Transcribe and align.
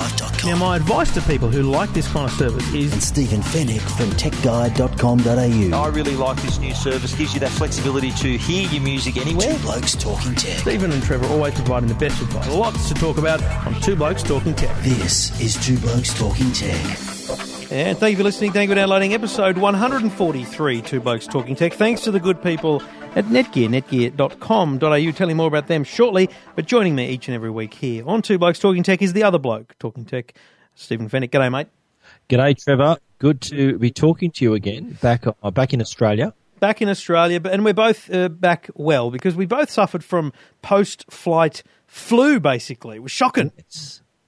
YourTechLife.com 0.00 0.50
Now, 0.50 0.56
my 0.56 0.76
advice 0.76 1.12
to 1.14 1.20
people 1.22 1.48
who 1.48 1.62
like 1.62 1.92
this 1.92 2.08
kind 2.08 2.30
of 2.30 2.36
service 2.36 2.66
is. 2.74 2.92
and 2.92 3.02
is 3.02 3.06
Stephen 3.06 3.40
Fenech 3.40 3.80
from 3.80 4.10
TechGuide.com.au. 4.10 5.76
I 5.82 5.88
really 5.88 6.14
like 6.16 6.40
this 6.42 6.58
new 6.58 6.74
service. 6.74 7.14
Gives 7.14 7.34
you 7.34 7.40
that 7.40 7.50
flexibility 7.50 8.10
to 8.12 8.36
hear 8.38 8.68
your 8.68 8.82
music 8.82 9.16
anywhere. 9.16 9.52
Two 9.54 9.58
Blokes 9.62 9.94
Talking 9.94 10.34
Tech. 10.34 10.58
Stephen 10.58 10.92
and 10.92 11.02
Trevor 11.02 11.26
always 11.28 11.54
providing 11.54 11.88
the 11.88 11.94
best 11.94 12.20
advice. 12.22 12.48
Lots 12.48 12.88
to 12.88 12.94
talk 12.94 13.18
about 13.18 13.42
on 13.66 13.80
Two 13.80 13.96
Blokes 13.96 14.22
Talking 14.22 14.54
Tech. 14.54 14.76
This 14.82 15.38
is 15.40 15.54
Two 15.64 15.78
Blokes 15.78 16.14
Talking 16.18 16.52
Tech. 16.52 17.15
And 17.68 17.98
thank 17.98 18.12
you 18.12 18.16
for 18.18 18.22
listening. 18.22 18.52
Thank 18.52 18.68
you 18.68 18.74
for 18.74 18.80
downloading 18.80 19.12
episode 19.12 19.58
143, 19.58 20.82
Two 20.82 21.00
Blokes 21.00 21.26
Talking 21.26 21.56
Tech. 21.56 21.72
Thanks 21.72 22.02
to 22.02 22.12
the 22.12 22.20
good 22.20 22.40
people 22.40 22.80
at 23.16 23.24
Netgear, 23.24 23.68
netgear.com.au. 23.68 25.10
Telling 25.12 25.36
more 25.36 25.48
about 25.48 25.66
them 25.66 25.82
shortly. 25.82 26.30
But 26.54 26.66
joining 26.66 26.94
me 26.94 27.08
each 27.08 27.26
and 27.26 27.34
every 27.34 27.50
week 27.50 27.74
here 27.74 28.06
on 28.06 28.22
Two 28.22 28.38
Blokes 28.38 28.60
Talking 28.60 28.84
Tech 28.84 29.02
is 29.02 29.14
the 29.14 29.24
other 29.24 29.38
bloke 29.38 29.74
talking 29.80 30.04
tech, 30.04 30.34
Stephen 30.76 31.08
Fenech. 31.10 31.30
G'day, 31.30 31.50
mate. 31.50 31.66
G'day, 32.28 32.56
Trevor. 32.56 32.98
Good 33.18 33.40
to 33.42 33.78
be 33.78 33.90
talking 33.90 34.30
to 34.30 34.44
you 34.44 34.54
again. 34.54 34.96
Back, 35.02 35.24
uh, 35.26 35.50
back 35.50 35.74
in 35.74 35.80
Australia. 35.80 36.34
Back 36.60 36.80
in 36.80 36.88
Australia, 36.88 37.40
and 37.50 37.64
we're 37.64 37.74
both 37.74 38.12
uh, 38.14 38.28
back 38.28 38.70
well 38.74 39.10
because 39.10 39.34
we 39.34 39.44
both 39.44 39.70
suffered 39.70 40.04
from 40.04 40.32
post-flight 40.62 41.64
flu. 41.86 42.38
Basically, 42.38 42.96
it 42.96 43.02
was 43.02 43.12
shocking. 43.12 43.50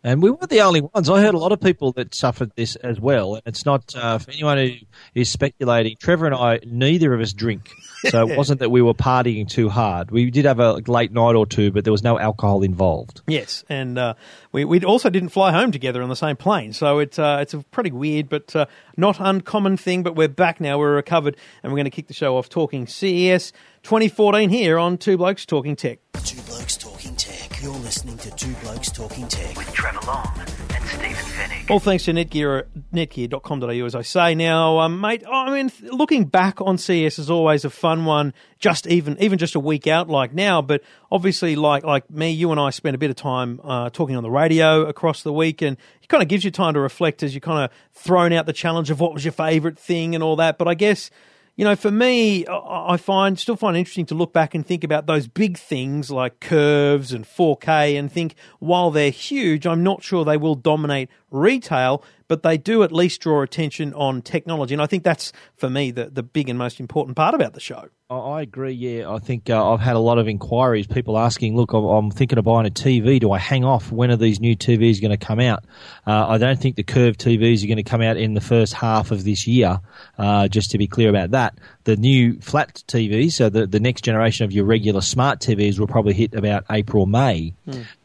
And 0.09 0.23
we 0.23 0.31
weren't 0.31 0.49
the 0.49 0.63
only 0.63 0.81
ones. 0.81 1.11
I 1.11 1.21
heard 1.21 1.35
a 1.35 1.39
lot 1.39 1.53
of 1.53 1.61
people 1.61 1.93
that 1.93 2.15
suffered 2.15 2.51
this 2.57 2.77
as 2.77 2.99
well. 2.99 3.35
And 3.35 3.43
it's 3.45 3.67
not 3.67 3.95
uh, 3.95 4.17
for 4.17 4.31
anyone 4.31 4.57
who 4.57 4.71
is 5.15 5.29
speculating. 5.29 5.97
Trevor 6.01 6.25
and 6.25 6.35
I, 6.35 6.61
neither 6.65 7.13
of 7.13 7.21
us 7.21 7.35
drink, 7.35 7.71
so 8.09 8.27
it 8.27 8.35
wasn't 8.39 8.61
that 8.61 8.71
we 8.71 8.81
were 8.81 8.95
partying 8.95 9.47
too 9.47 9.69
hard. 9.69 10.11
We 10.11 10.31
did 10.31 10.47
have 10.47 10.61
a 10.61 10.77
late 10.87 11.13
night 11.13 11.35
or 11.35 11.45
two, 11.45 11.71
but 11.73 11.85
there 11.85 11.93
was 11.93 12.03
no 12.03 12.19
alcohol 12.19 12.63
involved. 12.63 13.21
Yes, 13.27 13.67
and 13.69 13.99
uh, 13.99 14.15
we 14.51 14.65
we 14.65 14.83
also 14.83 15.11
didn't 15.11 15.29
fly 15.29 15.53
home 15.53 15.73
together 15.73 16.03
on 16.03 16.09
the 16.09 16.17
same 16.17 16.37
plane, 16.37 16.73
so 16.73 17.01
it's 17.01 17.19
uh, 17.19 17.41
it's 17.43 17.53
a 17.53 17.59
pretty 17.65 17.91
weird 17.91 18.31
but 18.31 18.57
uh, 18.57 18.65
not 18.97 19.19
uncommon 19.21 19.77
thing. 19.77 20.03
But 20.03 20.17
we're 20.17 20.29
back 20.29 20.59
now, 20.59 20.79
we're 20.79 20.95
recovered, 20.95 21.37
and 21.63 21.71
we're 21.71 21.77
going 21.77 21.85
to 21.85 21.91
kick 21.91 22.07
the 22.07 22.15
show 22.15 22.39
off 22.39 22.49
talking 22.49 22.87
CES 22.87 23.53
2014 23.83 24.49
here 24.49 24.79
on 24.79 24.97
Two 24.97 25.19
Blokes 25.19 25.45
Talking 25.45 25.77
Tech. 25.77 25.99
Two 26.25 26.41
Blokes 26.41 26.79
Talking 26.79 27.15
Tech. 27.15 27.48
You're 27.61 27.73
listening 27.73 28.17
to 28.19 28.31
Two 28.37 28.53
Blokes 28.63 28.89
Talking 28.89 29.27
Tech. 29.27 29.57
with 29.57 29.73
Trevor 29.73 29.99
Long 30.07 30.33
and 30.39 30.85
Stephen 30.87 31.15
Fenech. 31.15 31.69
All 31.69 31.81
thanks 31.81 32.05
to 32.05 32.13
Netgear, 32.13 32.67
netgear.com.au, 32.95 33.85
as 33.85 33.97
I 33.97 34.03
say. 34.03 34.37
Now, 34.37 34.79
um, 34.79 35.01
mate, 35.01 35.25
I 35.29 35.51
mean, 35.51 35.69
th- 35.69 35.91
looking 35.93 36.27
back 36.27 36.61
on 36.61 36.79
CES 36.79 37.19
is 37.19 37.29
always 37.29 37.65
a 37.65 37.71
fun 37.71 38.05
one, 38.05 38.33
just 38.61 38.87
even 38.87 39.17
even 39.21 39.39
just 39.39 39.57
a 39.57 39.61
week 39.61 39.89
out 39.89 40.09
like 40.09 40.33
now. 40.33 40.63
But 40.63 40.83
obviously, 41.11 41.57
like 41.57 41.83
like 41.83 42.09
me, 42.09 42.31
you 42.31 42.53
and 42.53 42.61
I 42.61 42.71
spent 42.71 42.95
a 42.95 42.99
bit 42.99 43.11
of 43.11 43.17
time 43.17 43.61
uh, 43.65 43.91
talking 43.91 44.15
on 44.15 44.23
the 44.23 44.31
radio 44.31 44.87
across 44.87 45.25
the 45.25 45.33
week, 45.33 45.61
and 45.61 45.77
it 46.01 46.09
kind 46.09 46.23
of 46.23 46.29
gives 46.29 46.45
you 46.45 46.53
time 46.53 46.75
to 46.75 46.81
reflect 46.81 47.25
as 47.25 47.35
you 47.35 47.41
kind 47.41 47.65
of 47.65 47.77
thrown 47.93 48.33
out 48.33 48.47
the 48.47 48.53
challenge 48.53 48.89
of 48.91 49.01
what 49.01 49.13
was 49.13 49.25
your 49.25 49.33
favourite 49.33 49.77
thing 49.77 50.15
and 50.15 50.23
all 50.23 50.37
that. 50.37 50.59
But 50.59 50.69
I 50.69 50.75
guess 50.75 51.11
you 51.59 51.65
know, 51.65 51.75
for 51.75 51.91
me, 51.91 52.47
I 52.47 52.97
find 52.97 53.37
still 53.37 53.57
find 53.57 53.77
interesting 53.77 54.07
to 54.07 54.15
look 54.15 54.33
back 54.33 54.55
and 54.55 54.65
think 54.65 54.85
about 54.85 55.07
those 55.07 55.27
big 55.27 55.59
things 55.59 56.09
like 56.09 56.39
curves 56.39 57.13
and 57.13 57.25
4K, 57.25 57.99
and 57.99 58.13
think 58.13 58.37
while 58.61 58.93
they're 58.93 59.11
huge, 59.11 59.67
I'm 59.67 59.83
not 59.83 60.05
sure 60.05 60.25
they 60.25 60.37
will 60.37 60.55
dominate 60.55 61.11
retail, 61.31 62.03
but 62.29 62.43
they 62.43 62.59
do 62.59 62.83
at 62.83 62.93
least 62.93 63.21
draw 63.21 63.43
attention 63.43 63.95
on 63.95 64.23
technology, 64.23 64.75
and 64.75 64.83
I 64.83 64.87
think 64.87 65.03
that's 65.03 65.33
for 65.57 65.69
me 65.71 65.91
the 65.91 66.07
the 66.07 66.23
big 66.23 66.49
and 66.49 66.59
most 66.59 66.81
important 66.81 67.17
part 67.17 67.35
about 67.35 67.55
the 67.55 67.61
show. 67.61 67.89
I- 68.11 68.41
agree. 68.41 68.73
Yeah, 68.73 69.11
I 69.11 69.19
think 69.19 69.51
uh, 69.51 69.73
I've 69.73 69.81
had 69.81 69.95
a 69.97 69.99
lot 69.99 70.17
of 70.19 70.29
inquiries. 70.29 70.87
People 70.87 71.19
asking, 71.19 71.57
"Look, 71.57 71.73
I'm, 71.75 71.85
I'm 71.85 72.11
thinking 72.11 72.39
of 72.39 72.45
buying 72.45 72.67
a 72.67 72.71
TV. 72.71 73.21
Do 73.21 73.33
I 73.33 73.39
hang 73.39 73.65
off? 73.65 73.93
When 73.93 74.11
are 74.11 74.17
these 74.17 74.41
new 74.41 74.57
TVs 74.57 75.03
going 75.03 75.11
to 75.11 75.19
come 75.19 75.41
out?" 75.41 75.65
Uh, 76.07 76.27
I 76.29 76.39
don't 76.39 76.59
think 76.59 76.77
the 76.77 76.85
curved 76.85 77.21
TVs 77.21 77.63
are 77.65 77.67
going 77.67 77.77
to 77.77 77.83
come 77.83 78.01
out 78.01 78.17
in 78.17 78.33
the 78.35 78.41
first 78.41 78.73
half 78.73 79.11
of 79.11 79.25
this 79.25 79.47
year. 79.47 79.81
Uh, 80.17 80.49
just 80.49 80.71
to 80.71 80.79
be 80.79 80.87
clear 80.87 81.11
about 81.11 81.33
that, 81.33 81.59
the 81.85 81.97
new 81.97 82.41
flat 82.41 82.83
TVs, 82.89 83.33
so 83.33 83.51
the 83.51 83.67
the 83.67 83.81
next 83.81 84.03
generation 84.03 84.45
of 84.45 84.53
your 84.53 84.65
regular 84.65 85.03
smart 85.03 85.41
TVs, 85.41 85.79
will 85.79 85.87
probably 85.89 86.15
hit 86.15 86.35
about 86.35 86.65
April 86.71 87.05
May. 87.05 87.53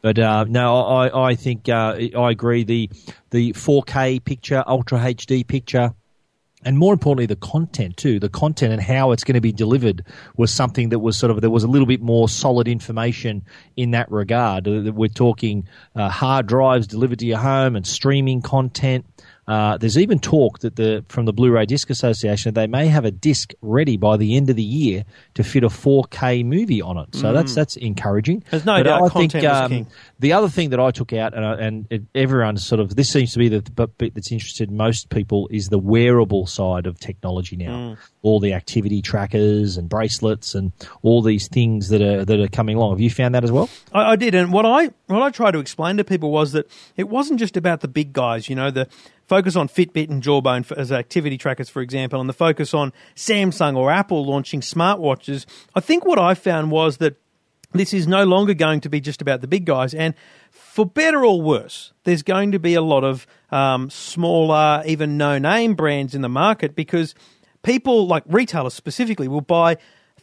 But 0.02 0.20
uh, 0.20 0.46
no, 0.50 0.84
I 0.84 1.30
I 1.30 1.36
think 1.36 1.70
uh, 1.70 1.96
I 2.18 2.32
agree. 2.32 2.64
The 2.64 2.90
the 3.32 3.54
4K 3.54 4.24
picture, 4.24 4.64
Ultra 4.68 5.00
HD 5.00 5.46
picture 5.48 5.94
and 6.66 6.78
more 6.78 6.94
importantly, 6.94 7.26
the 7.26 7.36
content 7.36 7.98
too. 7.98 8.20
The 8.20 8.30
content 8.30 8.74
and 8.74 8.82
how 8.82 9.12
it's 9.12 9.24
going 9.24 9.36
to 9.36 9.42
be 9.42 9.52
delivered 9.52 10.06
was 10.38 10.52
something 10.52 10.90
that 10.90 11.00
was 11.00 11.18
sort 11.18 11.32
of 11.32 11.42
there 11.42 11.50
was 11.50 11.64
a 11.64 11.68
little 11.68 11.88
bit 11.88 12.02
more 12.02 12.30
solid 12.30 12.68
information 12.68 13.44
in 13.76 13.92
that 13.92 14.12
regard. 14.12 14.68
Uh, 14.68 14.92
We're 14.94 15.10
talking 15.10 15.68
uh, 15.96 16.10
hard 16.10 16.48
drives 16.48 16.88
delivered 16.88 17.20
to 17.20 17.26
your 17.26 17.40
home 17.40 17.76
and 17.76 17.86
streaming 17.86 18.42
content. 18.42 19.06
Uh, 19.46 19.78
there's 19.78 19.98
even 19.98 20.20
talk 20.20 20.60
that 20.60 20.78
the 20.78 21.04
from 21.10 21.26
the 21.26 21.34
Blu-ray 21.34 21.66
Disc 21.66 21.90
Association 21.90 22.54
they 22.54 22.66
may 22.68 22.88
have 22.88 23.04
a 23.04 23.12
disc 23.12 23.52
ready 23.62 23.98
by 23.98 24.16
the 24.16 24.38
end 24.38 24.50
of 24.50 24.56
the 24.56 24.64
year 24.64 25.04
to 25.34 25.44
fit 25.44 25.66
a 25.66 25.68
4K 25.68 26.46
movie 26.46 26.82
on 26.82 26.98
it. 26.98 27.14
So 27.14 27.34
that's 27.34 27.54
that's 27.54 27.76
encouraging. 27.76 28.40
Mm. 28.42 28.50
There's 28.52 28.66
no 28.66 28.78
But 28.78 28.84
doubt 28.84 29.02
I 29.04 29.10
think, 29.10 29.36
um. 29.44 29.88
The 30.24 30.34
other 30.34 30.50
thing 30.50 30.72
that 30.72 30.80
I 30.80 30.90
took 30.92 31.14
out, 31.14 31.36
and, 31.36 31.46
I- 31.46 31.56
and 31.56 31.86
it, 31.92 32.02
everyone 32.16 32.58
sort 32.58 32.82
of 32.82 32.96
this 32.96 33.10
seems 33.10 33.34
to 33.34 33.40
be 33.40 33.50
the 33.50 33.62
bit 33.62 33.98
bit 33.98 34.16
that's 34.16 34.32
interested 34.32 34.72
most 34.72 35.10
people 35.10 35.48
is 35.52 35.70
the 35.70 35.78
wearable 35.78 36.48
side 36.48 36.88
of 36.88 37.00
technology 37.00 37.56
now. 37.56 37.72
Mm. 37.76 37.98
All 38.24 38.40
the 38.40 38.54
activity 38.54 39.02
trackers 39.02 39.78
and 39.78 39.88
bracelets 39.88 40.56
and 40.56 40.72
all 41.02 41.22
these 41.22 41.48
things 41.48 41.90
that 41.90 42.02
are 42.02 42.26
that 42.26 42.40
are 42.40 42.48
coming 42.48 42.76
along. 42.78 42.92
Have 42.92 43.02
you 43.02 43.10
found 43.12 43.36
that 43.36 43.44
as 43.44 43.52
well? 43.52 43.70
I, 43.92 44.14
I 44.14 44.16
did, 44.16 44.34
and 44.34 44.52
what 44.52 44.66
I 44.66 44.90
what 45.08 45.22
I 45.22 45.30
tried 45.30 45.52
to 45.52 45.60
explain 45.60 45.98
to 45.98 46.04
people 46.04 46.32
was 46.32 46.54
that 46.54 46.68
it 46.98 47.10
wasn't 47.10 47.40
just 47.40 47.56
about 47.56 47.82
the 47.82 47.88
big 47.88 48.14
guys. 48.14 48.50
You 48.50 48.56
know, 48.56 48.72
the 48.72 48.88
focus 49.28 49.56
on 49.56 49.68
Fitbit 49.68 50.10
and 50.10 50.22
Jawbone 50.24 50.66
as 50.76 50.92
activity 50.92 51.38
trackers, 51.38 51.70
for 51.70 51.82
example, 51.82 52.20
and 52.20 52.28
the 52.30 52.34
focus 52.34 52.74
on 52.74 52.92
Samsung 53.16 53.76
or 53.76 53.92
Apple 53.92 54.26
launching 54.26 54.62
smartwatches. 54.62 55.46
I 55.76 55.80
think 55.80 56.06
what 56.06 56.20
I 56.20 56.34
found 56.34 56.72
was 56.72 56.98
that 56.98 57.16
this 57.74 57.94
is 57.94 58.08
no 58.08 58.24
longer 58.26 58.54
going 58.54 58.82
to 58.82 58.90
be 58.90 59.02
just 59.02 59.22
about 59.22 59.42
the 59.42 59.48
big 59.48 59.66
guys, 59.66 59.94
and 59.94 60.14
for 60.52 60.86
better 60.86 61.26
or 61.26 61.42
worse, 61.42 61.94
there's 62.04 62.24
going 62.24 62.52
to 62.52 62.60
be 62.60 62.74
a 62.74 62.82
lot 62.82 63.04
of 63.04 63.28
um, 63.52 63.90
smaller, 63.90 64.84
even 64.86 65.18
no-name 65.18 65.76
brands 65.76 66.16
in 66.16 66.22
the 66.22 66.30
market 66.30 66.76
because 66.76 67.16
people, 67.64 68.08
like 68.08 68.24
retailers 68.28 68.74
specifically, 68.74 69.28
will 69.28 69.42
buy 69.42 69.78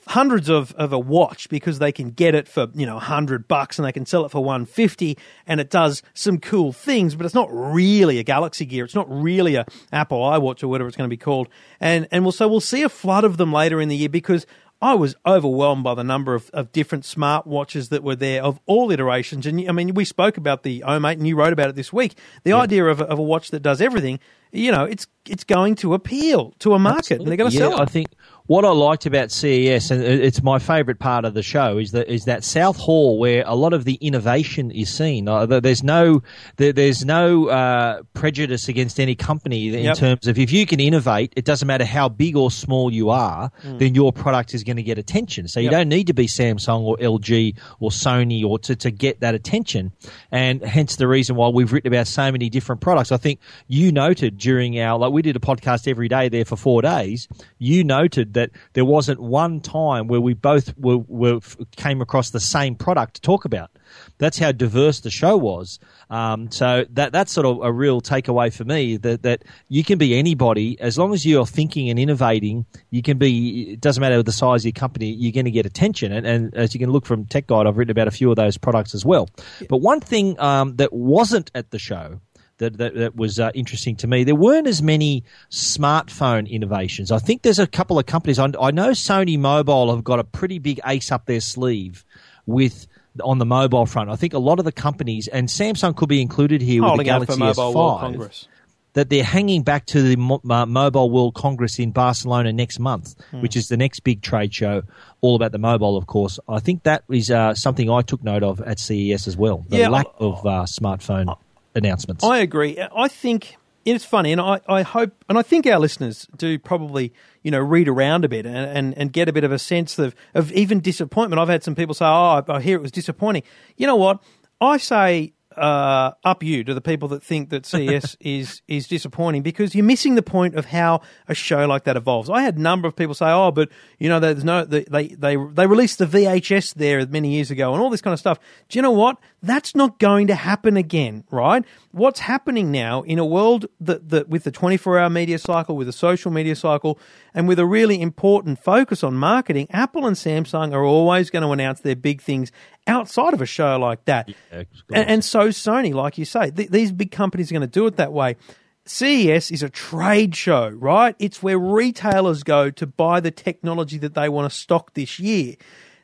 hundreds 0.07 0.49
of, 0.49 0.73
of 0.73 0.93
a 0.93 0.99
watch 0.99 1.49
because 1.49 1.79
they 1.79 1.93
can 1.93 2.11
get 2.11 2.35
it 2.35 2.49
for 2.49 2.69
you 2.75 2.87
know 2.87 2.95
100 2.95 3.47
bucks 3.47 3.79
and 3.79 3.87
they 3.87 3.93
can 3.93 4.07
sell 4.07 4.25
it 4.25 4.31
for 4.31 4.43
150 4.43 5.17
and 5.47 5.61
it 5.61 5.71
does 5.71 6.03
some 6.15 6.39
cool 6.39 6.73
things 6.73 7.15
but 7.15 7.27
it's 7.27 7.35
not 7.35 7.49
really 7.53 8.19
a 8.19 8.23
galaxy 8.23 8.65
gear. 8.65 8.85
It's 8.85 8.95
not 8.95 9.11
really 9.11 9.57
a 9.57 9.67
apple 9.93 10.19
iwatch 10.19 10.63
or 10.63 10.69
whatever 10.69 10.89
it's 10.89 10.97
going 10.97 11.09
to 11.09 11.15
be 11.15 11.19
called. 11.19 11.49
And 11.81 12.09
and 12.11 12.25
we'll 12.25 12.33
so 12.33 12.49
we'll 12.49 12.61
see 12.61 12.83
a 12.83 12.89
flood 12.89 13.25
of 13.25 13.37
them 13.37 13.53
later 13.53 13.81
in 13.81 13.89
the 13.89 13.97
year 13.97 14.09
because 14.09 14.47
I 14.83 14.95
was 14.95 15.15
overwhelmed 15.27 15.85
by 15.85 15.95
the 15.95 16.05
number 16.05 16.35
of, 16.35 16.49
of 16.55 16.73
different 16.73 17.05
smartwatches 17.05 17.91
that 17.91 18.03
were 18.03 18.17
there 18.17 18.43
of 18.43 18.61
all 18.65 18.91
iterations. 18.91 19.45
And 19.45 19.69
I 19.69 19.73
mean, 19.73 19.93
we 19.93 20.07
spoke 20.07 20.39
about 20.39 20.63
the 20.63 20.83
Omate 20.87 21.19
and 21.19 21.27
you 21.27 21.37
wrote 21.37 21.53
about 21.53 21.69
it 21.69 21.75
this 21.75 21.93
week. 21.93 22.17
The 22.45 22.55
idea 22.55 22.87
of 22.87 23.01
a, 23.01 23.05
of 23.05 23.19
a 23.19 23.23
watch 23.23 23.51
that 23.51 23.61
does 23.61 23.83
everything, 23.83 24.21
you 24.53 24.73
know, 24.73 24.85
it's 24.85 25.07
it's 25.27 25.45
going 25.45 25.75
to 25.77 25.93
appeal 25.93 26.55
to 26.61 26.73
a 26.73 26.79
market 26.79 27.21
and 27.21 27.29
they're 27.29 27.37
going 27.37 27.51
to 27.51 27.57
yeah, 27.57 27.69
sell 27.69 27.81
I 27.81 27.83
it. 27.83 27.91
think 27.91 28.09
what 28.51 28.65
I 28.65 28.71
liked 28.71 29.07
about 29.07 29.31
CES, 29.31 29.93
and 29.93 30.03
it's 30.03 30.43
my 30.43 30.59
favourite 30.59 30.99
part 30.99 31.25
of 31.25 31.35
the 31.35 31.43
show, 31.43 31.79
is 31.79 31.93
that 31.93 32.09
is 32.13 32.25
that 32.25 32.43
South 32.43 32.77
Hall 32.77 33.17
where 33.17 33.45
a 33.47 33.55
lot 33.55 33.73
of 33.73 33.85
the 33.85 33.95
innovation 34.01 34.73
is 34.73 34.93
seen. 34.93 35.29
Uh, 35.29 35.47
there's 35.47 35.85
no 35.85 36.25
there, 36.57 36.73
there's 36.73 37.05
no 37.05 37.47
uh, 37.49 38.03
prejudice 38.13 38.67
against 38.67 38.99
any 38.99 39.15
company 39.15 39.69
in 39.69 39.85
Yep. 39.85 39.97
terms 39.97 40.27
of 40.27 40.37
if 40.37 40.51
you 40.51 40.67
can 40.67 40.81
innovate, 40.81 41.33
it 41.37 41.45
doesn't 41.45 41.69
matter 41.69 41.85
how 41.85 42.09
big 42.09 42.37
or 42.37 42.51
small 42.51 42.93
you 42.93 43.11
are, 43.11 43.53
then 43.63 43.95
your 43.95 44.13
product 44.13 44.53
is 44.53 44.65
going 44.65 44.79
to 44.79 44.83
get 44.83 44.99
attention. 44.99 45.47
So 45.47 45.61
you 45.61 45.69
Mm. 45.69 45.73
Yep. 45.73 45.79
don't 45.83 45.89
need 45.89 46.07
to 46.09 46.15
be 46.15 46.27
Samsung 46.27 46.81
or 46.81 46.97
LG 46.97 47.55
or 47.79 47.91
Sony 47.91 48.45
or 48.45 48.59
to, 48.59 48.75
to 48.75 48.91
get 48.91 49.21
that 49.21 49.37
attention, 49.37 49.93
and 50.33 50.61
hence 50.65 50.97
the 50.97 51.07
reason 51.07 51.37
why 51.37 51.51
we've 51.51 51.73
written 51.73 51.93
about 51.93 52.09
so 52.09 52.33
many 52.33 52.51
different 52.51 52.81
products. 52.81 53.13
I 53.13 53.17
think 53.17 53.39
you 53.69 53.93
noted 53.93 54.39
during 54.39 54.81
our 54.81 54.99
like 54.99 55.13
we 55.13 55.23
did 55.23 55.37
a 55.37 55.39
podcast 55.39 55.87
every 55.87 56.09
day 56.09 56.29
there 56.29 56.45
for 56.45 56.57
four 56.57 56.83
days. 56.83 57.29
You 57.61 57.85
noted 57.85 58.35
that 58.35 58.40
there 58.73 58.85
wasn't 58.85 59.21
one 59.21 59.61
time 59.61 60.07
where 60.07 60.21
we 60.21 60.35
both 60.35 60.77
were, 60.77 60.99
were 60.99 61.41
came 61.77 62.01
across 62.01 62.31
the 62.31 62.41
same 62.41 62.75
product 62.75 63.15
to 63.15 63.21
talk 63.21 63.45
about. 63.45 63.71
That's 64.19 64.39
how 64.39 64.53
diverse 64.53 65.01
the 65.01 65.11
show 65.11 65.37
was. 65.37 65.79
Um, 66.11 66.51
so 66.51 66.85
that 66.91 67.13
that's 67.13 67.33
sort 67.33 67.47
of 67.47 67.61
a 67.63 67.73
real 67.73 68.01
takeaway 68.01 68.53
for 68.53 68.65
me 68.65 68.97
that 68.99 69.23
that 69.23 69.45
you 69.69 69.85
can 69.85 69.99
be 69.99 70.17
anybody 70.17 70.81
as 70.81 70.99
long 70.99 71.13
as 71.13 71.27
you're 71.27 71.47
thinking 71.47 71.89
and 71.91 71.99
innovating. 71.99 72.67
You 72.91 73.03
can 73.03 73.19
be. 73.19 73.73
It 73.73 73.81
doesn't 73.81 74.01
matter 74.01 74.23
the 74.23 74.33
size 74.33 74.63
of 74.63 74.67
your 74.67 74.73
company. 74.73 75.07
You're 75.07 75.33
going 75.33 75.45
to 75.45 75.51
get 75.51 75.67
attention. 75.67 76.13
And, 76.13 76.27
and 76.27 76.55
as 76.55 76.75
you 76.75 76.81
can 76.81 76.91
look 76.91 77.07
from 77.07 77.25
Tech 77.27 77.47
Guide, 77.47 77.67
I've 77.67 77.77
written 77.77 77.91
about 77.91 78.09
a 78.09 78.13
few 78.13 78.31
of 78.31 78.37
those 78.37 78.57
products 78.57 78.95
as 78.95 79.05
well. 79.05 79.29
But 79.69 79.79
one 79.79 80.01
thing 80.01 80.39
um, 80.41 80.77
that 80.77 80.93
wasn't 80.93 81.51
at 81.55 81.71
the 81.71 81.79
show 81.79 82.21
that, 82.61 82.79
that, 82.79 82.95
that 82.95 83.17
was 83.17 83.39
uh, 83.39 83.51
interesting 83.55 83.97
to 83.97 84.07
me. 84.07 84.25
There 84.25 84.35
weren't 84.35 84.67
as 84.67 84.81
many 84.81 85.25
smartphone 85.51 86.49
innovations. 86.49 87.11
I 87.11 87.19
think 87.19 87.43
there's 87.43 87.59
a 87.59 87.67
couple 87.67 87.99
of 87.99 88.07
companies. 88.07 88.39
I, 88.39 88.51
I 88.61 88.71
know 88.71 88.91
Sony 88.91 89.39
Mobile 89.39 89.95
have 89.95 90.05
got 90.05 90.19
a 90.19 90.25
pretty 90.25 90.59
big 90.59 90.81
ace 90.87 91.11
up 91.13 91.27
their 91.27 91.41
sleeve 91.41 92.05
with 92.47 92.87
on 93.25 93.39
the 93.39 93.45
mobile 93.47 93.87
front. 93.87 94.09
I 94.09 94.17
think 94.17 94.35
a 94.35 94.39
lot 94.39 94.59
of 94.61 94.65
the 94.65 94.73
companies 94.73 95.27
and 95.29 95.49
Samsung 95.49 95.97
could 95.97 96.09
be 96.09 96.21
included 96.23 96.63
here 96.63 96.81
with 96.81 96.87
the 96.87 96.91
Holding 96.91 97.09
out 97.11 97.21
for 97.27 97.37
Galaxy 97.37 97.41
Mobile 97.61 97.73
S5 97.73 97.75
World 97.75 98.01
Congress. 98.01 98.49
that 98.93 99.11
they're 99.11 99.25
hanging 99.25 99.63
back 99.65 99.87
to 99.87 100.01
the 100.03 100.17
Mo- 100.17 100.41
uh, 100.49 100.65
Mobile 100.67 101.11
World 101.11 101.35
Congress 101.35 101.79
in 101.81 101.91
Barcelona 101.91 102.53
next 102.53 102.79
month, 102.79 103.15
Hmm. 103.33 103.41
which 103.43 103.57
is 103.57 103.67
the 103.69 103.77
next 103.77 104.01
big 104.01 104.23
trade 104.23 104.55
show, 104.55 104.83
all 105.23 105.35
about 105.37 105.51
the 105.53 105.59
mobile, 105.59 105.97
of 105.97 106.07
course. 106.07 106.39
I 106.49 106.61
think 106.61 106.85
that 106.85 107.03
is 107.11 107.31
uh, 107.31 107.55
something 107.55 107.91
I 107.91 108.03
took 108.03 108.23
note 108.23 108.43
of 108.45 108.61
at 108.61 108.79
CES 108.79 109.27
as 109.27 109.37
well. 109.37 109.65
The 109.69 109.79
Yeah, 109.79 109.89
lack 109.89 110.07
I- 110.07 110.25
of 110.25 110.47
uh, 110.47 110.51
smartphone 110.65 111.37
announcements. 111.75 112.25
I 112.25 112.39
agree. 112.39 112.79
I 112.79 113.09
think 113.09 113.57
it's 113.85 114.05
funny, 114.05 114.33
and 114.33 114.41
I, 114.41 114.61
I 114.69 114.83
hope, 114.83 115.13
and 115.29 115.39
I 115.39 115.43
think 115.43 115.67
our 115.67 115.79
listeners 115.79 116.27
do 116.37 116.59
probably, 116.59 117.13
you 117.43 117.51
know, 117.51 117.61
read 117.61 117.89
around 117.89 118.25
a 118.25 118.29
bit 118.29 118.45
and, 118.45 118.57
and, 118.57 118.97
and 118.99 119.13
get 119.13 119.29
a 119.29 119.33
bit 119.33 119.45
of 119.45 119.53
a 119.53 119.59
sense 119.59 119.99
of, 119.99 120.15
of 120.35 120.53
even 120.53 120.81
disappointment. 120.81 121.41
I've 121.41 121.49
had 121.49 121.65
some 121.65 121.75
people 121.75 121.95
say, 121.95 122.05
oh, 122.05 122.45
I 122.47 122.61
hear 122.61 122.77
it 122.77 122.83
was 122.83 122.93
disappointing. 122.93 123.43
You 123.77 123.87
know 123.87 123.97
what? 123.97 124.23
I 124.61 124.77
say 124.77 125.33
uh, 125.57 126.13
up 126.25 126.43
you 126.43 126.63
to 126.63 126.75
the 126.75 126.81
people 126.81 127.09
that 127.09 127.23
think 127.23 127.51
that 127.51 127.67
CS 127.67 128.17
is 128.21 128.63
is 128.69 128.87
disappointing 128.87 129.43
because 129.43 129.75
you're 129.75 129.85
missing 129.85 130.15
the 130.15 130.23
point 130.23 130.55
of 130.55 130.67
how 130.67 131.01
a 131.27 131.35
show 131.35 131.67
like 131.67 131.85
that 131.85 131.97
evolves. 131.97 132.31
I 132.31 132.43
had 132.43 132.57
a 132.57 132.61
number 132.61 132.87
of 132.87 132.95
people 132.95 133.15
say, 133.15 133.27
"Oh, 133.27 133.51
but 133.51 133.69
you 133.99 134.09
know, 134.09 134.21
there's 134.21 134.45
no 134.45 134.65
they 134.65 134.85
they 134.85 135.09
they, 135.09 135.37
they 135.37 135.67
released 135.67 135.99
the 135.99 136.07
VHS 136.07 136.75
there 136.75 137.05
many 137.07 137.33
years 137.33 137.51
ago 137.51 137.73
and 137.73 137.83
all 137.83 137.91
this 137.91 138.01
kind 138.01 138.13
of 138.13 138.21
stuff." 138.21 138.39
Do 138.69 138.79
you 138.79 138.83
know 138.83 138.93
what? 138.93 139.19
That's 139.43 139.75
not 139.75 139.99
going 139.99 140.29
to 140.29 140.35
happen 140.35 140.77
again, 140.77 141.25
right? 141.31 141.65
What's 141.93 142.21
happening 142.21 142.71
now 142.71 143.03
in 143.03 143.19
a 143.19 143.25
world 143.25 143.67
that, 143.81 144.11
that 144.11 144.29
with 144.29 144.45
the 144.45 144.53
24 144.53 144.99
hour 144.99 145.11
media 145.11 145.39
cycle, 145.39 145.77
with 145.77 145.89
a 145.89 145.93
social 145.93 146.31
media 146.31 146.55
cycle, 146.55 146.99
and 147.35 147.49
with 147.49 147.59
a 147.59 147.67
really 147.67 148.01
important 148.01 148.59
focus 148.63 149.03
on 149.03 149.15
marketing, 149.15 149.67
Apple 149.71 150.07
and 150.07 150.17
Samsung 150.17 150.73
are 150.73 150.85
always 150.85 151.31
going 151.31 151.43
to 151.43 151.51
announce 151.51 151.81
their 151.81 151.97
big 151.97 152.21
things 152.21 152.53
outside 152.91 153.33
of 153.33 153.41
a 153.41 153.47
show 153.47 153.79
like 153.79 154.05
that. 154.05 154.29
of 154.29 154.67
and, 154.93 155.09
and 155.09 155.25
so 155.25 155.49
Sony, 155.49 155.95
like 155.95 156.19
you 156.19 156.25
say, 156.25 156.51
th- 156.51 156.71
these 156.71 156.93
big 156.93 157.11
companies 157.11 157.51
are 157.51 157.55
going 157.55 157.63
to 157.63 157.67
do 157.67 157.87
it 157.87 157.97
that 157.97 158.13
way. 158.13 158.37
CES 158.85 159.51
is 159.51 159.63
a 159.63 159.69
trade 159.69 160.35
show, 160.35 160.69
right? 160.69 161.15
It's 161.19 161.43
where 161.43 161.59
retailers 161.59 162.43
go 162.43 162.71
to 162.71 162.87
buy 162.87 163.21
the 163.21 163.31
technology 163.31 163.99
that 163.99 164.15
they 164.15 164.29
want 164.29 164.51
to 164.51 164.59
stock 164.59 164.95
this 164.95 165.21
year. 165.21 165.55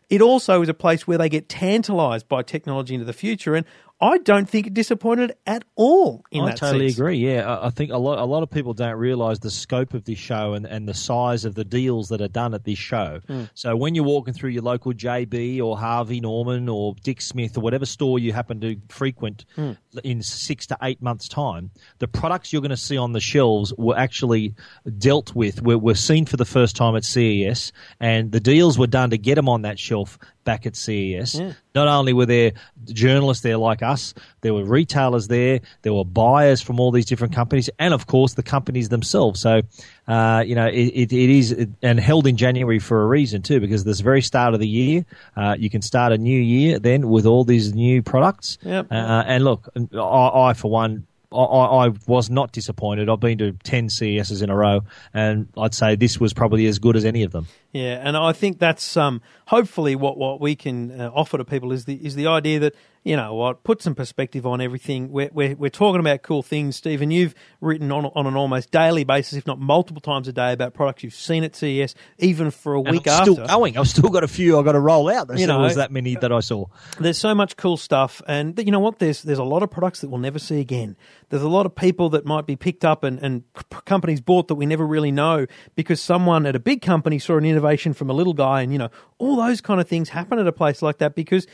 It 0.09 0.23
also 0.23 0.63
is 0.63 0.69
a 0.69 0.75
place 0.75 1.07
where 1.07 1.19
they 1.19 1.29
get 1.29 1.49
tantalized 1.49 2.29
by 2.29 2.43
technology 2.43 2.95
into 2.95 3.07
the 3.07 3.13
future. 3.13 3.57
And 3.57 3.67
I 3.99 4.19
don't 4.19 4.47
think 4.49 4.67
it 4.67 4.75
disappointed 4.75 5.35
at 5.47 5.65
all 5.75 6.23
in 6.31 6.43
I 6.43 6.49
that 6.49 6.59
totally 6.59 6.89
sense. 6.91 6.99
agree. 6.99 7.17
Yeah, 7.17 7.47
I 7.51 7.69
I 7.69 7.71
think 7.71 7.91
a 7.93 7.97
lot 7.97 8.19
a 8.19 8.25
lot 8.27 8.43
of 8.43 8.51
people 8.51 8.75
don't 8.75 8.97
realise 8.97 9.39
the 9.39 9.51
scope 9.51 9.95
of 9.95 10.05
this 10.05 10.19
show 10.19 10.53
and, 10.53 10.67
and 10.67 10.87
the 10.87 10.93
size 10.93 11.47
of 11.47 11.55
the 11.55 11.65
deals 11.65 12.11
that 12.11 12.21
are 12.21 12.29
done 12.29 12.53
at 12.53 12.65
this 12.65 12.79
show. 12.79 13.21
Hmm. 13.27 13.45
So 13.55 13.75
when 13.75 13.95
you're 13.95 14.05
walking 14.05 14.35
through 14.35 14.51
your 14.51 14.63
local 14.63 14.93
JB 14.93 15.63
or 15.63 15.79
Harvey 15.79 16.21
Norman 16.21 16.69
or 16.69 16.95
Dick 17.03 17.23
Smith 17.23 17.57
or 17.57 17.61
whatever 17.63 17.87
store 17.87 18.19
you 18.19 18.35
happen 18.35 18.61
to 18.61 18.77
frequent 18.91 19.47
Hmm. 19.55 19.73
in 20.05 20.23
six 20.23 20.67
to 20.67 20.77
eight 20.83 21.01
months' 21.01 21.27
time, 21.27 21.71
the 21.99 22.09
products 22.09 22.53
you're 22.53 22.61
going 22.63 22.71
to 22.71 22.77
see 22.77 22.99
on 22.99 23.13
the 23.13 23.21
shelves 23.21 23.73
were 23.79 23.97
actually 23.97 24.55
dealt 24.99 25.35
with, 25.35 25.63
were, 25.63 25.79
were 25.79 25.95
seen 25.95 26.27
for 26.27 26.37
the 26.37 26.45
first 26.45 26.77
time 26.77 26.97
at 26.97 27.05
CES, 27.05 27.73
and 27.99 28.31
the 28.31 28.41
deals 28.41 28.79
were 28.79 28.87
done 28.87 29.09
to 29.11 29.17
get 29.19 29.37
them 29.37 29.49
on 29.49 29.63
that 29.63 29.79
shelf 29.79 30.19
back 30.47 30.65
at 30.65 30.75
CES. 30.75 31.35
Not 31.75 31.89
only 31.89 32.15
were 32.15 32.25
there 32.25 32.53
journalists 32.87 33.43
there 33.43 33.59
like 33.59 33.83
us, 33.83 34.15
there 34.41 34.55
were 34.55 34.65
retailers 34.65 35.29
there, 35.29 35.61
there 35.83 35.93
were 35.93 36.07
buyers 36.07 36.63
from 36.63 36.81
all 36.81 36.91
these 36.91 37.05
different 37.05 37.35
companies, 37.35 37.69
and 37.79 37.93
of 37.93 38.07
course 38.07 38.33
the 38.33 38.43
companies 38.43 38.89
themselves. 38.89 39.41
So, 39.41 39.61
uh, 40.09 40.43
you 40.47 40.55
know, 40.55 40.69
it, 40.69 40.87
it, 40.95 41.13
it 41.13 41.31
is 41.31 41.67
and 41.83 42.01
held 42.01 42.27
in 42.27 42.39
January 42.39 42.79
for 42.79 43.03
a 43.03 43.07
reason 43.07 43.43
too, 43.43 43.61
because 43.61 43.85
this 43.85 44.01
very 44.01 44.23
start 44.23 44.55
of 44.55 44.61
the 44.61 44.69
year, 44.69 45.05
uh, 45.37 45.57
you 45.59 45.69
can 45.69 45.83
start 45.83 46.13
a 46.13 46.19
new 46.19 46.41
year 46.41 46.79
then 46.79 47.11
with 47.11 47.27
all 47.27 47.45
these 47.45 47.75
new 47.75 48.03
products. 48.03 48.57
Yep. 48.63 48.87
Uh, 48.91 49.25
and 49.27 49.45
look, 49.45 49.69
I, 49.95 50.51
I 50.51 50.55
for 50.55 50.71
one. 50.71 51.07
I, 51.33 51.87
I 51.87 51.93
was 52.07 52.31
not 52.31 52.53
disappointed. 52.53 53.09
I've 53.09 53.21
been 53.21 53.39
to 53.39 53.53
10 53.53 53.89
CESs 53.89 54.43
in 54.43 54.51
a 54.51 54.57
row, 54.57 54.83
and 55.13 55.49
I'd 55.57 55.75
say 55.75 55.97
this 55.97 56.21
was 56.21 56.33
probably 56.33 56.67
as 56.67 56.79
good 56.79 56.97
as 56.97 57.05
any 57.05 57.23
of 57.23 57.33
them. 57.33 57.47
Yeah, 57.73 58.01
and 58.03 58.17
I 58.17 58.33
think 58.33 58.59
that's 58.59 58.97
um, 58.97 59.21
hopefully 59.47 59.97
what, 59.97 60.17
what 60.17 60.41
we 60.41 60.55
can 60.57 61.01
uh, 61.01 61.11
offer 61.13 61.39
to 61.39 61.45
people 61.45 61.73
is 61.73 61.85
the 61.85 61.95
is 61.95 62.15
the 62.15 62.27
idea 62.27 62.59
that 62.61 62.75
you 63.07 63.15
know 63.15 63.35
what 63.35 63.63
put 63.63 63.81
some 63.81 63.95
perspective 63.95 64.45
on 64.47 64.61
everything. 64.61 65.13
We're, 65.13 65.31
we're 65.33 65.55
we're 65.55 65.71
talking 65.71 66.01
about 66.01 66.23
cool 66.23 66.43
things, 66.43 66.75
Stephen. 66.75 67.13
You've 67.13 67.37
written 67.61 67.93
on 67.93 68.07
on 68.07 68.27
an 68.27 68.35
almost 68.35 68.73
daily 68.73 69.05
basis, 69.05 69.35
if 69.35 69.47
not 69.47 69.61
multiple 69.61 70.01
times 70.01 70.27
a 70.27 70.33
day, 70.33 70.53
about 70.53 70.75
products 70.75 71.05
you've 71.05 71.15
seen 71.15 71.45
at 71.45 71.55
CES, 71.55 71.95
even 72.19 72.51
for 72.51 72.75
a 72.75 72.81
And 72.81 72.91
week 72.91 73.07
I'm 73.07 73.21
after. 73.21 73.33
still 73.35 73.47
going. 73.47 73.79
I've 73.79 73.87
still 73.87 74.11
got 74.11 74.25
a 74.25 74.29
few 74.29 74.59
I've 74.59 74.65
got 74.65 74.73
to 74.73 74.81
roll 74.81 75.09
out. 75.09 75.29
There 75.29 75.39
You 75.39 75.47
know, 75.47 75.73
that 75.73 75.93
many 75.93 76.17
that 76.17 76.33
I 76.33 76.41
saw. 76.41 76.65
There's 76.99 77.17
so 77.17 77.33
much 77.33 77.57
cool 77.57 77.77
stuff, 77.77 78.21
and 78.27 78.59
you 78.59 78.73
know 78.73 78.81
what? 78.81 78.99
There's 78.99 79.23
there's 79.23 79.39
a 79.39 79.45
lot 79.45 79.63
of 79.63 79.71
products 79.71 80.01
that 80.01 80.09
we'll 80.09 80.19
never 80.19 80.41
see 80.41 80.59
again. 80.59 80.97
There's 81.29 81.43
a 81.45 81.49
lot 81.49 81.65
of 81.65 81.77
people 81.77 82.11
that 82.11 82.25
might 82.27 82.45
be 82.47 82.57
picked 82.57 82.85
up 82.85 83.05
and, 83.05 83.21
and 83.21 83.45
companies 83.85 84.21
bought 84.21 84.49
that 84.49 84.57
we 84.57 84.67
never 84.67 84.85
really 84.85 85.13
know 85.13 85.47
because 85.77 86.01
someone 86.01 86.45
at 86.45 86.57
a 86.57 86.61
big 86.61 86.83
company 86.83 87.21
saw 87.21 87.37
an 87.37 87.45
innovation 87.45 87.95
from 87.95 88.11
a 88.11 88.13
little 88.13 88.35
guy, 88.35 88.63
and 88.63 88.73
you 88.73 88.79
know 88.79 88.91
all 89.19 89.37
those 89.37 89.61
kind 89.61 89.81
of 89.81 89.87
things 89.89 90.09
happen 90.09 90.41
at 90.41 90.49
a 90.49 90.53
place 90.53 90.83
like 90.83 90.99
that 90.99 91.15
because 91.15 91.47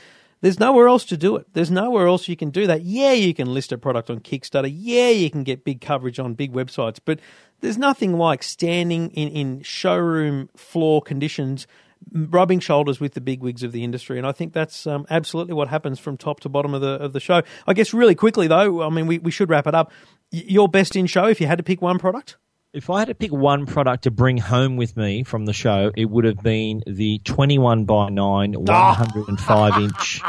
there's 0.43 0.61
nowhere 0.61 0.89
else 0.89 1.05
to 1.06 1.17
do 1.17 1.37
it. 1.37 1.47
There's 1.55 1.71
nowhere 1.71 2.06
else 2.06 2.29
you 2.29 2.37
can 2.37 2.50
do 2.50 2.67
that. 2.67 2.83
Yeah, 2.83 3.12
you 3.12 3.33
can 3.33 3.55
list 3.55 3.73
a 3.73 3.79
product 3.79 4.11
on 4.11 4.21
Kickstarter. 4.21 4.71
Yeah, 4.73 5.09
you 5.09 5.31
can 5.31 5.44
get 5.44 5.65
big 5.65 5.81
coverage 5.81 6.19
on 6.19 6.35
big 6.35 6.53
websites, 6.53 6.99
but 7.03 7.21
there's 7.61 7.79
nothing 7.79 8.19
like 8.19 8.43
standing 8.43 9.11
in, 9.11 9.29
in 9.29 9.62
showroom 9.62 10.50
floor 10.56 11.00
conditions 11.00 11.67
rubbing 12.11 12.59
shoulders 12.59 12.99
with 12.99 13.15
the 13.15 13.21
big 13.21 13.41
wigs 13.41 13.62
of 13.62 13.71
the 13.71 13.85
industry, 13.85 14.19
and 14.19 14.27
I 14.27 14.33
think 14.33 14.53
that's 14.53 14.87
um, 14.89 15.06
absolutely 15.09 15.55
what 15.55 15.69
happens 15.69 16.00
from 16.00 16.17
top 16.17 16.41
to 16.41 16.49
bottom 16.49 16.75
of 16.75 16.81
the 16.81 16.95
of 16.95 17.12
the 17.12 17.21
show. 17.21 17.43
I 17.67 17.75
guess 17.75 17.95
really 17.95 18.17
quickly 18.17 18.49
though, 18.49 18.83
I 18.83 18.91
mean 18.91 19.06
we, 19.06 19.19
we 19.19 19.31
should 19.31 19.49
wrap 19.49 19.69
it 19.69 19.75
up. 19.75 19.93
Your 20.33 20.69
best 20.69 20.97
in 20.97 21.06
show, 21.06 21.27
if 21.27 21.41
you 21.41 21.47
had 21.47 21.59
to 21.59 21.65
pick 21.65 21.81
one 21.81 21.99
product, 21.99 22.37
If 22.73 22.89
I 22.89 23.01
had 23.01 23.09
to 23.09 23.15
pick 23.15 23.31
one 23.31 23.67
product 23.67 24.05
to 24.05 24.11
bring 24.11 24.39
home 24.39 24.79
with 24.79 24.97
me 24.97 25.25
from 25.25 25.45
the 25.45 25.52
show, 25.52 25.93
it 25.95 26.07
would 26.07 26.25
have 26.25 26.43
been 26.43 26.83
the 26.87 27.19
21 27.19 27.85
by 27.85 28.09
9, 28.09 28.52
105 28.55 29.76
inch 29.83 30.23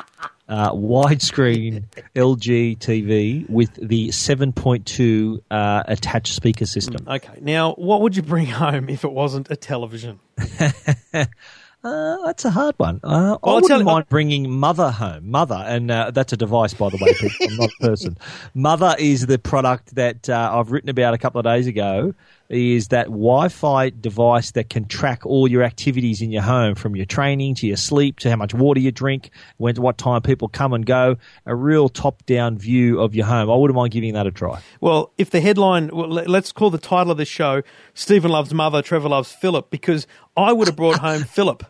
uh, 0.49 0.71
widescreen 0.73 1.85
LG 2.13 2.79
TV 2.79 3.49
with 3.49 3.73
the 3.75 4.09
7.2 4.09 5.39
uh, 5.49 5.83
attached 5.87 6.35
speaker 6.35 6.65
system. 6.65 7.07
okay. 7.07 7.39
Now, 7.39 7.75
what 7.75 8.01
would 8.01 8.17
you 8.17 8.23
bring 8.23 8.47
home 8.47 8.89
if 8.89 9.05
it 9.05 9.11
wasn't 9.13 9.49
a 9.49 9.55
television? 9.55 10.19
Uh, 11.83 12.17
that's 12.25 12.45
a 12.45 12.49
hard 12.51 12.75
one. 12.77 13.01
Uh, 13.03 13.37
I 13.43 13.53
wouldn't 13.55 13.67
tell 13.67 13.79
you- 13.79 13.85
mind 13.85 14.07
bringing 14.07 14.49
Mother 14.49 14.89
home. 14.89 15.29
Mother, 15.29 15.61
and 15.67 15.91
uh, 15.91 16.11
that's 16.11 16.31
a 16.31 16.37
device, 16.37 16.73
by 16.73 16.87
the 16.89 16.97
way, 17.01 17.13
people. 17.13 17.47
I'm 17.49 17.57
not 17.57 17.69
a 17.81 17.83
person. 17.85 18.17
Mother 18.53 18.95
is 18.97 19.25
the 19.25 19.37
product 19.37 19.95
that 19.95 20.29
uh, 20.29 20.51
I've 20.53 20.71
written 20.71 20.89
about 20.89 21.13
a 21.13 21.17
couple 21.17 21.39
of 21.39 21.45
days 21.45 21.67
ago. 21.67 22.13
Is 22.49 22.89
that 22.89 23.05
Wi-Fi 23.07 23.89
device 23.89 24.51
that 24.51 24.69
can 24.69 24.85
track 24.85 25.25
all 25.25 25.47
your 25.47 25.63
activities 25.63 26.21
in 26.21 26.29
your 26.29 26.43
home, 26.43 26.75
from 26.75 26.95
your 26.95 27.05
training 27.05 27.55
to 27.55 27.67
your 27.67 27.77
sleep 27.77 28.19
to 28.19 28.29
how 28.29 28.35
much 28.35 28.53
water 28.53 28.79
you 28.79 28.91
drink, 28.91 29.31
when 29.57 29.75
what 29.77 29.97
time 29.97 30.21
people 30.21 30.49
come 30.49 30.71
and 30.73 30.85
go. 30.85 31.17
A 31.47 31.55
real 31.55 31.89
top-down 31.89 32.57
view 32.59 32.99
of 33.01 33.15
your 33.15 33.25
home. 33.25 33.49
I 33.49 33.55
wouldn't 33.55 33.75
mind 33.75 33.91
giving 33.91 34.13
that 34.13 34.27
a 34.27 34.31
try. 34.31 34.61
Well, 34.81 35.11
if 35.17 35.31
the 35.31 35.41
headline, 35.41 35.89
well, 35.91 36.07
let- 36.09 36.29
let's 36.29 36.51
call 36.51 36.69
the 36.69 36.77
title 36.77 37.11
of 37.11 37.17
the 37.17 37.25
show 37.25 37.63
"Stephen 37.93 38.29
loves 38.29 38.53
mother, 38.53 38.81
Trevor 38.83 39.09
loves 39.09 39.31
Filip," 39.31 39.69
because 39.71 40.05
I 40.37 40.53
would 40.53 40.67
have 40.67 40.75
brought 40.77 40.99
home 40.99 41.23
Filip. 41.23 41.63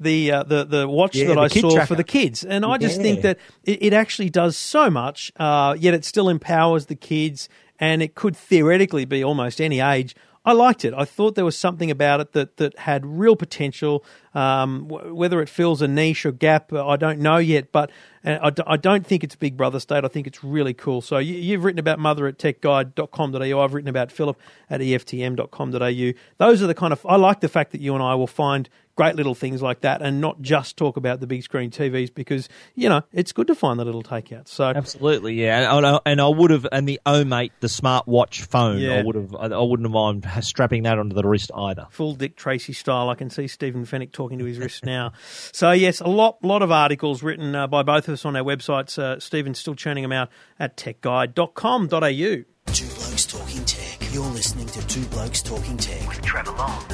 The, 0.00 0.32
uh, 0.32 0.42
the 0.44 0.64
the 0.64 0.88
watch 0.88 1.14
Yeah, 1.14 1.26
that 1.28 1.34
the 1.34 1.40
I 1.42 1.48
saw 1.48 1.70
tracker. 1.74 1.86
for 1.88 1.94
the 1.94 2.04
kids, 2.04 2.42
and 2.42 2.64
I 2.64 2.78
just 2.78 2.96
Yeah. 2.96 3.02
think 3.02 3.20
that 3.22 3.38
it, 3.64 3.82
it 3.82 3.92
actually 3.92 4.30
does 4.30 4.56
so 4.56 4.88
much, 4.88 5.30
uh, 5.36 5.76
yet 5.78 5.92
it 5.92 6.04
still 6.06 6.28
empowers 6.30 6.86
the 6.86 6.94
kids, 6.96 7.48
and 7.78 8.02
it 8.02 8.14
could 8.14 8.34
theoretically 8.34 9.04
be 9.04 9.22
almost 9.22 9.60
any 9.60 9.80
age. 9.80 10.16
I 10.42 10.52
liked 10.52 10.86
it. 10.86 10.94
I 10.96 11.04
thought 11.04 11.34
there 11.34 11.44
was 11.44 11.54
something 11.58 11.90
about 11.90 12.20
it 12.20 12.32
that, 12.32 12.56
that 12.56 12.78
had 12.78 13.04
real 13.04 13.36
potential. 13.36 14.02
Um, 14.34 14.88
w- 14.88 15.14
whether 15.14 15.42
it 15.42 15.50
fills 15.50 15.82
a 15.82 15.86
niche 15.88 16.24
or 16.24 16.32
gap, 16.32 16.72
uh, 16.72 16.86
I 16.88 16.96
don't 16.96 17.18
know 17.18 17.36
yet, 17.36 17.72
but 17.72 17.90
uh, 18.24 18.38
I, 18.40 18.48
d- 18.48 18.62
I 18.66 18.78
don't 18.78 19.06
think 19.06 19.22
it's 19.22 19.36
Big 19.36 19.58
Brother 19.58 19.78
state. 19.80 20.02
I 20.02 20.08
think 20.08 20.26
it's 20.26 20.42
really 20.42 20.72
cool. 20.72 21.02
So 21.02 21.18
you, 21.18 21.34
you've 21.34 21.62
written 21.62 21.78
about 21.78 21.98
mother 21.98 22.26
at 22.26 22.38
techguide.com.au. 22.38 23.60
I've 23.60 23.74
written 23.74 23.88
about 23.90 24.10
Filip 24.10 24.38
at 24.70 24.80
EFTM.com.au. 24.80 26.12
Those 26.38 26.62
are 26.62 26.66
the 26.66 26.74
kind 26.74 26.92
of, 26.94 27.04
I 27.06 27.16
like 27.16 27.40
the 27.40 27.48
fact 27.48 27.72
that 27.72 27.82
you 27.82 27.92
and 27.94 28.02
I 28.02 28.14
will 28.14 28.26
find 28.26 28.68
great 29.00 29.16
little 29.16 29.34
things 29.34 29.62
like 29.62 29.80
that 29.80 30.02
and 30.02 30.20
not 30.20 30.42
just 30.42 30.76
talk 30.76 30.98
about 30.98 31.20
the 31.20 31.26
big 31.26 31.42
screen 31.42 31.70
TVs 31.70 32.14
because, 32.14 32.50
you 32.74 32.86
know, 32.86 33.00
it's 33.14 33.32
good 33.32 33.46
to 33.46 33.54
find 33.54 33.80
the 33.80 33.84
little 33.86 34.02
takeouts. 34.02 34.48
So 34.48 34.64
Absolutely, 34.66 35.34
yeah, 35.40 35.74
and 35.74 35.86
I, 35.86 36.00
and 36.04 36.20
I 36.20 36.28
would 36.28 36.50
have, 36.50 36.66
and 36.70 36.86
the 36.86 37.00
OMate, 37.06 37.52
the 37.60 37.68
smartwatch 37.68 38.42
phone, 38.42 38.78
Yeah. 38.78 38.96
I 38.98 39.02
would 39.02 39.14
have, 39.14 39.34
I, 39.34 39.46
I 39.46 39.62
wouldn't 39.62 39.86
have 39.86 39.92
mind 39.92 40.26
strapping 40.44 40.82
that 40.82 40.98
onto 40.98 41.14
the 41.14 41.22
wrist 41.26 41.50
either. 41.56 41.86
full 41.90 42.14
Dick 42.14 42.36
Tracy 42.36 42.74
style. 42.74 43.08
I 43.08 43.14
can 43.14 43.30
see 43.30 43.46
Stephen 43.48 43.86
Fenech 43.86 44.12
talking 44.12 44.38
to 44.38 44.44
his 44.44 44.58
wrist 44.58 44.84
now. 44.84 45.12
So 45.52 45.70
yes, 45.72 46.00
a 46.00 46.06
lot, 46.08 46.44
lot 46.44 46.60
of 46.62 46.70
articles 46.70 47.22
written 47.22 47.54
uh, 47.54 47.66
by 47.66 47.82
both 47.82 48.08
of 48.08 48.14
us 48.14 48.24
on 48.24 48.36
our 48.36 48.42
websites. 48.42 48.98
Uh, 48.98 49.18
Stephen's 49.20 49.58
still 49.58 49.74
churning 49.74 50.02
them 50.02 50.12
out 50.12 50.28
at 50.58 50.76
techguide.com.au. 50.76 52.44
Two 52.72 52.86
Blokes 52.94 53.26
Talking 53.26 53.64
Tech. 53.64 54.12
You're 54.12 54.24
listening 54.26 54.66
to 54.66 54.86
Two 54.86 55.04
Blokes 55.06 55.42
Talking 55.42 55.76
Tech. 55.76 56.06
with 56.08 56.20
Trevor 56.22 56.52
Long 56.52 56.84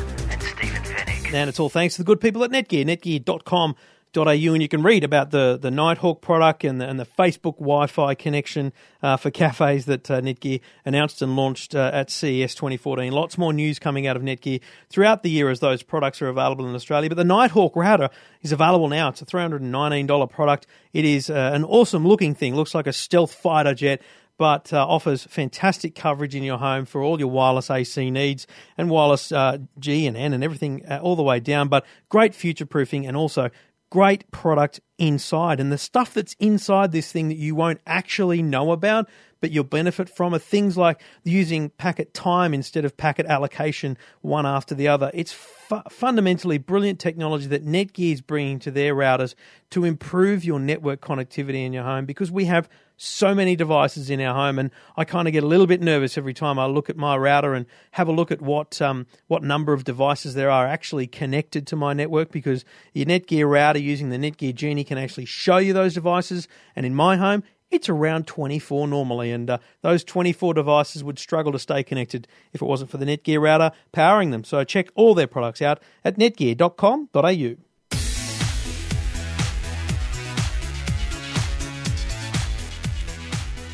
and 1.33 1.49
it's 1.49 1.59
all 1.59 1.69
thanks 1.69 1.97
to 1.97 2.03
the 2.03 2.07
good 2.07 2.21
people 2.21 2.45
at 2.45 2.51
Netgear, 2.51 2.85
netgear.com.au, 2.85 4.53
and 4.53 4.63
you 4.63 4.69
can 4.69 4.83
read 4.83 5.05
about 5.05 5.31
the, 5.31 5.59
the 5.61 5.71
Nighthawk 5.71 6.21
product 6.21 6.65
and 6.65 6.81
the, 6.81 6.89
and 6.89 7.01
the 7.01 7.05
Facebook 7.05 7.57
Wi 7.59 7.87
Fi 7.87 8.15
connection 8.15 8.73
uh, 9.03 9.17
for 9.17 9.31
cafes 9.31 9.87
that 9.87 10.11
uh, 10.11 10.21
Netgear 10.21 10.61
announced 10.85 11.23
and 11.23 11.37
launched 11.37 11.75
uh, 11.75 11.91
at 11.93 12.11
CES 12.11 12.55
2014. 12.55 13.13
Lots 13.13 13.37
more 13.37 13.53
news 13.53 13.79
coming 13.79 14.07
out 14.07 14.17
of 14.17 14.23
Netgear 14.23 14.61
throughout 14.89 15.23
the 15.23 15.31
year 15.31 15.51
as 15.51 15.61
those 15.61 15.83
products 15.83 16.23
are 16.23 16.29
available 16.29 16.67
in 16.67 16.75
Australia. 16.75 17.09
But 17.09 17.17
the 17.17 17.25
Nighthawk 17.25 17.75
router 17.75 18.09
is 18.43 18.53
available 18.53 18.89
now. 18.89 19.09
It's 19.09 19.23
a 19.23 19.27
$319 19.27 20.31
product. 20.31 20.67
It 20.93 21.05
is 21.05 21.29
uh, 21.29 21.51
an 21.53 21.65
awesome 21.65 22.07
looking 22.07 22.35
thing, 22.35 22.55
looks 22.55 22.75
like 22.75 22.87
a 22.87 22.93
stealth 22.93 23.35
fighter 23.35 23.75
jet 23.75 24.01
but 24.39 24.73
uh, 24.73 24.87
offers 24.87 25.25
fantastic 25.25 25.95
coverage 25.95 26.35
in 26.35 26.43
your 26.43 26.59
home 26.59 26.85
for 26.85 27.03
all 27.03 27.19
your 27.19 27.31
wireless 27.31 27.71
AC 27.71 28.11
needs 28.11 28.47
and 28.77 28.91
wireless 28.91 29.33
uh, 29.33 29.59
G 29.79 30.07
and 30.07 30.17
N 30.17 30.33
and 30.33 30.45
everything 30.45 30.85
uh, 30.87 30.99
all 31.03 31.17
the 31.17 31.23
way 31.23 31.41
down. 31.41 31.69
But 31.69 31.87
great 32.09 32.35
future 32.35 32.67
proofing 32.67 33.07
and 33.07 33.17
also 33.17 33.51
great 33.91 34.31
product 34.31 34.81
inside. 34.99 35.61
And 35.61 35.71
the 35.71 35.79
stuff 35.79 36.15
that's 36.15 36.35
inside 36.39 36.93
this 36.93 37.13
thing 37.13 37.29
that 37.29 37.37
you 37.37 37.55
won't 37.55 37.81
actually 37.87 38.43
know 38.43 38.73
about, 38.73 39.09
but 39.41 39.51
you'll 39.51 39.65
benefit 39.65 40.09
from 40.09 40.35
are 40.35 40.39
things 40.39 40.77
like 40.77 41.01
using 41.25 41.71
packet 41.71 42.13
time 42.13 42.53
instead 42.53 42.85
of 42.85 42.97
packet 42.97 43.27
allocation 43.27 43.97
one 44.23 44.47
after 44.47 44.75
the 44.75 44.89
other. 44.89 45.11
It's 45.15 45.33
fu- 45.33 45.83
fundamentally 45.89 46.59
brilliant 46.59 46.99
technology 46.99 47.47
that 47.47 47.65
Netgear 47.65 48.13
is 48.13 48.21
bringing 48.21 48.59
to 48.61 48.71
their 48.71 48.95
routers 48.95 49.35
to 49.71 49.85
improve 49.85 50.45
your 50.45 50.59
network 50.59 51.01
connectivity 51.01 51.65
in 51.65 51.73
your 51.73 51.85
home 51.85 52.07
because 52.07 52.31
we 52.31 52.47
have 52.47 52.69
so 52.97 53.35
many 53.35 53.57
devices 53.57 54.11
in 54.11 54.21
our 54.21 54.35
home, 54.35 54.59
and 54.59 54.71
I 54.97 55.05
kind 55.05 55.29
of 55.29 55.33
get 55.33 55.45
a 55.45 55.47
little 55.47 55.67
bit 55.67 55.81
nervous 55.81 56.17
every 56.17 56.35
time 56.35 56.59
I 56.59 56.67
look 56.67 56.89
at 56.89 56.97
my 56.97 57.17
router 57.17 57.55
and 57.55 57.67
have 57.93 58.09
a 58.09 58.13
look 58.13 58.31
at 58.31 58.41
what 58.41 58.81
um, 58.81 59.07
what 59.27 59.43
number 59.43 59.73
of 59.73 59.85
devices 59.85 60.35
there 60.35 60.51
are 60.51 60.67
actually 60.67 61.07
connected 61.07 61.67
to 61.69 61.77
my 61.77 61.93
network. 61.93 62.31
Because 62.31 62.65
your 62.93 63.07
Netgear 63.07 63.49
router 63.49 63.79
using 63.79 64.11
the 64.11 64.17
Netgear 64.17 64.55
Genie 64.55 64.85
can 64.85 64.99
actually 64.99 65.27
show 65.27 65.59
you 65.59 65.73
those 65.73 65.95
devices, 65.95 66.49
and 66.75 66.87
in 66.87 66.95
my 66.95 67.17
home. 67.17 67.43
It's 67.69 67.89
around 67.89 68.29
24 68.29 68.87
normally, 68.87 69.33
and 69.33 69.51
uh, 69.51 69.59
those 69.83 70.05
24 70.05 70.55
devices 70.55 71.03
would 71.03 71.19
struggle 71.19 71.51
to 71.51 71.59
stay 71.59 71.83
connected 71.83 72.29
if 72.53 72.63
it 72.63 72.65
wasn't 72.65 72.93
for 72.93 72.97
the 72.97 73.05
Netgear 73.05 73.43
router 73.43 73.73
powering 73.91 74.31
them. 74.31 74.45
So 74.45 74.63
check 74.63 74.87
all 74.95 75.17
their 75.17 75.27
products 75.27 75.61
out 75.61 75.83
at 76.05 76.17
netgear.com.au. 76.17 77.66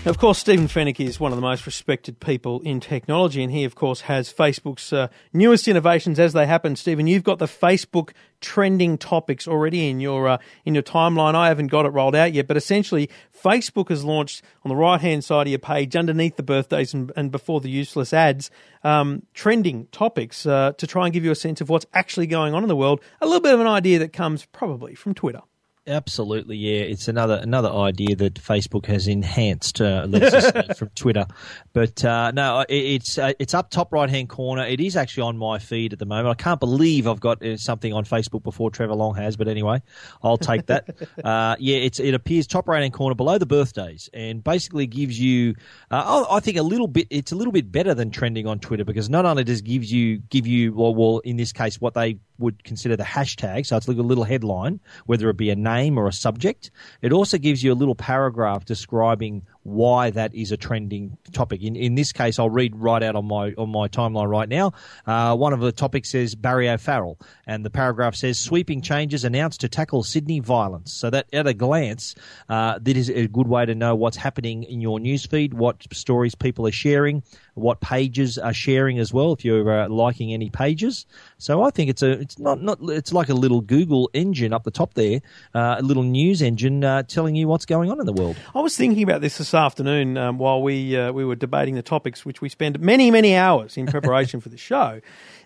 Now, 0.04 0.10
of 0.10 0.18
course, 0.18 0.40
Stephen 0.40 0.66
Fenech 0.66 0.98
is 0.98 1.20
one 1.20 1.30
of 1.30 1.36
the 1.36 1.42
most 1.42 1.64
respected 1.64 2.18
people 2.18 2.58
in 2.62 2.80
technology, 2.80 3.40
and 3.40 3.52
he, 3.52 3.62
of 3.62 3.76
course, 3.76 4.00
has 4.00 4.32
Facebook's 4.32 4.92
uh, 4.92 5.06
newest 5.32 5.68
innovations 5.68 6.18
as 6.18 6.32
they 6.32 6.44
happen. 6.44 6.74
Stephen, 6.74 7.06
you've 7.06 7.22
got 7.22 7.38
the 7.38 7.46
Facebook 7.46 8.10
trending 8.40 8.98
topics 8.98 9.46
already 9.46 9.88
in 9.88 10.00
your 10.00 10.26
uh, 10.26 10.38
in 10.64 10.74
your 10.74 10.82
timeline. 10.82 11.36
I 11.36 11.46
haven't 11.46 11.68
got 11.68 11.86
it 11.86 11.90
rolled 11.90 12.16
out 12.16 12.32
yet, 12.32 12.48
but 12.48 12.56
essentially, 12.56 13.08
Facebook 13.44 13.90
has 13.90 14.02
launched 14.02 14.42
on 14.64 14.70
the 14.70 14.74
right 14.74 15.00
hand 15.00 15.22
side 15.22 15.46
of 15.46 15.50
your 15.52 15.60
page, 15.60 15.94
underneath 15.94 16.34
the 16.34 16.42
birthdays 16.42 16.92
and, 16.92 17.12
and 17.14 17.30
before 17.30 17.60
the 17.60 17.70
useless 17.70 18.12
ads, 18.12 18.50
um, 18.82 19.22
trending 19.34 19.86
topics 19.92 20.46
uh, 20.46 20.72
to 20.78 20.86
try 20.88 21.04
and 21.04 21.14
give 21.14 21.24
you 21.24 21.30
a 21.30 21.36
sense 21.36 21.60
of 21.60 21.68
what's 21.68 21.86
actually 21.94 22.26
going 22.26 22.54
on 22.54 22.64
in 22.64 22.68
the 22.68 22.74
world. 22.74 23.00
A 23.20 23.26
little 23.26 23.40
bit 23.40 23.54
of 23.54 23.60
an 23.60 23.68
idea 23.68 24.00
that 24.00 24.12
comes 24.12 24.46
probably 24.46 24.96
from 24.96 25.14
Twitter. 25.14 25.42
Absolutely, 25.84 26.56
yeah. 26.56 26.82
It's 26.82 27.08
another 27.08 27.40
another 27.42 27.68
idea 27.68 28.14
that 28.14 28.34
Facebook 28.34 28.86
has 28.86 29.08
enhanced, 29.08 29.80
uh, 29.80 30.06
let's 30.08 30.30
just 30.30 30.54
say, 30.54 30.74
from 30.78 30.90
Twitter. 30.94 31.26
But 31.72 32.04
uh, 32.04 32.30
no, 32.30 32.60
it, 32.60 32.72
it's 32.72 33.18
uh, 33.18 33.32
it's 33.40 33.52
up 33.52 33.68
top 33.68 33.92
right 33.92 34.08
hand 34.08 34.28
corner. 34.28 34.64
It 34.64 34.80
is 34.80 34.96
actually 34.96 35.24
on 35.24 35.36
my 35.36 35.58
feed 35.58 35.92
at 35.92 35.98
the 35.98 36.06
moment. 36.06 36.28
I 36.28 36.40
can't 36.40 36.60
believe 36.60 37.08
I've 37.08 37.18
got 37.18 37.44
uh, 37.44 37.56
something 37.56 37.92
on 37.92 38.04
Facebook 38.04 38.44
before 38.44 38.70
Trevor 38.70 38.94
Long 38.94 39.16
has. 39.16 39.36
But 39.36 39.48
anyway, 39.48 39.82
I'll 40.22 40.38
take 40.38 40.66
that. 40.66 40.88
uh, 41.24 41.56
yeah, 41.58 41.78
it's 41.78 41.98
it 41.98 42.14
appears 42.14 42.46
top 42.46 42.68
right 42.68 42.82
hand 42.82 42.92
corner 42.92 43.16
below 43.16 43.38
the 43.38 43.46
birthdays, 43.46 44.08
and 44.14 44.44
basically 44.44 44.86
gives 44.86 45.18
you. 45.18 45.56
Uh, 45.90 46.24
I 46.30 46.36
I 46.36 46.40
think 46.40 46.58
a 46.58 46.62
little 46.62 46.86
bit. 46.86 47.08
It's 47.10 47.32
a 47.32 47.34
little 47.34 47.52
bit 47.52 47.72
better 47.72 47.92
than 47.92 48.12
trending 48.12 48.46
on 48.46 48.60
Twitter 48.60 48.84
because 48.84 49.10
not 49.10 49.24
only 49.26 49.42
does 49.42 49.58
it 49.58 49.64
gives 49.64 49.90
you 49.90 50.18
give 50.18 50.46
you 50.46 50.74
well, 50.74 50.94
well 50.94 51.18
in 51.24 51.36
this 51.36 51.50
case 51.50 51.80
what 51.80 51.94
they 51.94 52.20
would 52.42 52.64
consider 52.64 52.96
the 52.96 53.04
hashtag. 53.04 53.64
So 53.66 53.76
it's 53.76 53.88
like 53.88 53.96
a 53.96 54.02
little 54.02 54.24
headline, 54.24 54.80
whether 55.06 55.30
it 55.30 55.36
be 55.36 55.50
a 55.50 55.56
name 55.56 55.98
or 55.98 56.08
a 56.08 56.12
subject. 56.12 56.70
It 57.00 57.12
also 57.12 57.38
gives 57.38 57.62
you 57.62 57.72
a 57.72 57.74
little 57.74 57.94
paragraph 57.94 58.64
describing 58.64 59.46
why 59.64 60.10
that 60.10 60.34
is 60.34 60.50
a 60.52 60.56
trending 60.56 61.16
topic. 61.32 61.62
In 61.62 61.76
in 61.76 61.94
this 61.94 62.12
case, 62.12 62.38
I'll 62.38 62.50
read 62.50 62.74
right 62.76 63.02
out 63.02 63.14
on 63.14 63.26
my 63.26 63.52
on 63.56 63.70
my 63.70 63.88
timeline 63.88 64.28
right 64.28 64.48
now. 64.48 64.72
Uh, 65.06 65.36
one 65.36 65.52
of 65.52 65.60
the 65.60 65.72
topics 65.72 66.10
says 66.10 66.34
Barry 66.34 66.68
O'Farrell, 66.68 67.18
and 67.46 67.64
the 67.64 67.70
paragraph 67.70 68.14
says 68.14 68.38
sweeping 68.38 68.82
changes 68.82 69.24
announced 69.24 69.60
to 69.60 69.68
tackle 69.68 70.02
Sydney 70.02 70.40
violence. 70.40 70.92
So 70.92 71.10
that 71.10 71.26
at 71.32 71.46
a 71.46 71.54
glance, 71.54 72.14
uh, 72.48 72.78
that 72.80 72.96
is 72.96 73.08
a 73.08 73.28
good 73.28 73.46
way 73.46 73.64
to 73.64 73.74
know 73.74 73.94
what's 73.94 74.16
happening 74.16 74.64
in 74.64 74.80
your 74.80 74.98
newsfeed, 74.98 75.54
what 75.54 75.86
stories 75.92 76.34
people 76.34 76.66
are 76.66 76.72
sharing, 76.72 77.22
what 77.54 77.80
pages 77.80 78.38
are 78.38 78.54
sharing 78.54 78.98
as 78.98 79.12
well. 79.12 79.32
If 79.32 79.44
you're 79.44 79.82
uh, 79.82 79.88
liking 79.88 80.32
any 80.32 80.50
pages, 80.50 81.06
so 81.38 81.62
I 81.62 81.70
think 81.70 81.90
it's 81.90 82.02
a 82.02 82.12
it's 82.12 82.38
not 82.38 82.60
not 82.62 82.78
it's 82.82 83.12
like 83.12 83.28
a 83.28 83.34
little 83.34 83.60
Google 83.60 84.10
engine 84.12 84.52
up 84.52 84.64
the 84.64 84.70
top 84.70 84.94
there, 84.94 85.20
uh, 85.54 85.76
a 85.78 85.82
little 85.82 86.02
news 86.02 86.42
engine 86.42 86.82
uh, 86.82 87.04
telling 87.04 87.36
you 87.36 87.46
what's 87.46 87.66
going 87.66 87.90
on 87.90 88.00
in 88.00 88.06
the 88.06 88.12
world. 88.12 88.36
I 88.54 88.60
was 88.60 88.76
thinking 88.76 89.02
about 89.02 89.20
this 89.20 89.38
this 89.52 89.58
afternoon 89.58 90.16
um, 90.16 90.38
while 90.38 90.62
we 90.62 90.96
uh, 90.96 91.12
we 91.12 91.26
were 91.26 91.36
debating 91.36 91.74
the 91.74 91.82
topics, 91.82 92.24
which 92.24 92.40
we 92.40 92.48
spent 92.48 92.80
many 92.80 93.10
many 93.10 93.36
hours 93.36 93.76
in 93.76 93.86
preparation 93.86 94.40
for 94.40 94.48
the 94.48 94.56
show. 94.56 95.00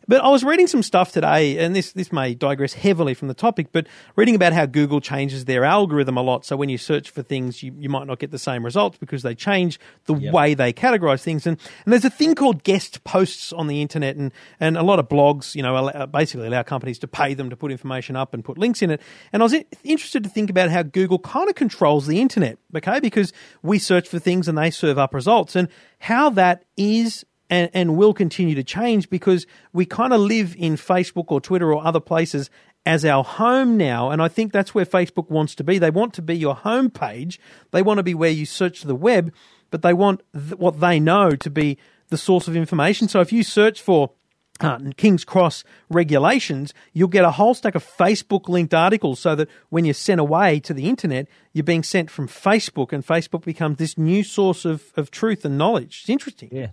But 0.08 0.22
I 0.22 0.28
was 0.28 0.44
reading 0.44 0.68
some 0.68 0.82
stuff 0.82 1.10
today, 1.12 1.58
and 1.58 1.74
this 1.74 1.92
this 1.92 2.12
may 2.12 2.34
digress 2.34 2.74
heavily 2.74 3.14
from 3.14 3.28
the 3.28 3.34
topic, 3.34 3.68
but 3.72 3.88
reading 4.14 4.36
about 4.36 4.52
how 4.52 4.64
Google 4.64 5.00
changes 5.00 5.46
their 5.46 5.64
algorithm 5.64 6.16
a 6.16 6.22
lot. 6.22 6.44
So 6.44 6.56
when 6.56 6.68
you 6.68 6.78
search 6.78 7.10
for 7.10 7.22
things, 7.22 7.62
you, 7.62 7.74
you 7.76 7.88
might 7.88 8.06
not 8.06 8.20
get 8.20 8.30
the 8.30 8.38
same 8.38 8.64
results 8.64 8.98
because 8.98 9.22
they 9.22 9.34
change 9.34 9.80
the 10.04 10.14
way 10.14 10.54
they 10.54 10.72
categorize 10.72 11.22
things. 11.22 11.46
And, 11.46 11.58
and 11.84 11.92
there's 11.92 12.04
a 12.04 12.10
thing 12.10 12.34
called 12.34 12.62
guest 12.62 13.02
posts 13.02 13.52
on 13.52 13.66
the 13.66 13.82
internet, 13.82 14.16
and, 14.16 14.32
and 14.60 14.76
a 14.76 14.82
lot 14.82 14.98
of 14.98 15.08
blogs, 15.08 15.54
you 15.54 15.62
know, 15.62 15.76
allow, 15.76 15.92
uh, 15.92 16.06
basically 16.06 16.46
allow 16.46 16.62
companies 16.62 16.98
to 17.00 17.08
pay 17.08 17.34
them 17.34 17.50
to 17.50 17.56
put 17.56 17.72
information 17.72 18.14
up 18.14 18.32
and 18.32 18.44
put 18.44 18.58
links 18.58 18.82
in 18.82 18.90
it. 18.92 19.00
And 19.32 19.42
I 19.42 19.44
was 19.44 19.54
interested 19.82 20.22
to 20.22 20.30
think 20.30 20.50
about 20.50 20.70
how 20.70 20.82
Google 20.84 21.18
kind 21.18 21.48
of 21.48 21.56
controls 21.56 22.06
the 22.06 22.20
internet, 22.20 22.58
okay? 22.76 23.00
Because 23.00 23.32
we 23.62 23.80
search 23.80 24.08
for 24.08 24.20
things 24.20 24.46
and 24.46 24.56
they 24.56 24.70
serve 24.70 24.98
up 24.98 25.12
results, 25.14 25.56
and 25.56 25.68
how 25.98 26.30
that 26.30 26.64
is 26.76 27.24
and, 27.50 27.70
and 27.72 27.96
will 27.96 28.14
continue 28.14 28.54
to 28.54 28.64
change 28.64 29.08
because 29.10 29.46
we 29.72 29.86
kind 29.86 30.12
of 30.12 30.20
live 30.20 30.54
in 30.58 30.74
Facebook 30.76 31.26
or 31.28 31.40
Twitter 31.40 31.72
or 31.72 31.84
other 31.84 32.00
places 32.00 32.50
as 32.84 33.04
our 33.04 33.24
home 33.24 33.76
now. 33.76 34.10
And 34.10 34.22
I 34.22 34.28
think 34.28 34.52
that's 34.52 34.74
where 34.74 34.86
Facebook 34.86 35.28
wants 35.28 35.54
to 35.56 35.64
be. 35.64 35.78
They 35.78 35.90
want 35.90 36.14
to 36.14 36.22
be 36.22 36.36
your 36.36 36.54
home 36.54 36.90
page. 36.90 37.40
They 37.72 37.82
want 37.82 37.98
to 37.98 38.04
be 38.04 38.14
where 38.14 38.30
you 38.30 38.46
search 38.46 38.82
the 38.82 38.94
web, 38.94 39.32
but 39.70 39.82
they 39.82 39.92
want 39.92 40.22
th- 40.32 40.56
what 40.56 40.80
they 40.80 41.00
know 41.00 41.30
to 41.30 41.50
be 41.50 41.78
the 42.08 42.16
source 42.16 42.46
of 42.46 42.56
information. 42.56 43.08
So 43.08 43.20
if 43.20 43.32
you 43.32 43.42
search 43.42 43.82
for 43.82 44.12
uh, 44.60 44.78
King's 44.96 45.24
Cross 45.24 45.64
regulations, 45.88 46.74
you'll 46.92 47.08
get 47.08 47.24
a 47.24 47.30
whole 47.32 47.54
stack 47.54 47.74
of 47.74 47.84
Facebook 47.84 48.48
linked 48.48 48.74
articles 48.74 49.18
so 49.20 49.34
that 49.34 49.48
when 49.70 49.84
you're 49.84 49.94
sent 49.94 50.20
away 50.20 50.60
to 50.60 50.74
the 50.74 50.88
internet, 50.88 51.26
you're 51.52 51.64
being 51.64 51.82
sent 51.82 52.10
from 52.10 52.28
Facebook 52.28 52.92
and 52.92 53.04
Facebook 53.06 53.44
becomes 53.44 53.78
this 53.78 53.96
new 53.96 54.22
source 54.22 54.64
of, 54.64 54.92
of 54.96 55.10
truth 55.10 55.44
and 55.44 55.56
knowledge. 55.56 56.00
It's 56.02 56.10
interesting. 56.10 56.50
Yeah. 56.52 56.68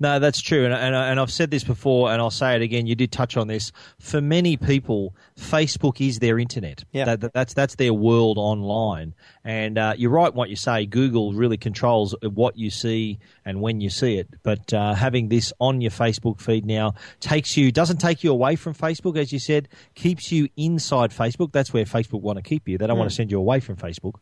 No, 0.00 0.18
that's 0.18 0.40
true, 0.40 0.64
and, 0.64 0.72
and 0.72 0.94
and 0.94 1.20
I've 1.20 1.30
said 1.30 1.50
this 1.50 1.62
before, 1.62 2.10
and 2.10 2.22
I'll 2.22 2.30
say 2.30 2.56
it 2.56 2.62
again. 2.62 2.86
You 2.86 2.94
did 2.94 3.12
touch 3.12 3.36
on 3.36 3.48
this. 3.48 3.70
For 4.00 4.20
many 4.20 4.56
people, 4.56 5.14
Facebook 5.38 6.00
is 6.04 6.20
their 6.20 6.38
internet. 6.38 6.84
Yeah. 6.90 7.04
That, 7.04 7.20
that- 7.20 7.32
that's 7.34 7.54
that's 7.54 7.74
their 7.74 7.92
world 7.92 8.38
online. 8.38 9.14
And 9.48 9.78
uh, 9.78 9.94
you're 9.96 10.10
right, 10.10 10.34
what 10.34 10.50
you 10.50 10.56
say. 10.56 10.84
Google 10.84 11.32
really 11.32 11.56
controls 11.56 12.14
what 12.20 12.58
you 12.58 12.68
see 12.68 13.18
and 13.46 13.62
when 13.62 13.80
you 13.80 13.88
see 13.88 14.18
it. 14.18 14.28
But 14.42 14.74
uh, 14.74 14.92
having 14.92 15.30
this 15.30 15.54
on 15.58 15.80
your 15.80 15.90
Facebook 15.90 16.38
feed 16.38 16.66
now 16.66 16.92
takes 17.20 17.56
you 17.56 17.72
doesn't 17.72 17.96
take 17.96 18.22
you 18.22 18.30
away 18.30 18.56
from 18.56 18.74
Facebook, 18.74 19.16
as 19.16 19.32
you 19.32 19.38
said, 19.38 19.70
keeps 19.94 20.30
you 20.30 20.50
inside 20.58 21.12
Facebook. 21.12 21.52
That's 21.52 21.72
where 21.72 21.86
Facebook 21.86 22.20
want 22.20 22.36
to 22.36 22.42
keep 22.42 22.68
you. 22.68 22.76
They 22.76 22.86
don't 22.86 22.98
want 22.98 23.08
to 23.08 23.16
send 23.16 23.30
you 23.30 23.38
away 23.38 23.60
from 23.60 23.76
Facebook. 23.76 24.16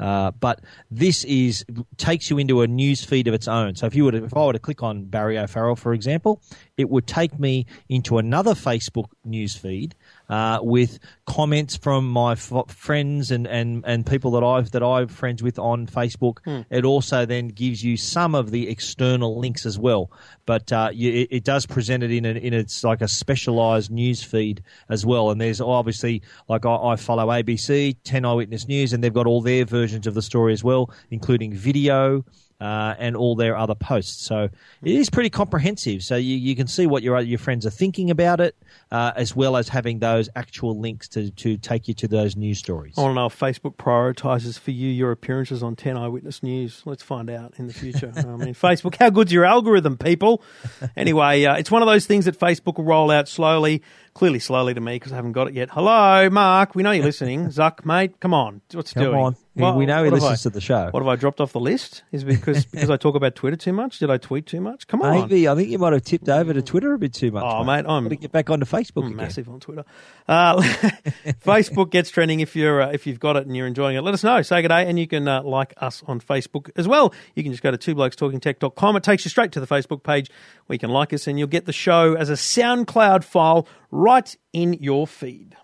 Uh, 0.00 0.32
but 0.32 0.62
this 0.90 1.22
is 1.26 1.64
takes 1.96 2.28
you 2.28 2.38
into 2.38 2.62
a 2.62 2.66
news 2.66 3.04
feed 3.04 3.28
of 3.28 3.34
its 3.34 3.46
own. 3.46 3.76
So 3.76 3.86
if 3.86 3.94
you 3.94 4.06
were 4.06 4.10
to, 4.10 4.24
if 4.24 4.36
I 4.36 4.44
were 4.44 4.52
to 4.52 4.58
click 4.58 4.82
on 4.82 5.04
Barry 5.04 5.38
O'Farrell, 5.38 5.76
for 5.76 5.94
example, 5.94 6.42
it 6.76 6.90
would 6.90 7.06
take 7.06 7.38
me 7.38 7.66
into 7.88 8.18
another 8.18 8.54
Facebook 8.54 9.10
news 9.24 9.54
feed 9.54 9.94
uh, 10.32 10.58
with 10.62 10.98
comments 11.26 11.76
from 11.76 12.08
my 12.08 12.32
f- 12.32 12.64
friends 12.68 13.30
and, 13.30 13.46
and, 13.46 13.84
and 13.86 14.06
people 14.06 14.30
that 14.30 14.42
I've 14.42 14.70
that 14.70 14.82
I'm 14.82 15.06
friends 15.08 15.42
with 15.42 15.58
on 15.58 15.86
Facebook. 15.86 16.38
It 16.70 16.86
also 16.86 17.26
then 17.26 17.48
gives 17.48 17.84
you 17.84 17.98
some 17.98 18.34
of 18.34 18.50
the 18.50 18.70
external 18.70 19.38
links 19.38 19.66
as 19.66 19.78
well, 19.78 20.10
but 20.46 20.72
uh, 20.72 20.88
you, 20.90 21.12
it, 21.12 21.28
it 21.30 21.44
does 21.44 21.66
present 21.66 22.02
it 22.02 22.10
in 22.10 22.24
a, 22.24 22.30
in 22.30 22.54
it's 22.54 22.82
like 22.82 23.02
a 23.02 23.08
specialised 23.08 23.90
news 23.90 24.22
feed 24.22 24.62
as 24.88 25.04
well. 25.04 25.30
And 25.30 25.38
there's 25.38 25.60
obviously 25.60 26.22
like 26.48 26.64
I, 26.64 26.76
I 26.76 26.96
follow 26.96 27.26
ABC, 27.26 27.96
Ten 28.02 28.24
Eyewitness 28.24 28.66
News, 28.66 28.94
and 28.94 29.04
they've 29.04 29.12
got 29.12 29.26
all 29.26 29.42
their 29.42 29.66
versions 29.66 30.06
of 30.06 30.14
the 30.14 30.22
story 30.22 30.54
as 30.54 30.64
well, 30.64 30.90
including 31.10 31.52
video 31.52 32.24
uh, 32.62 32.94
and 32.96 33.16
all 33.16 33.34
their 33.34 33.56
other 33.56 33.74
posts. 33.74 34.24
So 34.24 34.44
it 34.44 34.94
is 34.94 35.10
pretty 35.10 35.30
comprehensive. 35.30 36.04
So 36.04 36.14
you, 36.14 36.36
you 36.36 36.54
can 36.54 36.68
see 36.68 36.86
what 36.86 37.02
your 37.02 37.20
your 37.20 37.40
friends 37.40 37.66
are 37.66 37.70
thinking 37.70 38.08
about 38.08 38.40
it, 38.40 38.56
uh, 38.92 39.12
as 39.16 39.34
well 39.34 39.56
as 39.56 39.68
having 39.68 39.98
those 39.98 40.28
actual 40.36 40.78
links 40.78 41.08
to, 41.08 41.32
to 41.32 41.56
take 41.56 41.88
you 41.88 41.94
to 41.94 42.06
those 42.06 42.36
news 42.36 42.60
stories. 42.60 42.94
I 42.96 43.00
want 43.02 43.10
to 43.10 43.14
know 43.16 43.26
if 43.26 43.38
Facebook 43.38 43.74
prioritises 43.74 44.58
for 44.58 44.70
you 44.70 44.88
your 44.88 45.10
appearances 45.10 45.62
on 45.64 45.74
10 45.74 45.96
Eyewitness 45.96 46.42
News. 46.44 46.82
Let's 46.84 47.02
find 47.02 47.28
out 47.30 47.54
in 47.58 47.66
the 47.66 47.74
future. 47.74 48.12
I 48.16 48.22
mean, 48.22 48.54
Facebook, 48.54 48.94
how 48.94 49.10
good's 49.10 49.32
your 49.32 49.44
algorithm, 49.44 49.98
people? 49.98 50.42
Anyway, 50.96 51.44
uh, 51.44 51.56
it's 51.56 51.70
one 51.70 51.80
of 51.80 51.88
those 51.88 52.06
things 52.06 52.26
that 52.26 52.38
Facebook 52.38 52.76
will 52.76 52.84
roll 52.84 53.10
out 53.10 53.26
slowly, 53.26 53.82
clearly 54.14 54.38
slowly 54.38 54.74
to 54.74 54.80
me 54.80 54.96
because 54.96 55.12
I 55.12 55.16
haven't 55.16 55.32
got 55.32 55.48
it 55.48 55.54
yet. 55.54 55.70
Hello, 55.70 56.28
Mark. 56.30 56.74
We 56.74 56.82
know 56.82 56.90
you're 56.90 57.04
listening. 57.04 57.46
Zuck, 57.48 57.84
mate, 57.84 58.20
come 58.20 58.34
on. 58.34 58.60
What's 58.72 58.92
Come 58.92 59.04
doing? 59.04 59.16
on. 59.18 59.36
We- 59.54 59.70
we 59.72 59.84
know 59.86 60.02
he 60.02 60.08
listens 60.10 60.40
I- 60.46 60.48
to 60.48 60.50
the 60.50 60.62
show. 60.62 60.88
What 60.90 61.00
have 61.02 61.08
I 61.08 61.16
dropped 61.16 61.38
off 61.40 61.52
the 61.52 61.60
list? 61.60 62.04
Is 62.10 62.22
it 62.22 62.26
because 62.26 62.64
because 62.72 62.88
I 62.88 62.96
talk 62.96 63.14
about 63.16 63.34
Twitter 63.34 63.56
too 63.56 63.72
much? 63.74 63.98
Did 63.98 64.10
I 64.10 64.16
tweet 64.16 64.46
too 64.46 64.60
much? 64.62 64.86
Come 64.86 65.02
on. 65.02 65.20
Maybe 65.28 65.46
I 65.46 65.54
think 65.54 65.68
you 65.68 65.78
might 65.78 65.92
have 65.92 66.02
tipped 66.02 66.28
over 66.30 66.54
to 66.54 66.62
Twitter 66.62 66.94
a 66.94 66.98
bit 66.98 67.12
too 67.12 67.30
much. 67.30 67.44
Oh, 67.46 67.62
mate, 67.62 67.84
I'm- 67.86 68.04
Gotta 68.04 68.16
get 68.16 68.32
back 68.32 68.48
onto 68.48 68.64
Facebook 68.64 69.02
I'm 69.02 69.08
again. 69.08 69.16
massive 69.18 69.48
on 69.50 69.60
Twitter. 69.60 69.84
Uh, 70.26 70.60
Facebook 71.44 71.90
gets 71.90 72.08
trending 72.10 72.40
if 72.40 72.56
you're 72.56 72.80
uh, 72.82 72.88
if 72.92 73.06
you've 73.06 73.20
got 73.20 73.36
it 73.36 73.46
and 73.46 73.54
you're 73.56 73.66
enjoying 73.66 73.96
it. 73.96 74.00
Let 74.02 74.14
us 74.14 74.24
know. 74.24 74.40
Say 74.42 74.62
good 74.62 74.68
day, 74.68 74.88
and 74.88 74.98
you 74.98 75.06
can 75.06 75.28
uh, 75.28 75.42
like 75.42 75.74
us 75.78 76.02
on 76.06 76.20
Facebook 76.20 76.70
as 76.76 76.88
well. 76.88 77.12
You 77.34 77.42
can 77.42 77.52
just 77.52 77.62
go 77.62 77.70
to 77.70 77.78
twoblokestalkingtech.com. 77.78 78.96
It 78.96 79.02
takes 79.02 79.24
you 79.24 79.28
straight 79.30 79.52
to 79.52 79.60
the 79.60 79.66
Facebook 79.66 80.02
page 80.02 80.30
where 80.66 80.74
you 80.74 80.78
can 80.80 80.90
like 80.90 81.12
us, 81.12 81.26
and 81.26 81.38
you'll 81.38 81.48
get 81.48 81.66
the 81.66 81.72
show 81.72 82.14
as 82.14 82.30
a 82.30 82.34
SoundCloud 82.34 83.24
file 83.24 83.66
right 83.92 84.36
in 84.52 84.72
your 84.74 85.06
feed. 85.06 85.54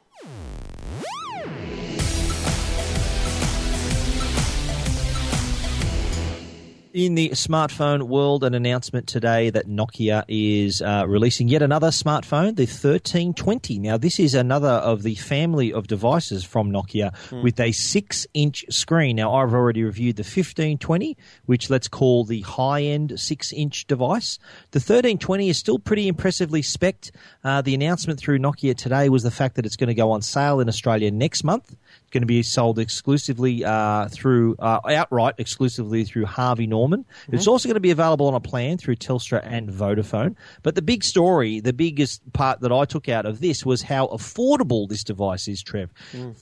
In 6.98 7.14
the 7.14 7.28
smartphone 7.28 8.08
world, 8.08 8.42
an 8.42 8.54
announcement 8.54 9.06
today 9.06 9.50
that 9.50 9.68
Nokia 9.68 10.24
is 10.26 10.82
uh, 10.82 11.04
releasing 11.06 11.46
yet 11.46 11.62
another 11.62 11.90
smartphone, 11.90 12.56
the 12.56 12.66
1320. 12.66 13.78
Now, 13.78 13.96
this 13.98 14.18
is 14.18 14.34
another 14.34 14.66
of 14.66 15.04
the 15.04 15.14
family 15.14 15.72
of 15.72 15.86
devices 15.86 16.42
from 16.42 16.72
Nokia 16.72 17.14
with 17.44 17.60
a 17.60 17.70
six 17.70 18.26
inch 18.34 18.64
screen. 18.70 19.14
Now, 19.14 19.32
I've 19.32 19.54
already 19.54 19.84
reviewed 19.84 20.16
the 20.16 20.24
1520, 20.24 21.16
which 21.46 21.70
let's 21.70 21.86
call 21.86 22.24
the 22.24 22.40
high 22.40 22.82
end 22.82 23.20
six 23.20 23.52
inch 23.52 23.86
device. 23.86 24.40
The 24.72 24.80
1320 24.80 25.50
is 25.50 25.56
still 25.56 25.78
pretty 25.78 26.08
impressively 26.08 26.62
spec'd. 26.62 27.12
Uh, 27.44 27.62
the 27.62 27.74
announcement 27.74 28.18
through 28.18 28.40
Nokia 28.40 28.76
today 28.76 29.08
was 29.08 29.22
the 29.22 29.30
fact 29.30 29.54
that 29.54 29.66
it's 29.66 29.76
going 29.76 29.86
to 29.86 29.94
go 29.94 30.10
on 30.10 30.20
sale 30.20 30.58
in 30.58 30.68
Australia 30.68 31.12
next 31.12 31.44
month. 31.44 31.76
Going 32.10 32.22
to 32.22 32.26
be 32.26 32.42
sold 32.42 32.78
exclusively 32.78 33.64
uh, 33.64 34.08
through 34.08 34.56
uh, 34.58 34.80
outright 34.88 35.34
exclusively 35.36 36.04
through 36.04 36.24
Harvey 36.24 36.66
Norman. 36.66 37.04
It's 37.30 37.46
also 37.46 37.68
going 37.68 37.74
to 37.74 37.80
be 37.80 37.90
available 37.90 38.26
on 38.28 38.34
a 38.34 38.40
plan 38.40 38.78
through 38.78 38.96
Telstra 38.96 39.40
and 39.44 39.68
Vodafone. 39.68 40.34
But 40.62 40.74
the 40.74 40.80
big 40.82 41.04
story, 41.04 41.60
the 41.60 41.74
biggest 41.74 42.22
part 42.32 42.60
that 42.60 42.72
I 42.72 42.86
took 42.86 43.08
out 43.10 43.26
of 43.26 43.40
this 43.40 43.66
was 43.66 43.82
how 43.82 44.06
affordable 44.06 44.88
this 44.88 45.04
device 45.04 45.48
is. 45.48 45.62
Trev, 45.62 45.90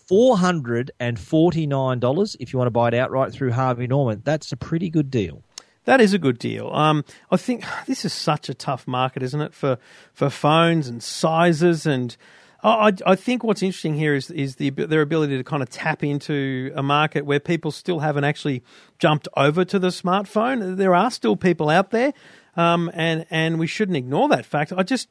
four 0.08 0.38
hundred 0.38 0.92
and 1.00 1.18
forty 1.18 1.66
nine 1.66 1.98
dollars 1.98 2.36
if 2.38 2.52
you 2.52 2.58
want 2.58 2.68
to 2.68 2.70
buy 2.70 2.88
it 2.88 2.94
outright 2.94 3.32
through 3.32 3.52
Harvey 3.52 3.86
Norman. 3.88 4.22
That's 4.24 4.52
a 4.52 4.56
pretty 4.56 4.88
good 4.88 5.10
deal. 5.10 5.42
That 5.84 6.00
is 6.00 6.12
a 6.12 6.18
good 6.18 6.38
deal. 6.38 6.68
Um, 6.72 7.04
I 7.30 7.36
think 7.36 7.64
this 7.86 8.04
is 8.04 8.12
such 8.12 8.48
a 8.48 8.54
tough 8.54 8.86
market, 8.86 9.22
isn't 9.22 9.40
it, 9.40 9.52
for 9.54 9.78
for 10.12 10.30
phones 10.30 10.86
and 10.86 11.02
sizes 11.02 11.86
and. 11.86 12.16
I, 12.66 12.92
I 13.06 13.14
think 13.14 13.44
what's 13.44 13.62
interesting 13.62 13.94
here 13.94 14.14
is 14.14 14.30
is 14.30 14.56
the 14.56 14.70
their 14.70 15.00
ability 15.00 15.36
to 15.36 15.44
kind 15.44 15.62
of 15.62 15.70
tap 15.70 16.02
into 16.02 16.72
a 16.74 16.82
market 16.82 17.24
where 17.24 17.38
people 17.38 17.70
still 17.70 18.00
haven't 18.00 18.24
actually 18.24 18.64
jumped 18.98 19.28
over 19.36 19.64
to 19.64 19.78
the 19.78 19.88
smartphone. 19.88 20.76
There 20.76 20.94
are 20.94 21.10
still 21.10 21.36
people 21.36 21.70
out 21.70 21.90
there, 21.90 22.12
um, 22.56 22.90
and 22.92 23.24
and 23.30 23.60
we 23.60 23.68
shouldn't 23.68 23.96
ignore 23.96 24.28
that 24.30 24.44
fact. 24.44 24.72
I 24.76 24.82
just 24.82 25.08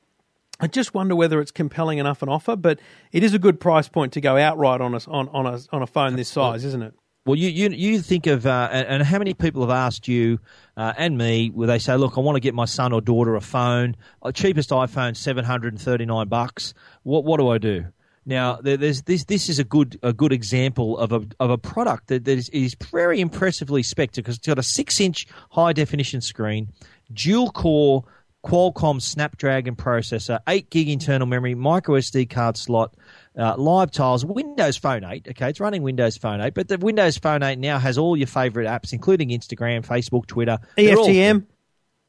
I 0.60 0.68
just 0.68 0.94
wonder 0.94 1.16
whether 1.16 1.40
it's 1.40 1.52
compelling 1.52 1.98
enough 1.98 2.22
an 2.22 2.28
offer, 2.28 2.58
but 2.58 2.80
it 3.14 3.24
is 3.24 3.34
a 3.34 3.40
good 3.40 3.62
price 3.62 3.88
point 3.88 4.12
to 4.14 4.22
go 4.22 4.38
outright 4.38 4.82
on 4.82 4.94
a 4.94 5.00
on, 5.08 5.30
on 5.30 5.46
a 5.46 5.60
on 5.72 5.82
a 5.82 5.88
phone 5.88 6.18
this 6.18 6.28
size, 6.28 6.66
isn't 6.66 6.84
it? 6.84 6.94
Well, 7.26 7.36
you 7.36 7.50
you, 7.50 7.70
you 7.70 8.02
think 8.02 8.28
of 8.28 8.46
uh, 8.46 8.70
and, 8.72 9.02
how 9.02 9.18
many 9.18 9.34
people 9.34 9.62
have 9.62 9.72
asked 9.72 10.08
you 10.08 10.40
uh, 10.78 10.94
and 10.96 11.18
me 11.18 11.50
where 11.50 11.66
they 11.66 11.80
say, 11.80 11.96
"Look, 11.96 12.20
I 12.20 12.22
want 12.22 12.36
to 12.36 12.40
get 12.40 12.54
my 12.54 12.66
son 12.66 12.94
or 12.94 13.02
daughter 13.02 13.36
a 13.36 13.42
phone. 13.42 13.96
Uh, 14.22 14.32
cheapest 14.32 14.70
iPhone, 14.70 15.18
seven 15.18 15.44
hundred 15.44 15.74
and 15.74 15.82
thirty 15.82 16.06
nine 16.06 16.28
bucks. 16.28 16.76
What 17.02 17.24
what 17.24 17.40
do 17.40 17.50
I 17.50 17.58
do?" 17.58 17.86
Now, 18.28 18.60
there, 18.62 18.78
there's 18.78 19.02
this. 19.04 19.24
This 19.24 19.50
is 19.50 19.58
a 19.58 19.64
good 19.64 19.98
a 20.04 20.14
good 20.14 20.32
example 20.32 21.00
of 21.00 21.12
a 21.12 21.26
of 21.40 21.50
a 21.50 21.58
product 21.58 22.08
that, 22.08 22.26
that 22.26 22.38
is, 22.38 22.50
is 22.50 22.76
very 22.92 23.20
impressively 23.20 23.82
spec'd 23.82 24.18
because 24.18 24.38
it's 24.38 24.46
got 24.46 24.60
a 24.60 24.64
six 24.64 25.00
inch 25.00 25.26
high 25.50 25.74
definition 25.74 26.22
screen, 26.22 26.70
dual 27.12 27.50
core 27.50 28.04
Qualcomm 28.46 29.02
Snapdragon 29.02 29.76
processor, 29.76 30.40
eight 30.48 30.70
gig 30.70 30.88
internal 30.88 31.26
memory, 31.26 31.56
micro 31.56 31.98
SD 31.98 32.30
card 32.30 32.58
slot, 32.58 32.94
uh, 33.38 33.56
live 33.58 33.92
tiles, 33.92 34.24
Windows 34.24 34.78
Phone 34.78 35.04
8. 35.04 35.28
Okay, 35.32 35.50
it's 35.50 35.60
running 35.60 35.82
Windows 35.82 36.16
Phone 36.18 36.40
8, 36.40 36.54
but 36.54 36.68
the 36.68 36.78
Windows 36.78 37.18
Phone 37.18 37.42
8 37.42 37.58
now 37.58 37.80
has 37.80 37.98
all 37.98 38.16
your 38.16 38.28
favorite 38.28 38.68
apps, 38.68 38.94
including 38.94 39.30
Instagram, 39.30 39.86
Facebook, 39.86 40.28
Twitter. 40.28 40.60
EFTM. 40.78 41.46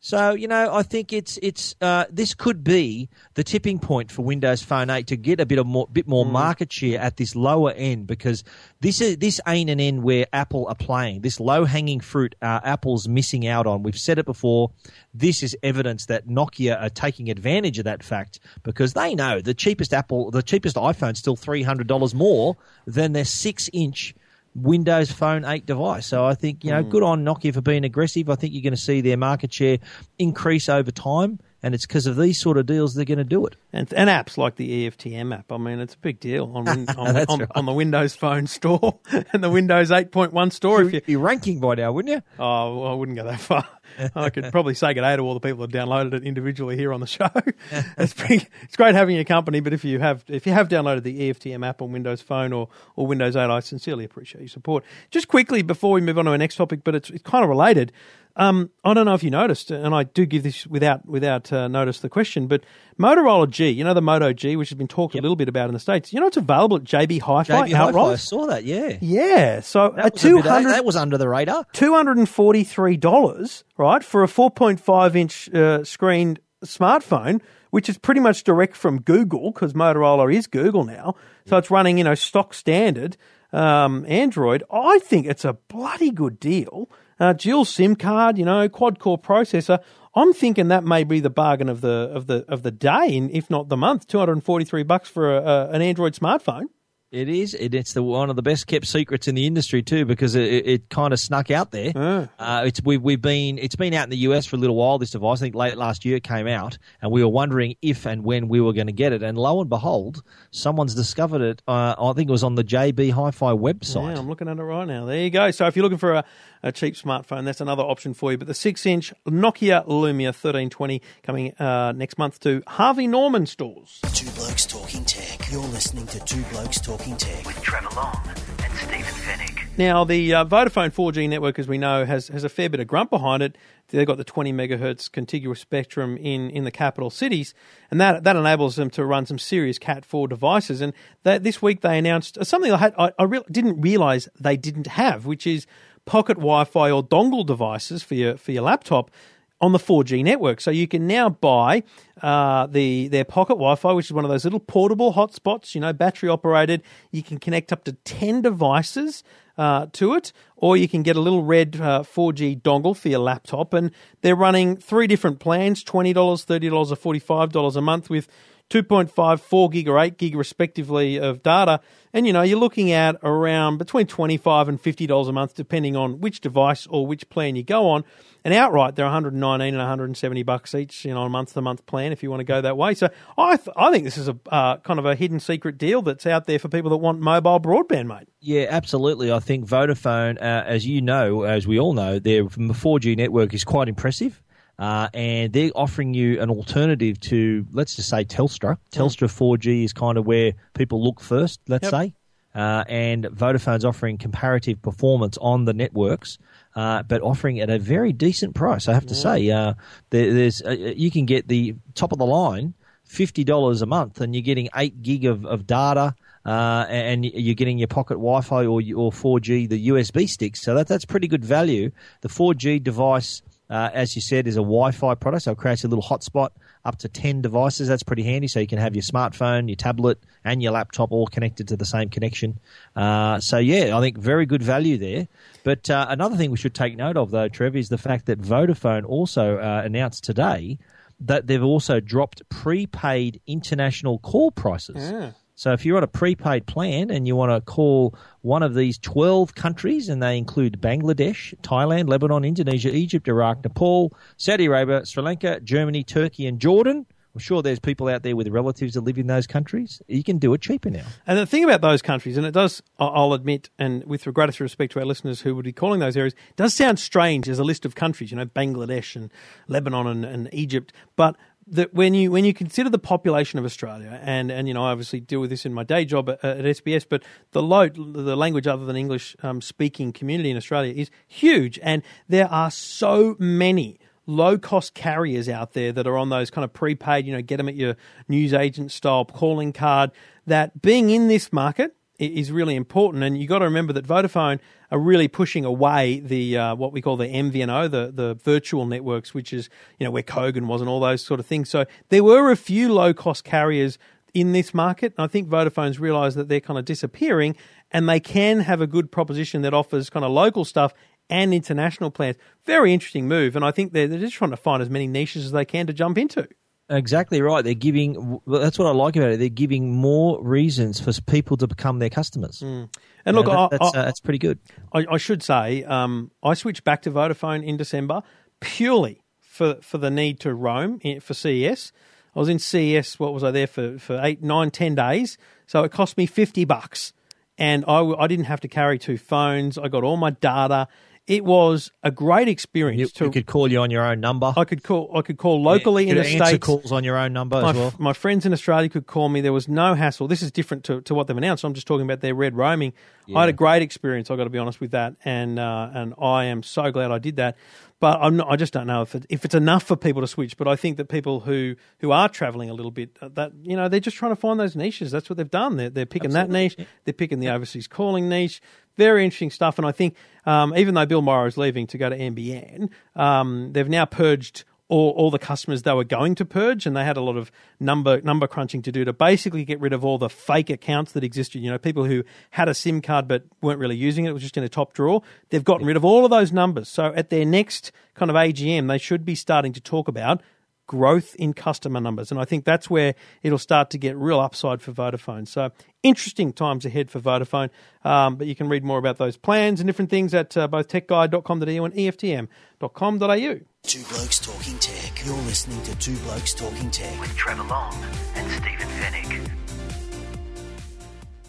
So 0.06 0.34
you 0.34 0.46
know, 0.46 0.72
I 0.72 0.84
think 0.84 1.12
it's 1.12 1.36
it's 1.42 1.74
uh, 1.80 2.04
this 2.08 2.32
could 2.32 2.62
be 2.62 3.08
the 3.34 3.42
tipping 3.42 3.80
point 3.80 4.12
for 4.12 4.22
Windows 4.22 4.62
Phone 4.62 4.88
8 4.88 5.08
to 5.08 5.16
get 5.16 5.40
a 5.40 5.46
bit 5.46 5.58
of 5.58 5.66
more 5.66 5.88
bit 5.92 6.06
more 6.06 6.24
market 6.24 6.72
share 6.72 7.00
at 7.00 7.16
this 7.16 7.34
lower 7.34 7.72
end 7.72 8.06
because 8.06 8.44
this 8.78 9.00
is 9.00 9.16
this 9.16 9.40
ain't 9.48 9.68
an 9.68 9.80
end 9.80 10.04
where 10.04 10.26
Apple 10.32 10.68
are 10.68 10.76
playing. 10.76 11.22
This 11.22 11.40
low 11.40 11.64
hanging 11.64 11.98
fruit, 11.98 12.36
uh, 12.40 12.60
Apple's 12.62 13.08
missing 13.08 13.48
out 13.48 13.66
on. 13.66 13.82
We've 13.82 13.98
said 13.98 14.20
it 14.20 14.26
before. 14.26 14.70
This 15.12 15.42
is 15.42 15.56
evidence 15.64 16.06
that 16.06 16.28
Nokia 16.28 16.80
are 16.80 16.88
taking 16.88 17.28
advantage 17.28 17.80
of 17.80 17.86
that 17.86 18.04
fact 18.04 18.38
because 18.62 18.92
they 18.92 19.16
know 19.16 19.40
the 19.40 19.54
cheapest 19.54 19.92
Apple, 19.92 20.30
the 20.30 20.40
cheapest 20.40 20.76
iPhone, 20.76 21.14
is 21.14 21.18
still 21.18 21.34
three 21.34 21.64
hundred 21.64 21.88
dollars 21.88 22.14
more 22.14 22.56
than 22.86 23.12
their 23.12 23.24
six 23.24 23.68
inch. 23.72 24.14
Windows 24.56 25.12
Phone 25.12 25.44
8 25.44 25.66
device. 25.66 26.06
So 26.06 26.24
I 26.24 26.34
think, 26.34 26.64
you 26.64 26.70
know, 26.70 26.82
hmm. 26.82 26.90
good 26.90 27.02
on 27.02 27.24
Nokia 27.24 27.52
for 27.52 27.60
being 27.60 27.84
aggressive. 27.84 28.30
I 28.30 28.34
think 28.36 28.54
you're 28.54 28.62
going 28.62 28.74
to 28.74 28.80
see 28.80 29.00
their 29.00 29.16
market 29.16 29.52
share 29.52 29.78
increase 30.18 30.68
over 30.68 30.90
time. 30.90 31.38
And 31.62 31.74
it's 31.74 31.84
because 31.84 32.06
of 32.06 32.16
these 32.16 32.40
sort 32.40 32.58
of 32.58 32.66
deals 32.66 32.94
they're 32.94 33.04
going 33.04 33.18
to 33.18 33.24
do 33.24 33.44
it. 33.46 33.56
and, 33.72 33.92
and 33.94 34.08
apps 34.08 34.38
like 34.38 34.54
the 34.54 34.88
EFTM 34.88 35.36
app. 35.36 35.50
I 35.50 35.56
mean, 35.56 35.80
it's 35.80 35.94
a 35.94 35.98
big 35.98 36.20
deal 36.20 36.52
on 36.54 36.68
on, 36.68 36.88
on, 36.96 37.14
right. 37.40 37.48
on 37.54 37.66
the 37.66 37.72
Windows 37.72 38.14
Phone 38.14 38.46
store 38.46 39.00
and 39.32 39.42
the 39.42 39.50
Windows 39.50 39.90
8.1 39.90 40.52
store. 40.52 40.82
If 40.82 40.86
you, 40.88 40.92
You'd 40.94 41.06
be 41.06 41.16
ranking 41.16 41.58
by 41.58 41.74
now, 41.74 41.92
wouldn't 41.92 42.14
you? 42.14 42.22
oh, 42.38 42.78
well, 42.78 42.92
I 42.92 42.94
wouldn't 42.94 43.16
go 43.16 43.24
that 43.24 43.40
far. 43.40 43.66
I 44.14 44.30
could 44.30 44.50
probably 44.50 44.74
say 44.74 44.94
good 44.94 45.02
day 45.02 45.16
to 45.16 45.22
all 45.22 45.35
the 45.35 45.40
people 45.40 45.66
that 45.66 45.70
downloaded 45.70 46.14
it 46.14 46.24
individually 46.24 46.76
here 46.76 46.92
on 46.92 47.00
the 47.00 47.06
show. 47.06 47.30
it's 47.98 48.14
pretty, 48.14 48.46
it's 48.62 48.76
great 48.76 48.94
having 48.94 49.16
your 49.16 49.24
company, 49.24 49.61
but 49.61 49.72
if 49.72 49.85
you 49.85 49.98
have 49.98 50.24
if 50.28 50.46
you 50.46 50.52
have 50.52 50.68
downloaded 50.68 51.02
the 51.02 51.32
EFTM 51.32 51.66
app 51.66 51.82
on 51.82 51.92
Windows 51.92 52.20
Phone 52.20 52.52
or, 52.52 52.68
or 52.96 53.06
Windows 53.06 53.37
8, 53.37 53.50
I 53.50 53.61
sincerely 53.61 54.04
appreciate 54.04 54.40
your 54.42 54.48
support. 54.48 54.85
Just 55.11 55.28
quickly 55.28 55.62
before 55.62 55.92
we 55.92 56.00
move 56.00 56.18
on 56.18 56.26
to 56.26 56.32
our 56.32 56.38
next 56.38 56.56
topic, 56.56 56.80
but 56.85 56.94
it's, 56.94 57.11
it's 57.11 57.22
kind 57.22 57.42
of 57.42 57.48
related. 57.48 57.92
Um, 58.38 58.70
I 58.85 58.92
don't 58.92 59.07
know 59.07 59.14
if 59.14 59.22
you 59.22 59.31
noticed, 59.31 59.70
and 59.70 59.94
I 59.94 60.03
do 60.05 60.27
give 60.27 60.42
this 60.42 60.66
without 60.66 61.07
without 61.07 61.51
uh, 61.51 61.68
notice 61.68 62.01
the 62.01 62.11
question, 62.11 62.46
but 62.49 62.64
Motorola 63.01 63.49
G, 63.49 63.70
you 63.70 63.83
know 63.83 63.94
the 63.94 64.03
Moto 64.03 64.35
G, 64.35 64.57
which 64.57 64.68
has 64.68 64.77
been 64.77 64.88
talked 64.88 65.14
a 65.14 65.22
little 65.22 65.37
bit 65.37 65.49
about 65.49 65.68
in 65.68 65.75
the 65.75 65.81
states. 65.81 66.12
You 66.12 66.20
know 66.20 66.27
it's 66.27 66.37
available 66.37 66.77
at 66.77 66.85
JB 66.85 67.22
Hi-Fi 67.22 67.68
JB 67.68 67.72
Hi-Fi, 67.72 67.99
I 67.99 68.16
saw 68.16 68.46
that. 68.46 68.64
Yeah, 68.64 68.99
Yeah, 69.01 69.61
so 69.61 69.94
that 69.96 70.07
a 70.07 70.11
was, 70.12 70.25
a 70.25 70.27
bit- 70.27 70.42
two 70.42 70.42
that, 70.42 70.85
was 70.85 70.96
under 70.96 71.16
the 71.16 71.29
radar. 71.29 71.64
$243, 71.72 73.64
right, 73.79 74.05
for 74.05 74.22
a 74.22 74.27
4.5 74.27 75.16
inch 75.16 75.49
uh, 75.55 75.83
screened 75.85 76.40
smartphone, 76.62 77.40
which 77.70 77.88
is 77.88 77.96
pretty 77.96 78.20
much 78.20 78.44
direct 78.44 78.77
from 78.77 79.01
Google 79.01 79.51
because 79.53 79.72
Motorola 79.72 80.33
is 80.35 80.46
Google 80.46 80.85
now. 80.85 81.14
So 81.46 81.57
it's 81.57 81.70
running, 81.70 81.96
you 81.99 82.05
know, 82.05 82.14
stock 82.14 82.53
standard 82.53 83.16
um, 83.53 84.05
Android. 84.09 84.62
I 84.70 84.99
think 84.99 85.27
it's 85.27 85.44
a 85.44 85.55
bloody 85.55 86.11
good 86.11 86.38
deal. 86.40 86.90
Uh, 87.18 87.33
dual 87.33 87.64
SIM 87.64 87.96
card, 87.96 88.37
you 88.37 88.44
know, 88.44 88.68
quad 88.68 88.98
core 88.98 89.18
processor. 89.18 89.79
I'm 90.14 90.33
thinking 90.33 90.68
that 90.68 90.85
may 90.85 91.05
be 91.05 91.20
the 91.20 91.31
bargain 91.31 91.68
of 91.68 91.81
the 91.81 92.11
of 92.12 92.26
the 92.26 92.44
of 92.48 92.62
the 92.62 92.70
day, 92.70 93.16
if 93.33 93.50
not 93.50 93.68
the 93.68 93.76
month. 93.76 94.07
243 94.07 94.83
bucks 94.83 95.09
for 95.09 95.37
a, 95.37 95.42
a, 95.42 95.70
an 95.70 95.83
Android 95.83 96.14
smartphone. 96.14 96.64
It 97.12 97.28
is. 97.28 97.54
It, 97.54 97.72
it's 97.72 97.92
the 97.92 98.02
one 98.02 98.30
of 98.30 98.36
the 98.36 98.42
best 98.42 98.66
kept 98.66 98.84
secrets 98.84 99.28
in 99.28 99.36
the 99.36 99.46
industry 99.46 99.80
too, 99.80 100.04
because 100.04 100.34
it, 100.34 100.42
it, 100.42 100.66
it 100.66 100.88
kind 100.90 101.12
of 101.12 101.20
snuck 101.20 101.52
out 101.52 101.70
there. 101.70 101.92
Uh, 102.36 102.64
it's 102.66 102.82
we, 102.82 102.96
we've 102.96 103.22
been 103.22 103.58
it's 103.58 103.76
been 103.76 103.94
out 103.94 104.04
in 104.04 104.10
the 104.10 104.16
US 104.18 104.44
for 104.44 104.56
a 104.56 104.58
little 104.58 104.74
while. 104.74 104.98
This 104.98 105.12
device, 105.12 105.40
I 105.40 105.44
think, 105.44 105.54
late 105.54 105.76
last 105.76 106.04
year 106.04 106.16
it 106.16 106.24
came 106.24 106.48
out, 106.48 106.78
and 107.00 107.12
we 107.12 107.22
were 107.22 107.30
wondering 107.30 107.76
if 107.80 108.06
and 108.06 108.24
when 108.24 108.48
we 108.48 108.60
were 108.60 108.72
going 108.72 108.88
to 108.88 108.92
get 108.92 109.12
it. 109.12 109.22
And 109.22 109.38
lo 109.38 109.60
and 109.60 109.70
behold, 109.70 110.24
someone's 110.50 110.96
discovered 110.96 111.42
it. 111.42 111.62
Uh, 111.68 111.94
I 111.96 112.12
think 112.12 112.28
it 112.28 112.32
was 112.32 112.42
on 112.42 112.56
the 112.56 112.64
JB 112.64 113.12
Hi-Fi 113.12 113.52
website. 113.52 114.12
Yeah, 114.14 114.18
I'm 114.18 114.28
looking 114.28 114.48
at 114.48 114.58
it 114.58 114.62
right 114.62 114.86
now. 114.86 115.04
There 115.04 115.18
you 115.18 115.30
go. 115.30 115.52
So 115.52 115.66
if 115.68 115.76
you're 115.76 115.84
looking 115.84 115.98
for 115.98 116.14
a, 116.14 116.24
a 116.64 116.72
cheap 116.72 116.96
smartphone, 116.96 117.44
that's 117.44 117.60
another 117.60 117.84
option 117.84 118.14
for 118.14 118.32
you. 118.32 118.38
But 118.38 118.48
the 118.48 118.54
six-inch 118.54 119.14
Nokia 119.28 119.86
Lumia 119.86 120.34
1320 120.34 121.00
coming 121.22 121.54
uh, 121.54 121.92
next 121.92 122.18
month 122.18 122.40
to 122.40 122.64
Harvey 122.66 123.06
Norman 123.06 123.46
stores. 123.46 124.00
Two 124.12 124.28
Blokes 124.32 124.66
Talking 124.66 125.04
Tech. 125.04 125.52
You're 125.52 125.62
listening 125.62 126.08
to 126.08 126.18
Two 126.24 126.42
Blokes 126.50 126.80
Talking 126.80 126.95
Tech. 126.96 127.44
With 127.44 127.61
Trevor 127.61 127.94
Long 127.94 128.18
and 128.64 128.72
Stephen 128.72 129.02
Fenech. 129.02 129.66
Now 129.76 130.04
the 130.04 130.32
uh, 130.32 130.44
Vodafone 130.46 130.90
4G 130.90 131.28
network, 131.28 131.59
as 131.59 131.68
we 131.68 131.76
know, 131.76 132.06
has 132.06 132.28
has 132.28 132.42
a 132.42 132.48
fair 132.48 132.70
bit 132.70 132.80
of 132.80 132.87
grunt 132.87 133.11
behind 133.11 133.42
it. 133.42 133.56
They've 133.88 134.06
got 134.06 134.16
the 134.16 134.24
20 134.24 134.52
megahertz 134.52 135.12
contiguous 135.12 135.61
spectrum 135.61 136.16
in, 136.16 136.48
in 136.50 136.64
the 136.64 136.70
capital 136.70 137.11
cities, 137.11 137.52
and 137.90 138.00
that 138.00 138.24
that 138.24 138.35
enables 138.35 138.76
them 138.76 138.88
to 138.90 139.04
run 139.04 139.26
some 139.26 139.38
serious 139.38 139.78
Cat 139.78 140.06
4 140.06 140.26
devices. 140.26 140.80
And 140.80 140.94
that, 141.22 141.44
this 141.44 141.61
week 141.61 141.82
they 141.82 141.98
announced 141.98 142.38
something 142.44 142.72
I 142.72 142.78
had 142.78 142.94
I, 142.98 143.12
I 143.18 143.24
re- 143.24 143.42
didn't 143.50 143.80
realize 143.80 144.30
they 144.40 144.56
didn't 144.56 144.87
have, 144.87 145.26
which 145.26 145.46
is 145.46 145.66
pocket 146.06 146.38
Wi-Fi 146.38 146.90
or 146.90 147.04
dongle 147.04 147.44
devices 147.44 148.02
for 148.02 148.14
your 148.14 148.38
for 148.38 148.52
your 148.52 148.62
laptop 148.62 149.11
on 149.60 149.72
the 149.72 149.78
4G 149.78 150.22
network. 150.22 150.60
So 150.60 150.70
you 150.70 150.86
can 150.86 151.06
now 151.06 151.28
buy 151.28 151.82
uh, 152.22 152.66
the 152.66 153.08
their 153.08 153.24
pocket 153.24 153.54
Wi-Fi, 153.54 153.92
which 153.92 154.06
is 154.06 154.12
one 154.12 154.24
of 154.24 154.30
those 154.30 154.44
little 154.44 154.60
portable 154.60 155.14
hotspots, 155.14 155.74
you 155.74 155.80
know, 155.80 155.92
battery 155.92 156.28
operated. 156.28 156.82
You 157.10 157.22
can 157.22 157.38
connect 157.38 157.72
up 157.72 157.84
to 157.84 157.92
10 157.92 158.42
devices 158.42 159.24
uh, 159.56 159.86
to 159.92 160.14
it, 160.14 160.32
or 160.56 160.76
you 160.76 160.88
can 160.88 161.02
get 161.02 161.16
a 161.16 161.20
little 161.20 161.42
red 161.42 161.76
uh, 161.80 162.02
4G 162.02 162.60
dongle 162.60 162.96
for 162.96 163.08
your 163.08 163.20
laptop. 163.20 163.72
And 163.72 163.90
they're 164.20 164.36
running 164.36 164.76
three 164.76 165.06
different 165.06 165.38
plans 165.38 165.82
$20, 165.82 166.14
$30, 166.14 167.06
or 167.06 167.14
$45 167.14 167.76
a 167.76 167.80
month 167.80 168.10
with 168.10 168.28
2.5, 168.70 169.40
4 169.40 169.70
gig 169.70 169.88
or 169.88 169.98
8 169.98 170.18
gig 170.18 170.35
respectively 170.35 171.18
of 171.18 171.42
data. 171.42 171.81
And 172.12 172.26
you 172.26 172.33
know, 172.33 172.42
you're 172.42 172.59
looking 172.59 172.92
at 172.92 173.16
around 173.22 173.79
between 173.79 174.07
25 174.07 174.68
and 174.68 174.83
$50 174.83 175.29
a 175.29 175.33
month 175.33 175.55
depending 175.55 175.96
on 175.96 176.20
which 176.20 176.40
device 176.40 176.87
or 176.87 177.07
which 177.07 177.29
plan 177.29 177.57
you 177.57 177.62
go 177.62 177.88
on. 177.90 178.05
And 178.44 178.55
outright, 178.55 178.94
they're 178.94 179.05
119 179.05 179.68
and 179.68 179.76
170 179.76 180.42
bucks 180.44 180.74
each, 180.74 181.05
you 181.05 181.12
know, 181.12 181.22
a 181.22 181.29
month 181.29 181.55
to 181.55 181.61
month 181.61 181.85
plan 181.87 182.12
if 182.12 182.22
you 182.22 182.31
want 182.31 182.40
to 182.40 182.44
go 182.44 182.61
that 182.61 182.76
way. 182.76 182.94
So 182.94 183.09
I, 183.37 183.57
th- 183.57 183.74
I 183.76 183.90
think 183.90 184.05
this 184.05 184.16
is 184.16 184.29
a 184.29 184.37
uh, 184.50 184.76
kind 184.79 184.98
of 184.98 185.05
a 185.05 185.16
hidden 185.16 185.40
secret 185.40 185.79
deal 185.79 186.00
that's 186.00 186.26
out 186.26 186.46
there 186.46 186.59
for 186.59 186.68
people 186.68 186.90
that 186.90 186.98
want 186.98 187.20
mobile 187.20 187.61
broadband, 187.61 188.07
mate. 188.07 188.29
Yeah, 188.40 188.66
absolutely. 188.68 189.33
I 189.33 189.40
think 189.40 189.66
Vodafone, 189.66 190.38
uh, 190.38 190.64
as 190.64 190.87
you 190.87 191.02
know, 191.02 191.42
as 191.42 191.66
we 191.66 191.81
all 191.81 191.92
know, 191.92 192.20
their 192.20 192.44
4G 192.44 193.16
network 193.16 193.52
is 193.52 193.64
quite 193.64 193.88
impressive. 193.88 194.40
Uh, 194.78 195.08
and 195.14 195.52
they're 195.52 195.70
offering 195.74 196.12
you 196.12 196.40
an 196.40 196.50
alternative 196.50 197.18
to, 197.20 197.66
let's 197.72 197.96
just 197.96 198.08
say, 198.10 198.24
Telstra. 198.24 198.76
Telstra 198.92 199.28
4G 199.28 199.84
is 199.84 199.92
kind 199.92 200.18
of 200.18 200.26
where 200.26 200.52
people 200.74 201.02
look 201.02 201.20
first, 201.20 201.60
let's 201.68 201.84
Yep. 201.84 201.90
say. 201.90 202.14
Uh, 202.54 202.84
and 202.88 203.24
Vodafone's 203.26 203.84
offering 203.84 204.16
comparative 204.16 204.80
performance 204.80 205.36
on 205.42 205.66
the 205.66 205.74
networks, 205.74 206.38
uh, 206.74 207.02
but 207.02 207.20
offering 207.20 207.60
at 207.60 207.68
a 207.68 207.78
very 207.78 208.12
decent 208.14 208.54
price. 208.54 208.88
I 208.88 208.94
have 208.94 209.04
to 209.06 209.14
say, 209.14 209.50
uh, 209.50 209.74
there, 210.08 210.32
there's 210.32 210.62
uh, 210.62 210.70
you 210.70 211.10
can 211.10 211.26
get 211.26 211.48
the 211.48 211.74
top 211.94 212.12
of 212.12 212.18
the 212.18 212.24
line, 212.24 212.72
fifty 213.04 213.44
dollars 213.44 213.82
a 213.82 213.86
month, 213.86 214.22
and 214.22 214.34
you're 214.34 214.40
getting 214.40 214.70
eight 214.74 215.02
gig 215.02 215.26
of, 215.26 215.44
of 215.44 215.66
data, 215.66 216.14
uh, 216.46 216.86
and 216.88 217.26
you're 217.26 217.54
getting 217.54 217.76
your 217.76 217.88
pocket 217.88 218.14
Wi-Fi 218.14 218.64
or 218.64 218.80
or 218.80 219.10
4G, 219.12 219.68
the 219.68 219.88
USB 219.88 220.26
sticks. 220.26 220.62
So 220.62 220.74
that 220.76 220.88
that's 220.88 221.04
pretty 221.04 221.28
good 221.28 221.44
value. 221.44 221.90
The 222.22 222.28
4G 222.28 222.82
device. 222.82 223.42
Uh, 223.68 223.90
as 223.92 224.14
you 224.14 224.22
said, 224.22 224.46
is 224.46 224.57
a 224.57 224.61
Wi-Fi 224.61 225.14
product, 225.16 225.44
so 225.44 225.52
it 225.52 225.59
creates 225.59 225.83
a 225.83 225.88
little 225.88 226.05
hotspot 226.05 226.50
up 226.85 226.98
to 226.98 227.09
ten 227.09 227.42
devices. 227.42 227.88
That's 227.88 228.05
pretty 228.05 228.22
handy. 228.22 228.46
So 228.46 228.61
you 228.61 228.66
can 228.68 228.79
have 228.79 228.94
your 228.94 229.02
smartphone, 229.02 229.68
your 229.68 229.76
tablet, 229.76 230.18
and 230.44 230.62
your 230.62 230.70
laptop 230.70 231.11
all 231.11 231.26
connected 231.26 231.66
to 231.68 231.76
the 231.76 231.85
same 231.85 232.09
connection. 232.09 232.61
Uh, 232.94 233.40
so 233.40 233.59
yeah, 233.59 233.96
I 233.96 234.00
think 234.00 234.18
very 234.18 234.46
good 234.46 234.62
value 234.62 234.98
there. 234.98 235.26
But 235.64 235.90
uh, 235.90 236.07
another 236.09 236.37
thing 236.37 236.52
we 236.52 236.57
should 236.57 236.74
take 236.74 236.96
note 236.96 237.16
of, 237.16 237.33
though, 237.33 237.48
Trev, 237.48 237.74
is 237.74 237.88
the 237.88 237.98
fact 237.98 238.26
that 238.26 238.40
Vodafone 238.40 239.05
also 239.05 239.59
uh, 239.59 239.83
announced 239.85 240.22
today 240.22 240.79
that 241.18 241.46
they've 241.46 241.64
also 241.64 241.98
dropped 241.98 242.48
prepaid 242.48 243.40
international 243.46 244.18
call 244.20 244.50
prices. 244.52 245.11
So 245.56 245.72
if 245.72 245.86
you're 245.86 245.96
on 245.96 246.02
a 246.02 246.06
prepaid 246.06 246.66
plan 246.66 247.10
and 247.10 247.26
you 247.26 247.34
want 247.34 247.50
to 247.50 247.62
call 247.62 248.14
one 248.42 248.62
of 248.62 248.74
these 248.74 248.98
12 248.98 249.54
countries, 249.54 250.10
and 250.10 250.22
they 250.22 250.36
include 250.36 250.80
Bangladesh, 250.82 251.54
Thailand, 251.62 252.10
Lebanon, 252.10 252.44
Indonesia, 252.44 252.94
Egypt, 252.94 253.26
Iraq, 253.26 253.64
Nepal, 253.64 254.12
Saudi 254.36 254.66
Arabia, 254.66 255.06
Sri 255.06 255.22
Lanka, 255.22 255.58
Germany, 255.60 256.04
Turkey, 256.04 256.46
and 256.46 256.60
Jordan. 256.60 257.06
I'm 257.34 257.40
sure 257.40 257.62
there's 257.62 257.78
people 257.78 258.08
out 258.08 258.22
there 258.22 258.36
with 258.36 258.48
relatives 258.48 258.94
that 258.94 259.02
live 259.02 259.18
in 259.18 259.26
those 259.26 259.46
countries. 259.46 260.00
You 260.08 260.22
can 260.22 260.38
do 260.38 260.52
it 260.54 260.60
cheaper 260.60 260.90
now. 260.90 261.04
And 261.26 261.38
the 261.38 261.46
thing 261.46 261.64
about 261.64 261.80
those 261.80 262.00
countries, 262.00 262.36
and 262.36 262.46
it 262.46 262.52
does, 262.52 262.82
I'll 262.98 263.32
admit, 263.32 263.68
and 263.78 264.04
with 264.04 264.24
the 264.24 264.32
greatest 264.32 264.60
respect 264.60 264.92
to 264.92 265.00
our 265.00 265.06
listeners 265.06 265.42
who 265.42 265.54
would 265.54 265.64
be 265.64 265.72
calling 265.72 266.00
those 266.00 266.16
areas, 266.16 266.34
does 266.56 266.72
sound 266.72 266.98
strange 266.98 267.46
as 267.48 267.58
a 267.58 267.64
list 267.64 267.84
of 267.84 267.94
countries, 267.94 268.30
you 268.30 268.38
know, 268.38 268.46
Bangladesh 268.46 269.16
and 269.16 269.30
Lebanon 269.68 270.06
and, 270.06 270.24
and 270.24 270.48
Egypt. 270.52 270.94
But 271.14 271.36
that 271.68 271.92
when 271.92 272.14
you 272.14 272.31
when 272.31 272.44
you 272.44 272.55
consider 272.55 272.88
the 272.88 272.98
population 272.98 273.59
of 273.59 273.64
Australia, 273.64 274.20
and, 274.22 274.50
and 274.50 274.68
you 274.68 274.74
know, 274.74 274.85
I 274.85 274.92
obviously 274.92 275.20
deal 275.20 275.40
with 275.40 275.50
this 275.50 275.66
in 275.66 275.74
my 275.74 275.83
day 275.83 276.05
job 276.05 276.29
at, 276.29 276.44
at 276.44 276.64
SBS, 276.64 277.07
but 277.09 277.22
the 277.52 277.62
low, 277.62 277.88
the 277.88 278.37
language 278.37 278.66
other 278.66 278.85
than 278.85 278.96
English 278.96 279.37
um, 279.42 279.61
speaking 279.61 280.12
community 280.12 280.50
in 280.50 280.57
Australia 280.57 280.94
is 280.94 281.11
huge, 281.26 281.79
and 281.83 282.02
there 282.29 282.48
are 282.48 282.70
so 282.70 283.37
many 283.38 283.98
low 284.26 284.59
cost 284.59 284.94
carriers 284.94 285.48
out 285.48 285.72
there 285.72 285.92
that 285.92 286.07
are 286.07 286.16
on 286.16 286.29
those 286.29 286.50
kind 286.50 286.64
of 286.64 286.72
prepaid, 286.72 287.26
you 287.26 287.33
know, 287.33 287.42
get 287.42 287.57
them 287.59 287.68
at 287.68 287.76
your 287.76 287.96
newsagent 288.29 288.90
style 288.90 289.24
calling 289.24 289.72
card. 289.72 290.11
That 290.46 290.83
being 290.83 291.11
in 291.11 291.29
this 291.29 291.52
market 291.52 291.96
is 292.18 292.52
really 292.52 292.76
important, 292.76 293.24
and 293.24 293.37
you 293.38 293.48
got 293.48 293.59
to 293.59 293.64
remember 293.64 293.92
that 293.92 294.07
Vodafone 294.07 294.61
are 294.90 294.99
really 294.99 295.29
pushing 295.29 295.64
away 295.64 296.20
the 296.20 296.57
uh, 296.57 296.75
what 296.75 296.92
we 296.92 297.01
call 297.01 297.16
the 297.16 297.29
MVNO, 297.29 297.90
the 297.90 298.12
the 298.12 298.35
virtual 298.35 298.87
networks, 298.87 299.35
which 299.35 299.53
is 299.53 299.68
you 299.99 300.05
know 300.05 300.11
where 300.11 300.22
Kogan 300.22 300.66
was 300.66 300.81
and 300.81 300.90
all 300.90 301.01
those 301.01 301.25
sort 301.25 301.40
of 301.40 301.46
things. 301.46 301.68
So 301.68 301.85
there 302.09 302.25
were 302.25 302.51
a 302.51 302.57
few 302.57 302.92
low 302.92 303.12
cost 303.14 303.44
carriers 303.44 303.99
in 304.37 304.53
this 304.53 304.75
market. 304.75 305.14
And 305.16 305.25
I 305.25 305.29
think 305.29 305.49
Vodafone's 305.49 305.99
realised 305.99 306.37
that 306.37 306.49
they're 306.49 306.61
kind 306.61 306.79
of 306.79 306.85
disappearing, 306.85 307.57
and 307.90 308.07
they 308.07 308.20
can 308.20 308.61
have 308.61 308.83
a 308.83 308.87
good 308.87 309.11
proposition 309.11 309.62
that 309.62 309.72
offers 309.72 310.11
kind 310.11 310.25
of 310.27 310.31
local 310.31 310.64
stuff 310.66 310.92
and 311.31 311.55
international 311.55 312.11
plans. 312.11 312.37
Very 312.66 312.92
interesting 312.92 313.27
move, 313.27 313.57
and 313.57 313.64
I 313.64 313.70
think 313.70 313.92
they're, 313.92 314.07
they're 314.07 314.18
just 314.18 314.35
trying 314.35 314.51
to 314.51 314.57
find 314.57 314.83
as 314.83 314.90
many 314.90 315.07
niches 315.07 315.46
as 315.46 315.53
they 315.53 315.64
can 315.64 315.87
to 315.87 315.92
jump 315.92 316.18
into. 316.18 316.46
Exactly 316.88 317.42
right. 317.42 317.64
They're 317.64 317.75
giving. 317.75 318.40
well, 318.44 318.61
That's 318.61 318.79
what 318.79 318.87
I 318.87 318.92
like 318.92 319.16
about 319.16 319.31
it. 319.31 319.38
They're 319.38 319.49
giving 319.49 319.92
more 319.92 320.40
reasons 320.42 321.01
for 321.01 321.12
people 321.22 321.57
to 321.57 321.66
become 321.66 321.99
their 321.99 322.11
customers. 322.11 322.62
And 322.62 322.88
You 323.27 323.33
look, 323.33 323.46
know, 323.46 323.53
I, 323.53 323.68
that- 323.68 323.70
that's, 323.81 323.94
I- 323.96 323.99
uh, 324.01 324.05
that's 324.05 324.20
pretty 324.20 324.38
good. 324.38 324.59
I, 324.92 325.05
I 325.11 325.16
should 325.16 325.42
say, 325.42 325.83
um, 325.85 326.31
I 326.44 326.55
switched 326.55 326.85
back 326.85 327.03
to 327.03 327.11
Vodafone 327.11 327.64
in 327.64 327.77
December 327.77 328.22
purely 328.61 329.20
for 329.40 329.77
for 329.83 329.99
the 329.99 330.11
need 330.11 330.38
to 330.40 330.55
roam 330.55 331.01
for 331.20 331.35
CES. 331.35 331.92
I 332.35 332.38
was 332.38 332.49
in 332.49 332.59
CES. 332.59 333.18
What 333.18 333.33
was 333.35 333.42
I 333.42 333.51
there 333.51 333.66
for? 333.66 333.99
For 333.99 334.20
eight, 334.22 334.42
nine, 334.42 334.70
ten 334.70 334.94
days. 334.94 335.38
So 335.66 335.83
it 335.83 335.90
cost 335.90 336.16
me 336.16 336.27
fifty 336.27 336.64
bucks, 336.64 337.12
and 337.59 337.85
I 337.88 338.01
I 338.01 338.27
didn't 338.29 338.44
have 338.44 338.61
to 338.61 338.68
carry 338.68 338.99
two 338.99 339.18
phones. 339.18 339.77
I 339.77 339.88
got 339.88 340.05
all 340.05 340.16
my 340.16 340.31
data. 340.31 340.87
It 341.26 341.44
was 341.44 341.90
a 342.04 342.12
great 342.12 342.46
experience. 342.46 343.00
You, 343.00 343.08
to, 343.08 343.24
you 343.24 343.30
could 343.32 343.46
call 343.46 343.68
you 343.70 343.80
on 343.80 343.90
your 343.90 344.04
own 344.04 344.20
number. 344.20 344.52
I 344.56 344.64
could 344.64 344.84
call. 344.84 345.10
I 345.16 345.22
could 345.22 345.38
call 345.38 345.60
locally 345.60 346.04
You 346.04 346.10
in 346.10 346.16
could 346.16 346.24
the 346.24 346.30
answer 346.34 346.46
states. 346.46 346.64
calls 346.66 346.92
on 346.92 347.02
your 347.02 347.16
own 347.16 347.32
number 347.32 347.60
my, 347.60 347.70
as 347.70 347.76
well. 347.76 347.94
my 347.98 348.12
friends 348.12 348.46
in 348.46 348.52
Australia 348.52 348.88
could 348.88 349.06
call 349.06 349.28
me. 349.28 349.40
There 349.40 349.52
was 349.52 349.66
no 349.68 349.94
hassle. 349.94 350.28
This 350.28 350.40
is 350.40 350.52
different 350.52 350.84
to, 350.84 351.00
to 351.02 351.14
what 351.14 351.26
they've 351.26 351.36
announced. 351.36 351.64
I'm 351.64 351.74
just 351.74 351.88
talking 351.88 352.04
about 352.04 352.20
their 352.20 352.34
red 352.34 352.56
roaming. 352.56 352.92
I 353.34 353.40
had 353.40 353.48
a 353.48 353.52
great 353.52 353.82
experience. 353.82 354.30
I've 354.30 354.38
got 354.38 354.44
to 354.44 354.50
be 354.50 354.58
honest 354.58 354.80
with 354.80 354.92
that, 354.92 355.16
and 355.24 355.58
uh, 355.58 355.90
and 355.92 356.14
I 356.22 356.44
am 356.44 356.62
so 356.62 356.92
glad 356.92 357.10
I 357.10 357.18
did 357.18 357.34
that. 357.36 357.56
but 357.98 358.20
I'm 358.20 358.36
not, 358.36 358.48
I 358.48 358.54
just 358.54 358.72
don't 358.72 358.86
know 358.86 359.02
if 359.02 359.16
it, 359.16 359.26
if 359.28 359.44
it's 359.44 359.54
enough 359.54 359.82
for 359.82 359.96
people 359.96 360.22
to 360.22 360.28
switch. 360.28 360.56
But 360.56 360.68
I 360.68 360.76
think 360.76 360.96
that 360.98 361.06
people 361.08 361.40
who 361.40 361.74
who 361.98 362.12
are 362.12 362.28
traveling 362.28 362.70
a 362.70 362.74
little 362.74 362.92
bit, 362.92 363.16
uh, 363.20 363.30
that 363.34 363.50
you 363.62 363.76
know, 363.76 363.88
they're 363.88 363.98
just 363.98 364.16
trying 364.16 364.30
to 364.30 364.36
find 364.36 364.60
those 364.60 364.76
niches. 364.76 365.10
That's 365.10 365.28
what 365.28 365.38
they've 365.38 365.50
done. 365.50 365.76
They're 365.76 365.90
they're 365.90 366.06
picking 366.06 366.30
that 366.30 366.50
niche. 366.50 366.76
They're 367.04 367.12
picking 367.14 367.40
the 367.40 367.48
overseas 367.48 367.88
calling 367.88 368.28
niche. 368.28 368.62
Very 368.96 369.24
interesting 369.24 369.50
stuff. 369.50 369.78
And 369.78 369.87
I 369.87 369.92
think 369.92 370.16
um, 370.44 370.74
even 370.76 370.94
though 370.94 371.06
Bill 371.06 371.22
Morrow 371.22 371.46
is 371.46 371.56
leaving 371.56 371.87
to 371.88 371.98
go 371.98 372.09
to 372.09 372.16
NBN, 372.16 372.90
um, 373.14 373.72
they've 373.72 373.88
now 373.88 374.04
purged 374.04 374.64
all, 374.88 375.11
all 375.11 375.30
the 375.30 375.38
customers 375.38 375.82
they 375.82 375.92
were 375.92 376.04
going 376.04 376.35
to 376.37 376.44
purge, 376.44 376.87
and 376.87 376.96
they 376.96 377.04
had 377.04 377.16
a 377.16 377.20
lot 377.20 377.37
of 377.37 377.50
number 377.80 378.20
number 378.20 378.46
crunching 378.46 378.82
to 378.82 378.92
do 378.92 379.04
to 379.04 379.12
basically 379.12 379.64
get 379.64 379.80
rid 379.80 379.92
of 379.92 380.04
all 380.04 380.18
the 380.18 380.28
fake 380.28 380.70
accounts 380.70 381.12
that 381.12 381.24
existed. 381.24 381.61
You 381.61 381.70
know, 381.70 381.78
people 381.78 382.04
who 382.04 382.22
had 382.50 382.68
a 382.68 382.74
SIM 382.74 383.02
card 383.02 383.26
but 383.26 383.44
weren't 383.61 383.80
really 383.80 383.96
using 383.96 384.24
it; 384.24 384.30
it 384.30 384.32
was 384.32 384.42
just 384.42 384.56
in 384.56 384.64
a 384.64 384.68
top 384.68 384.92
drawer. 384.92 385.22
They've 385.50 385.64
gotten 385.64 385.87
rid 385.87 385.96
of 385.96 386.04
all 386.04 386.24
of 386.24 386.30
those 386.30 386.52
numbers. 386.52 386.88
So 386.88 387.12
at 387.14 387.30
their 387.30 387.44
next 387.44 387.90
kind 388.14 388.30
of 388.30 388.37
AGM, 388.37 388.88
they 388.88 388.98
should 388.98 389.24
be 389.24 389.35
starting 389.35 389.72
to 389.72 389.80
talk 389.80 390.09
about 390.09 390.40
growth 390.87 391.35
in 391.37 391.53
customer 391.53 392.01
numbers. 392.01 392.31
And 392.31 392.40
I 392.40 392.44
think 392.44 392.64
that's 392.64 392.88
where 392.88 393.14
it'll 393.42 393.59
start 393.59 393.90
to 393.90 393.99
get 393.99 394.16
real 394.16 394.40
upside 394.40 394.83
for 394.83 394.92
Vodafone. 394.92 395.46
So 395.49 395.70
interesting 396.03 396.53
times 396.53 396.85
ahead 396.85 397.11
for 397.11 397.20
Vodafone. 397.20 397.70
Um, 398.05 398.37
but 398.37 398.46
you 398.46 398.55
can 398.55 398.68
read 398.68 398.85
more 398.85 398.99
about 398.99 399.18
those 399.18 399.37
plans 399.37 399.81
and 399.81 399.87
different 399.87 400.11
things 400.11 400.35
at 400.35 400.57
uh, 400.57 400.68
both 400.68 400.88
techguide.com.au 400.88 401.85
and 401.85 401.94
EFTM.com.au. 401.94 403.61
Two 403.83 404.03
Blokes 404.05 404.38
Talking 404.40 404.79
Tech. 404.79 405.25
You're 405.25 405.37
listening 405.37 405.81
to 405.83 405.96
Two 405.99 406.16
Blokes 406.18 406.55
Talking 406.55 406.90
Tech. 406.90 407.20
With 407.20 407.35
Trevor 407.37 407.64
Long 407.64 407.94
and 408.35 408.51
Stephen 408.51 408.88
Fenech. 408.88 409.51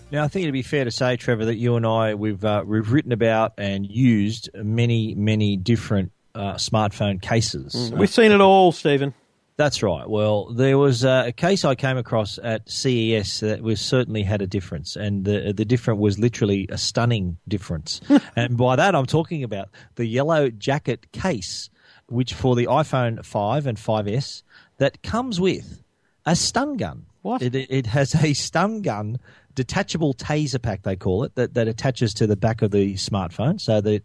Now, 0.10 0.24
I 0.24 0.30
think 0.30 0.44
it'd 0.44 0.54
be 0.54 0.62
fair 0.62 0.86
to 0.86 0.92
say, 0.92 1.18
Trevor, 1.18 1.46
that 1.46 1.58
you 1.58 1.76
and 1.76 1.86
I 1.86 2.14
we've 2.16 2.44
uh, 2.44 2.64
we've 2.66 2.92
written 2.92 3.12
about 3.12 3.54
and 3.58 3.86
used 3.86 4.50
many 4.54 5.16
many 5.16 5.58
different 5.58 6.12
uh, 6.34 6.54
smartphone 6.54 7.22
cases. 7.22 7.92
We've 7.94 8.10
seen 8.10 8.32
it 8.32 8.40
all, 8.40 8.72
Stephen. 8.72 9.14
That's 9.58 9.82
right. 9.82 10.08
Well, 10.08 10.54
there 10.54 10.78
was 10.78 11.04
a 11.04 11.34
case 11.36 11.66
I 11.66 11.74
came 11.74 11.98
across 11.98 12.38
at 12.44 12.70
CES 12.70 13.40
that 13.40 13.64
was 13.64 13.82
certainly 13.82 14.22
had 14.22 14.44
a 14.44 14.48
difference, 14.48 14.96
and 14.96 15.26
the 15.26 15.52
the 15.52 15.66
difference 15.66 16.00
was 16.00 16.20
literally 16.20 16.68
a 16.70 16.78
stunning 16.78 17.38
difference. 17.48 18.00
and 18.36 18.56
by 18.56 18.76
that, 18.76 18.94
I'm 18.94 19.08
talking 19.08 19.44
about 19.44 19.70
the 19.96 20.06
yellow 20.06 20.52
jacket 20.52 21.12
case, 21.12 21.72
which 22.06 22.36
for 22.36 22.56
the 22.56 22.68
iPhone 22.68 23.26
5 23.26 23.66
and 23.66 23.78
5S 23.80 24.44
that 24.78 25.02
comes 25.02 25.40
with 25.42 25.82
a 26.24 26.36
stun 26.36 26.78
gun. 26.78 27.08
What? 27.24 27.42
It, 27.42 27.56
it 27.56 27.88
has 27.88 28.14
a 28.14 28.34
stun 28.34 28.84
gun, 28.84 29.18
detachable 29.58 30.14
taser 30.14 30.62
pack 30.62 30.84
they 30.84 30.96
call 30.96 31.24
it, 31.24 31.34
that, 31.34 31.56
that 31.56 31.68
attaches 31.68 32.14
to 32.14 32.28
the 32.28 32.36
back 32.36 32.62
of 32.62 32.70
the 32.70 32.94
smartphone, 32.94 33.60
so 33.60 33.82
that 33.82 34.04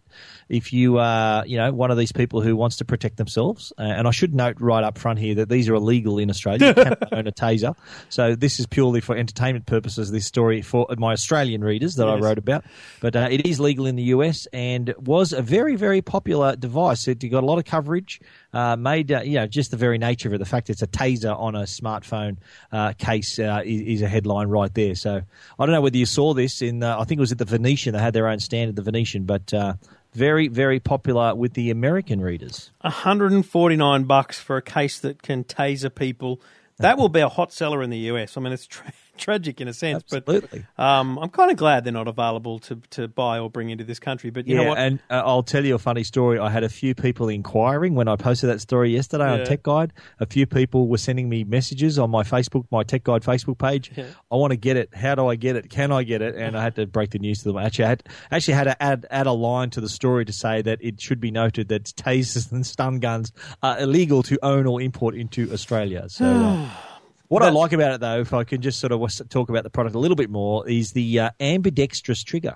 if 0.49 0.73
you 0.73 0.97
are, 0.97 1.45
you 1.45 1.57
know, 1.57 1.71
one 1.71 1.91
of 1.91 1.97
these 1.97 2.11
people 2.11 2.41
who 2.41 2.55
wants 2.55 2.77
to 2.77 2.85
protect 2.85 3.17
themselves, 3.17 3.71
uh, 3.77 3.83
and 3.83 4.07
I 4.07 4.11
should 4.11 4.33
note 4.33 4.57
right 4.59 4.83
up 4.83 4.97
front 4.97 5.19
here 5.19 5.35
that 5.35 5.49
these 5.49 5.69
are 5.69 5.75
illegal 5.75 6.17
in 6.17 6.31
Australia. 6.31 6.69
You 6.69 6.73
cannot 6.73 7.03
own 7.13 7.27
a 7.27 7.31
taser, 7.31 7.77
so 8.09 8.35
this 8.35 8.59
is 8.59 8.65
purely 8.65 8.99
for 8.99 9.15
entertainment 9.15 9.67
purposes. 9.67 10.09
This 10.09 10.25
story 10.25 10.63
for 10.63 10.87
my 10.97 11.13
Australian 11.13 11.63
readers 11.63 11.95
that 11.95 12.09
I 12.09 12.17
wrote 12.17 12.39
about, 12.39 12.65
but 12.99 13.15
uh, 13.15 13.27
it 13.29 13.45
is 13.45 13.59
legal 13.59 13.85
in 13.85 13.95
the 13.95 14.05
US 14.05 14.47
and 14.51 14.91
was 14.97 15.33
a 15.33 15.43
very 15.43 15.75
very 15.75 16.01
popular 16.01 16.55
device. 16.55 17.07
It 17.07 17.19
got 17.29 17.43
a 17.43 17.45
lot 17.45 17.59
of 17.59 17.65
coverage. 17.65 18.19
Uh, 18.53 18.75
made 18.75 19.11
uh, 19.11 19.21
you 19.21 19.33
know 19.33 19.47
just 19.47 19.71
the 19.71 19.77
very 19.77 19.97
nature 19.97 20.29
of 20.29 20.33
it, 20.33 20.37
the 20.37 20.45
fact 20.45 20.69
it's 20.69 20.83
a 20.83 20.87
taser 20.87 21.37
on 21.37 21.55
a 21.55 21.63
smartphone 21.63 22.37
uh, 22.71 22.93
case 22.93 23.39
uh, 23.39 23.61
is, 23.65 23.81
is 23.81 24.01
a 24.01 24.07
headline 24.07 24.47
right 24.47 24.73
there. 24.73 24.93
So 24.93 25.21
I 25.59 25.65
don't 25.65 25.73
know 25.73 25.81
whether 25.81 25.97
you 25.97 26.05
saw 26.05 26.33
this 26.33 26.61
in. 26.61 26.83
Uh, 26.83 26.99
I 26.99 27.03
think 27.05 27.17
it 27.17 27.21
was 27.21 27.31
at 27.31 27.39
the 27.39 27.45
Venetian. 27.45 27.93
They 27.93 27.99
had 27.99 28.13
their 28.13 28.27
own 28.27 28.39
stand 28.39 28.69
at 28.69 28.75
the 28.75 28.83
Venetian, 28.83 29.25
but 29.25 29.53
uh, 29.53 29.73
very 30.13 30.47
very 30.47 30.79
popular 30.79 31.33
with 31.33 31.53
the 31.53 31.71
American 31.71 32.21
readers. 32.21 32.71
149 32.81 34.03
bucks 34.03 34.39
for 34.39 34.57
a 34.57 34.61
case 34.61 34.99
that 34.99 35.23
can 35.23 35.43
taser 35.43 35.93
people. 35.93 36.39
That 36.77 36.97
will 36.97 37.09
be 37.09 37.21
a 37.21 37.29
hot 37.29 37.53
seller 37.53 37.81
in 37.81 37.89
the 37.89 37.97
US. 38.09 38.37
I 38.37 38.41
mean, 38.41 38.53
it's 38.53 38.67
tra- 38.67 38.93
tragic 39.17 39.61
in 39.61 39.67
a 39.67 39.73
sense, 39.73 40.03
Absolutely. 40.13 40.65
but 40.75 40.83
um, 40.83 41.17
I'm 41.19 41.29
kind 41.29 41.51
of 41.51 41.57
glad 41.57 41.83
they're 41.83 41.93
not 41.93 42.07
available 42.07 42.59
to, 42.59 42.75
to 42.91 43.07
buy 43.07 43.39
or 43.39 43.49
bring 43.49 43.69
into 43.69 43.83
this 43.83 43.99
country. 43.99 44.29
But 44.29 44.47
you 44.47 44.55
know 44.55 44.69
what? 44.69 44.77
and 44.77 44.99
uh, 45.09 45.21
I'll 45.25 45.43
tell 45.43 45.63
you 45.63 45.75
a 45.75 45.79
funny 45.79 46.03
story. 46.03 46.39
I 46.39 46.49
had 46.49 46.63
a 46.63 46.69
few 46.69 46.95
people 46.95 47.29
inquiring 47.29 47.95
when 47.95 48.07
I 48.07 48.15
posted 48.15 48.49
that 48.49 48.61
story 48.61 48.91
yesterday 48.91 49.25
Yeah. 49.25 49.41
on 49.41 49.45
Tech 49.45 49.63
Guide. 49.63 49.93
A 50.19 50.25
few 50.25 50.45
people 50.45 50.87
were 50.87 50.97
sending 50.97 51.29
me 51.29 51.43
messages 51.43 51.99
on 51.99 52.09
my 52.09 52.23
Facebook, 52.23 52.65
my 52.71 52.83
Tech 52.83 53.03
Guide 53.03 53.21
Facebook 53.23 53.57
page. 53.57 53.91
I 53.97 54.35
want 54.35 54.51
to 54.51 54.57
get 54.57 54.77
it. 54.77 54.93
How 54.93 55.15
do 55.15 55.27
I 55.27 55.35
get 55.35 55.55
it? 55.55 55.69
Can 55.69 55.91
I 55.91 56.03
get 56.03 56.21
it? 56.21 56.35
And 56.35 56.57
I 56.57 56.63
had 56.63 56.75
to 56.75 56.85
break 56.85 57.11
the 57.11 57.19
news 57.19 57.39
to 57.43 57.45
them. 57.45 57.57
Actually, 57.57 57.85
I 57.85 57.89
had 57.89 58.03
actually 58.31 58.53
had 58.55 58.63
to 58.65 58.83
add 58.83 59.05
add 59.11 59.27
a 59.27 59.31
line 59.31 59.69
to 59.71 59.81
the 59.81 59.89
story 59.89 60.25
to 60.25 60.33
say 60.33 60.61
that 60.61 60.79
it 60.81 60.99
should 61.01 61.19
be 61.19 61.31
noted 61.31 61.67
that 61.69 61.83
tasers 61.85 62.51
and 62.51 62.65
stun 62.65 62.99
guns 62.99 63.31
are 63.61 63.79
illegal 63.79 64.23
to 64.23 64.37
own 64.43 64.65
or 64.65 64.81
import 64.81 65.15
into 65.15 65.51
Australia. 65.51 66.05
So. 66.09 66.25
uh, 66.25 66.69
What 67.33 67.43
I 67.43 67.49
like 67.49 67.73
about 67.73 67.93
it, 67.93 67.99
though, 67.99 68.19
if 68.19 68.33
I 68.33 68.43
can 68.43 68.61
just 68.61 68.79
sort 68.79 68.91
of 68.91 69.29
talk 69.29 69.49
about 69.49 69.63
the 69.63 69.69
product 69.69 69.95
a 69.95 69.99
little 69.99 70.15
bit 70.15 70.29
more, 70.29 70.67
is 70.69 70.91
the 70.91 71.19
uh, 71.19 71.29
ambidextrous 71.39 72.23
trigger. 72.23 72.55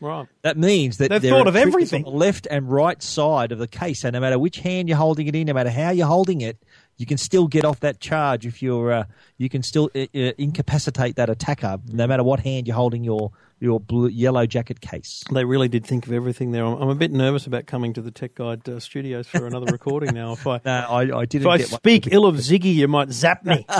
right. 0.00 0.26
That 0.42 0.56
means 0.58 0.98
that 0.98 1.10
They've 1.10 1.30
thought 1.30 1.46
of 1.46 1.56
everything. 1.56 2.04
on 2.04 2.12
the 2.12 2.18
left 2.18 2.46
and 2.50 2.70
right 2.70 3.02
side 3.02 3.52
of 3.52 3.58
the 3.58 3.68
case. 3.68 4.00
So 4.00 4.10
no 4.10 4.20
matter 4.20 4.38
which 4.38 4.58
hand 4.58 4.88
you're 4.88 4.98
holding 4.98 5.26
it 5.26 5.34
in, 5.34 5.46
no 5.46 5.52
matter 5.54 5.70
how 5.70 5.90
you're 5.90 6.06
holding 6.06 6.40
it, 6.40 6.58
you 6.98 7.06
can 7.06 7.16
still 7.16 7.46
get 7.46 7.64
off 7.64 7.80
that 7.80 8.00
charge. 8.00 8.44
If 8.44 8.60
you're, 8.62 8.92
uh, 8.92 9.04
you 9.38 9.48
can 9.48 9.62
still 9.62 9.90
uh, 9.94 10.00
uh, 10.14 10.32
incapacitate 10.36 11.16
that 11.16 11.30
attacker, 11.30 11.78
no 11.90 12.06
matter 12.06 12.22
what 12.22 12.40
hand 12.40 12.66
you're 12.66 12.76
holding 12.76 13.04
your 13.04 13.30
your 13.60 13.80
blue, 13.80 14.06
yellow 14.06 14.46
jacket 14.46 14.80
case. 14.80 15.24
They 15.32 15.44
really 15.44 15.66
did 15.66 15.84
think 15.84 16.06
of 16.06 16.12
everything 16.12 16.52
there. 16.52 16.64
I'm, 16.64 16.80
I'm 16.80 16.88
a 16.90 16.94
bit 16.94 17.10
nervous 17.10 17.44
about 17.44 17.66
coming 17.66 17.92
to 17.94 18.00
the 18.00 18.12
Tech 18.12 18.36
Guide 18.36 18.68
uh, 18.68 18.78
studios 18.78 19.26
for 19.26 19.46
another 19.48 19.66
recording 19.72 20.14
now. 20.14 20.34
If 20.34 20.46
I, 20.46 20.60
No, 20.64 20.72
I, 20.88 21.20
I 21.22 21.24
didn't. 21.24 21.42
if 21.42 21.46
I 21.48 21.56
one. 21.56 21.80
speak 21.80 22.06
ill 22.12 22.24
of 22.24 22.36
Ziggy, 22.36 22.72
you 22.74 22.86
might 22.86 23.10
zap 23.10 23.44
me. 23.44 23.66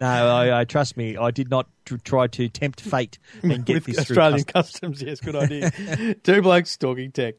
No, 0.00 0.06
I, 0.28 0.60
I 0.60 0.64
trust 0.64 0.96
me. 0.96 1.16
I 1.16 1.30
did 1.30 1.48
not 1.48 1.68
tr- 1.84 1.96
try 1.96 2.26
to 2.26 2.48
tempt 2.48 2.80
fate 2.80 3.18
and 3.42 3.64
get 3.64 3.74
with 3.74 3.84
this 3.86 3.94
through 4.06 4.16
Australian 4.18 4.44
customs. 4.44 4.98
customs. 4.98 5.02
Yes, 5.02 5.20
good 5.20 5.36
idea. 5.36 6.14
Two 6.22 6.42
blokes 6.42 6.76
talking 6.76 7.12
tech. 7.12 7.36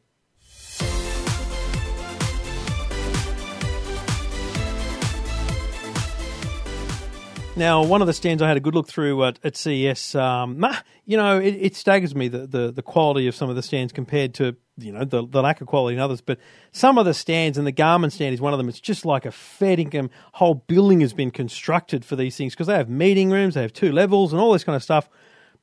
Now, 7.58 7.82
one 7.82 8.00
of 8.00 8.06
the 8.06 8.12
stands 8.12 8.40
I 8.40 8.46
had 8.46 8.56
a 8.56 8.60
good 8.60 8.76
look 8.76 8.86
through 8.86 9.24
at, 9.24 9.40
at 9.42 9.56
CES, 9.56 10.14
um, 10.14 10.64
you 11.04 11.16
know, 11.16 11.40
it, 11.40 11.54
it 11.54 11.74
staggers 11.74 12.14
me 12.14 12.28
the, 12.28 12.46
the, 12.46 12.70
the 12.70 12.82
quality 12.82 13.26
of 13.26 13.34
some 13.34 13.50
of 13.50 13.56
the 13.56 13.64
stands 13.64 13.92
compared 13.92 14.32
to, 14.34 14.54
you 14.76 14.92
know, 14.92 15.04
the, 15.04 15.26
the 15.26 15.42
lack 15.42 15.60
of 15.60 15.66
quality 15.66 15.96
in 15.96 16.00
others. 16.00 16.20
But 16.20 16.38
some 16.70 16.98
of 16.98 17.04
the 17.04 17.12
stands, 17.12 17.58
and 17.58 17.66
the 17.66 17.72
Garmin 17.72 18.12
stand 18.12 18.32
is 18.32 18.40
one 18.40 18.52
of 18.52 18.58
them, 18.58 18.68
it's 18.68 18.78
just 18.78 19.04
like 19.04 19.26
a 19.26 19.32
fair 19.32 19.78
income. 19.78 20.08
Whole 20.34 20.54
building 20.54 21.00
has 21.00 21.12
been 21.12 21.32
constructed 21.32 22.04
for 22.04 22.14
these 22.14 22.36
things 22.36 22.54
because 22.54 22.68
they 22.68 22.76
have 22.76 22.88
meeting 22.88 23.28
rooms, 23.28 23.54
they 23.54 23.62
have 23.62 23.72
two 23.72 23.90
levels, 23.90 24.32
and 24.32 24.40
all 24.40 24.52
this 24.52 24.62
kind 24.62 24.76
of 24.76 24.82
stuff. 24.84 25.10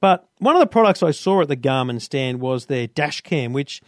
But 0.01 0.27
one 0.39 0.53
of 0.53 0.59
the 0.59 0.67
products 0.67 1.01
I 1.01 1.11
saw 1.11 1.43
at 1.43 1.47
the 1.47 1.55
Garmin 1.55 2.01
stand 2.01 2.41
was 2.41 2.65
their 2.65 2.87
dash 2.87 3.21
cam, 3.21 3.53
which 3.53 3.81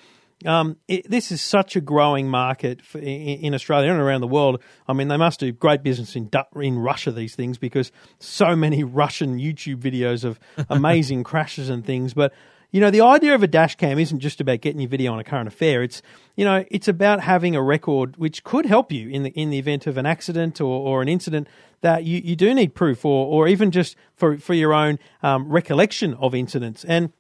um, 0.46 0.78
it, 0.88 1.10
this 1.10 1.32
is 1.32 1.42
such 1.42 1.76
a 1.76 1.82
growing 1.82 2.30
market 2.30 2.82
for, 2.84 3.00
in, 3.00 3.06
in 3.40 3.54
Australia 3.54 3.92
and 3.92 4.00
around 4.00 4.22
the 4.22 4.28
world. 4.28 4.62
I 4.88 4.94
mean, 4.94 5.08
they 5.08 5.18
must 5.18 5.40
do 5.40 5.52
great 5.52 5.82
business 5.84 6.16
in 6.16 6.30
in 6.56 6.78
Russia 6.78 7.12
these 7.12 7.36
things 7.36 7.58
because 7.58 7.92
so 8.20 8.56
many 8.56 8.84
Russian 8.84 9.40
YouTube 9.40 9.78
videos 9.78 10.24
of 10.24 10.40
amazing 10.70 11.24
crashes 11.24 11.70
and 11.70 11.86
things. 11.86 12.14
But 12.14 12.34
you 12.72 12.82
know, 12.82 12.92
the 12.92 13.02
idea 13.02 13.34
of 13.34 13.42
a 13.42 13.48
dash 13.48 13.76
cam 13.76 13.98
isn't 13.98 14.20
just 14.20 14.42
about 14.42 14.62
getting 14.62 14.82
your 14.82 14.90
video 14.90 15.14
on 15.14 15.20
a 15.20 15.24
current 15.24 15.48
affair. 15.48 15.82
It's 15.82 16.02
you 16.36 16.46
know, 16.46 16.66
it's 16.70 16.88
about 16.88 17.22
having 17.22 17.56
a 17.56 17.62
record 17.64 18.18
which 18.18 18.44
could 18.44 18.66
help 18.66 18.92
you 18.92 19.10
in 19.10 19.24
the 19.24 19.30
in 19.32 19.50
the 19.50 19.58
event 19.58 19.88
of 19.88 19.98
an 19.98 20.06
accident 20.06 20.62
or, 20.62 20.88
or 20.88 21.02
an 21.02 21.08
incident 21.08 21.48
that 21.82 22.04
you, 22.04 22.20
you 22.24 22.36
do 22.36 22.54
need 22.54 22.76
proof 22.76 23.06
or 23.06 23.26
or 23.26 23.48
even 23.48 23.72
just 23.72 23.96
for 24.14 24.38
for 24.38 24.54
your 24.54 24.74
own 24.74 25.00
um, 25.24 25.50
recollection 25.50 26.14
of 26.16 26.36
incidents 26.36 26.84
and 26.84 27.12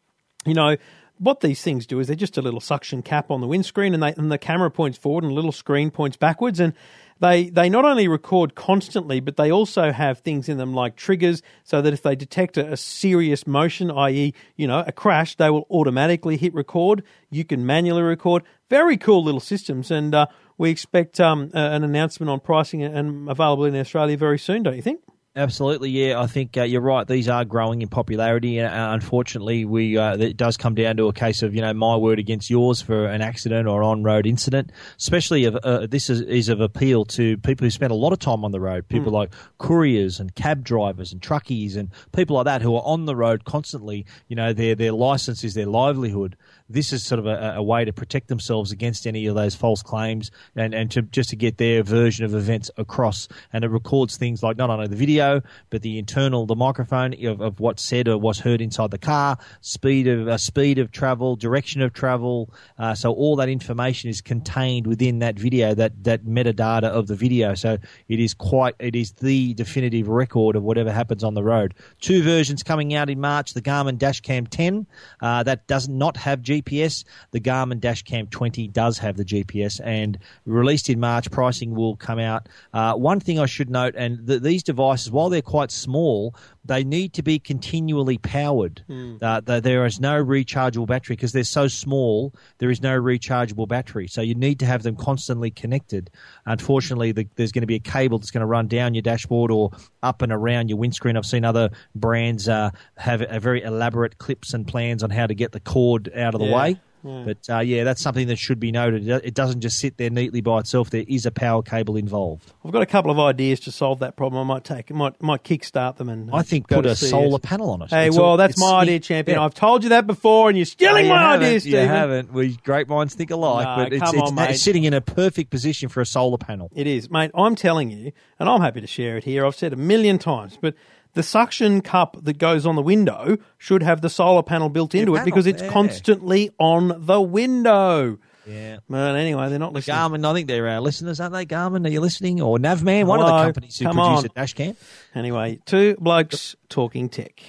you 0.45 0.53
know 0.53 0.75
what 1.19 1.41
these 1.41 1.61
things 1.61 1.85
do 1.85 1.99
is 1.99 2.07
they're 2.07 2.15
just 2.15 2.37
a 2.37 2.41
little 2.41 2.59
suction 2.59 3.01
cap 3.01 3.31
on 3.31 3.41
the 3.41 3.47
windscreen 3.47 3.93
and 3.93 4.01
they 4.03 4.13
and 4.13 4.31
the 4.31 4.37
camera 4.37 4.71
points 4.71 4.97
forward 4.97 5.23
and 5.23 5.31
a 5.31 5.35
little 5.35 5.51
screen 5.51 5.91
points 5.91 6.17
backwards. 6.17 6.59
And 6.59 6.73
they 7.19 7.49
they 7.49 7.69
not 7.69 7.85
only 7.85 8.07
record 8.07 8.55
constantly 8.55 9.19
but 9.19 9.37
they 9.37 9.51
also 9.51 9.91
have 9.91 10.19
things 10.19 10.47
in 10.47 10.57
them 10.57 10.73
like 10.73 10.95
triggers 10.95 11.41
so 11.63 11.81
that 11.81 11.93
if 11.93 12.01
they 12.03 12.15
detect 12.15 12.57
a, 12.57 12.73
a 12.73 12.77
serious 12.77 13.47
motion 13.47 13.89
i.e. 13.89 14.33
you 14.55 14.67
know 14.67 14.83
a 14.85 14.91
crash 14.91 15.35
they 15.35 15.49
will 15.49 15.65
automatically 15.69 16.37
hit 16.37 16.53
record. 16.53 17.03
You 17.29 17.43
can 17.43 17.65
manually 17.65 18.03
record. 18.03 18.43
Very 18.69 18.97
cool 18.97 19.23
little 19.23 19.39
systems. 19.39 19.91
And 19.91 20.13
uh, 20.13 20.27
we 20.57 20.69
expect 20.69 21.19
um, 21.19 21.51
a- 21.53 21.57
an 21.57 21.83
announcement 21.83 22.29
on 22.29 22.39
pricing 22.39 22.83
and 22.83 23.29
availability 23.29 23.75
in 23.75 23.81
Australia 23.81 24.17
very 24.17 24.39
soon 24.39 24.63
don't 24.63 24.75
you 24.75 24.81
think 24.81 25.01
Absolutely, 25.37 25.91
yeah. 25.91 26.19
I 26.19 26.25
think 26.25 26.57
uh, 26.57 26.63
you're 26.63 26.81
right. 26.81 27.07
These 27.07 27.29
are 27.29 27.45
growing 27.45 27.83
in 27.83 27.89
popularity, 27.89 28.57
and 28.57 28.73
uh, 28.73 28.89
unfortunately, 28.93 29.65
we 29.65 29.95
uh, 29.95 30.17
it 30.17 30.35
does 30.35 30.57
come 30.57 30.73
down 30.73 30.97
to 30.97 31.09
a 31.09 31.13
case 31.13 31.43
of 31.43 31.53
you 31.53 31.61
know 31.61 31.71
my 31.75 31.95
word 31.95 32.17
against 32.17 32.49
yours 32.49 32.81
for 32.81 33.05
an 33.05 33.21
accident 33.21 33.67
or 33.67 33.83
on 33.83 34.01
road 34.01 34.25
incident. 34.25 34.71
Especially 34.97 35.43
if 35.43 35.53
uh, 35.63 35.85
this 35.85 36.09
is, 36.09 36.21
is 36.21 36.49
of 36.49 36.59
appeal 36.59 37.05
to 37.05 37.37
people 37.37 37.65
who 37.65 37.69
spend 37.69 37.91
a 37.91 37.95
lot 37.95 38.13
of 38.13 38.17
time 38.17 38.43
on 38.43 38.51
the 38.51 38.59
road, 38.59 38.87
people 38.87 39.11
like 39.11 39.31
couriers 39.59 40.19
and 40.19 40.33
cab 40.33 40.63
drivers 40.63 41.11
and 41.13 41.21
truckies 41.21 41.77
and 41.77 41.91
people 42.13 42.35
like 42.35 42.45
that 42.45 42.63
who 42.63 42.75
are 42.75 42.83
on 42.83 43.05
the 43.05 43.15
road 43.15 43.45
constantly. 43.45 44.07
You 44.29 44.35
know, 44.35 44.53
their 44.53 44.73
their 44.73 44.91
license 44.91 45.43
is 45.43 45.53
their 45.53 45.67
livelihood. 45.67 46.35
This 46.69 46.91
is 46.91 47.03
sort 47.03 47.19
of 47.19 47.25
a, 47.25 47.55
a 47.57 47.63
way 47.63 47.85
to 47.85 47.93
protect 47.93 48.27
themselves 48.27 48.71
against 48.71 49.07
any 49.07 49.25
of 49.27 49.35
those 49.35 49.55
false 49.55 49.81
claims 49.81 50.31
and, 50.55 50.73
and 50.73 50.91
to 50.91 51.01
just 51.01 51.29
to 51.29 51.35
get 51.35 51.57
their 51.57 51.83
version 51.83 52.25
of 52.25 52.35
events 52.35 52.69
across. 52.77 53.27
And 53.53 53.63
it 53.63 53.69
records 53.69 54.17
things 54.17 54.43
like 54.43 54.57
not 54.57 54.69
only 54.69 54.87
the 54.87 54.95
video, 54.95 55.41
but 55.69 55.81
the 55.81 55.97
internal, 55.97 56.45
the 56.45 56.55
microphone 56.55 57.13
of, 57.25 57.41
of 57.41 57.59
what's 57.59 57.81
said 57.81 58.07
or 58.07 58.17
what's 58.17 58.39
heard 58.39 58.61
inside 58.61 58.91
the 58.91 58.97
car, 58.97 59.37
speed 59.61 60.07
of 60.07 60.27
uh, 60.27 60.37
speed 60.37 60.77
of 60.79 60.91
travel, 60.91 61.35
direction 61.35 61.81
of 61.81 61.93
travel. 61.93 62.53
Uh, 62.77 62.93
so 62.93 63.13
all 63.13 63.35
that 63.37 63.49
information 63.49 64.09
is 64.09 64.21
contained 64.21 64.87
within 64.87 65.19
that 65.19 65.39
video, 65.39 65.73
that 65.73 66.03
that 66.03 66.25
metadata 66.25 66.87
of 66.87 67.07
the 67.07 67.15
video. 67.15 67.53
So 67.55 67.77
it 68.07 68.19
is 68.19 68.33
quite, 68.33 68.75
it 68.79 68.95
is 68.95 69.13
the 69.13 69.53
definitive 69.53 70.07
record 70.07 70.55
of 70.55 70.63
whatever 70.63 70.91
happens 70.91 71.23
on 71.23 71.33
the 71.33 71.43
road. 71.43 71.73
Two 72.01 72.23
versions 72.23 72.63
coming 72.63 72.93
out 72.93 73.09
in 73.09 73.19
March: 73.19 73.53
the 73.53 73.61
Garmin 73.61 73.97
Dashcam 73.97 74.47
10 74.49 74.85
uh, 75.21 75.43
that 75.43 75.67
does 75.67 75.87
not 75.87 76.17
have 76.17 76.41
GPS. 76.41 76.56
The 76.65 77.39
Garmin 77.39 77.79
Dashcam 77.79 78.29
20 78.29 78.67
does 78.69 78.97
have 78.99 79.17
the 79.17 79.25
GPS, 79.25 79.79
and 79.83 80.17
released 80.45 80.89
in 80.89 80.99
March. 80.99 81.29
Pricing 81.31 81.75
will 81.75 81.95
come 81.95 82.19
out. 82.19 82.47
Uh, 82.73 82.93
one 82.93 83.19
thing 83.19 83.39
I 83.39 83.45
should 83.45 83.69
note, 83.69 83.95
and 83.97 84.27
th- 84.27 84.41
these 84.41 84.63
devices, 84.63 85.11
while 85.11 85.29
they're 85.29 85.41
quite 85.41 85.71
small, 85.71 86.35
they 86.67 86.83
need 86.83 87.13
to 87.13 87.23
be 87.23 87.39
continually 87.39 88.17
powered. 88.17 88.83
Uh, 89.21 89.41
th- 89.41 89.63
there 89.63 89.85
is 89.85 89.99
no 89.99 90.23
rechargeable 90.23 90.85
battery 90.87 91.15
because 91.15 91.31
they're 91.31 91.43
so 91.43 91.67
small. 91.67 92.33
There 92.59 92.69
is 92.69 92.81
no 92.81 92.99
rechargeable 92.99 93.67
battery, 93.67 94.07
so 94.07 94.21
you 94.21 94.35
need 94.35 94.59
to 94.59 94.65
have 94.65 94.83
them 94.83 94.95
constantly 94.95 95.49
connected. 95.51 96.09
Unfortunately, 96.45 97.11
the, 97.11 97.27
there's 97.35 97.51
going 97.51 97.61
to 97.61 97.67
be 97.67 97.75
a 97.75 97.79
cable 97.79 98.19
that's 98.19 98.31
going 98.31 98.41
to 98.41 98.45
run 98.47 98.67
down 98.67 98.93
your 98.93 99.01
dashboard 99.01 99.51
or 99.51 99.71
up 100.03 100.21
and 100.21 100.31
around 100.31 100.69
your 100.69 100.77
windscreen. 100.77 101.17
I've 101.17 101.25
seen 101.25 101.45
other 101.45 101.69
brands 101.95 102.47
uh, 102.47 102.71
have 102.97 103.21
a 103.21 103.39
very 103.39 103.61
elaborate 103.63 104.17
clips 104.17 104.53
and 104.53 104.67
plans 104.67 105.03
on 105.03 105.09
how 105.09 105.27
to 105.27 105.35
get 105.35 105.51
the 105.51 105.59
cord 105.59 106.11
out 106.15 106.33
of 106.35 106.39
the 106.41 106.47
Yeah. 106.47 106.55
way. 106.55 106.81
But 107.25 107.37
uh, 107.49 107.59
yeah, 107.59 107.83
that's 107.83 108.01
something 108.01 108.27
that 108.27 108.37
should 108.37 108.59
be 108.59 108.71
noted. 108.71 109.07
It 109.07 109.33
doesn't 109.33 109.61
just 109.61 109.79
sit 109.79 109.97
there 109.97 110.09
neatly 110.09 110.41
by 110.41 110.59
itself. 110.59 110.89
There 110.89 111.05
is 111.07 111.25
a 111.25 111.31
power 111.31 111.61
cable 111.63 111.95
involved. 111.97 112.51
I've 112.65 112.71
got 112.71 112.81
a 112.81 112.85
couple 112.87 113.11
of 113.11 113.19
ideas 113.19 113.59
to 113.61 113.71
solve 113.71 113.99
that 113.99 114.15
problem. 114.15 114.41
I 114.49 114.53
might 114.53 114.63
take, 114.63 114.89
might 114.91 115.21
might 115.21 115.43
kickstart 115.43 115.97
them 115.97 116.09
and 116.09 116.29
I 116.33 116.41
think 116.41 116.67
put 116.67 116.85
a 116.85 116.95
solar 116.95 117.39
panel 117.39 117.69
on 117.71 117.81
it. 117.83 117.89
Hey, 117.89 118.07
It's 118.07 118.17
well, 118.17 118.25
all- 118.25 118.37
that's 118.37 118.55
it's- 118.57 118.69
my 118.71 118.79
idea, 118.81 118.99
champion. 118.99 119.37
yeah. 119.37 119.43
I've 119.45 119.53
told 119.53 119.83
you 119.83 119.89
that 119.89 120.05
before, 120.07 120.49
and 120.49 120.57
you're 120.57 120.65
stealing 120.65 121.07
No, 121.07 121.13
you 121.13 121.19
my 121.19 121.35
ideas, 121.35 121.65
You 121.65 121.71
Stephen. 121.73 121.87
haven't. 121.89 122.33
We 122.33 122.57
great 122.57 122.87
minds 122.87 123.15
think 123.15 123.31
alike, 123.31 123.65
No, 123.65 123.83
but 123.83 123.93
it's, 123.93 124.13
it's 124.13 124.21
on, 124.21 124.35
mate. 124.35 124.55
sitting 124.57 124.83
in 124.83 124.93
a 124.93 125.01
perfect 125.01 125.49
position 125.49 125.89
for 125.89 126.01
a 126.01 126.05
solar 126.05 126.37
panel. 126.37 126.69
It 126.75 126.87
is, 126.87 127.09
mate. 127.09 127.31
I'm 127.35 127.55
telling 127.55 127.89
you, 127.89 128.11
and 128.39 128.49
I'm 128.49 128.61
happy 128.61 128.81
to 128.81 128.87
share 128.87 129.17
it 129.17 129.23
here. 129.23 129.45
I've 129.45 129.55
said 129.55 129.73
a 129.73 129.77
million 129.77 130.17
times, 130.19 130.57
but 130.59 130.73
the 131.13 131.23
suction 131.23 131.81
cup 131.81 132.17
that 132.23 132.37
goes 132.37 132.65
on 132.65 132.75
the 132.75 132.81
window 132.81 133.37
should 133.57 133.83
have 133.83 134.01
the 134.01 134.09
solar 134.09 134.43
panel 134.43 134.69
built 134.69 134.93
into 134.95 135.13
it 135.13 135.17
panel, 135.17 135.25
because 135.25 135.47
it's 135.47 135.61
yeah. 135.61 135.71
constantly 135.71 136.51
on 136.59 137.05
the 137.05 137.21
window. 137.21 138.19
Yeah. 138.45 138.77
But 138.89 139.15
anyway, 139.15 139.49
they're 139.49 139.59
not 139.59 139.73
listening. 139.73 139.97
Garmin, 139.97 140.25
I 140.25 140.33
think 140.33 140.47
they're 140.47 140.67
our 140.69 140.79
listeners, 140.79 141.19
aren't 141.19 141.33
they? 141.33 141.45
Garmin, 141.45 141.85
are 141.85 141.89
you 141.89 141.99
listening? 141.99 142.39
Or 142.39 142.57
Navman, 142.57 143.05
one 143.05 143.19
of 143.19 143.25
the 143.25 143.43
companies 143.43 143.77
who 143.77 143.85
produce 143.85 144.19
on. 144.19 144.25
a 144.25 144.29
dash 144.29 144.53
cam. 144.53 144.75
Anyway, 145.13 145.59
two 145.65 145.95
blokes 145.99 146.55
talking 146.69 147.09
tech. 147.09 147.41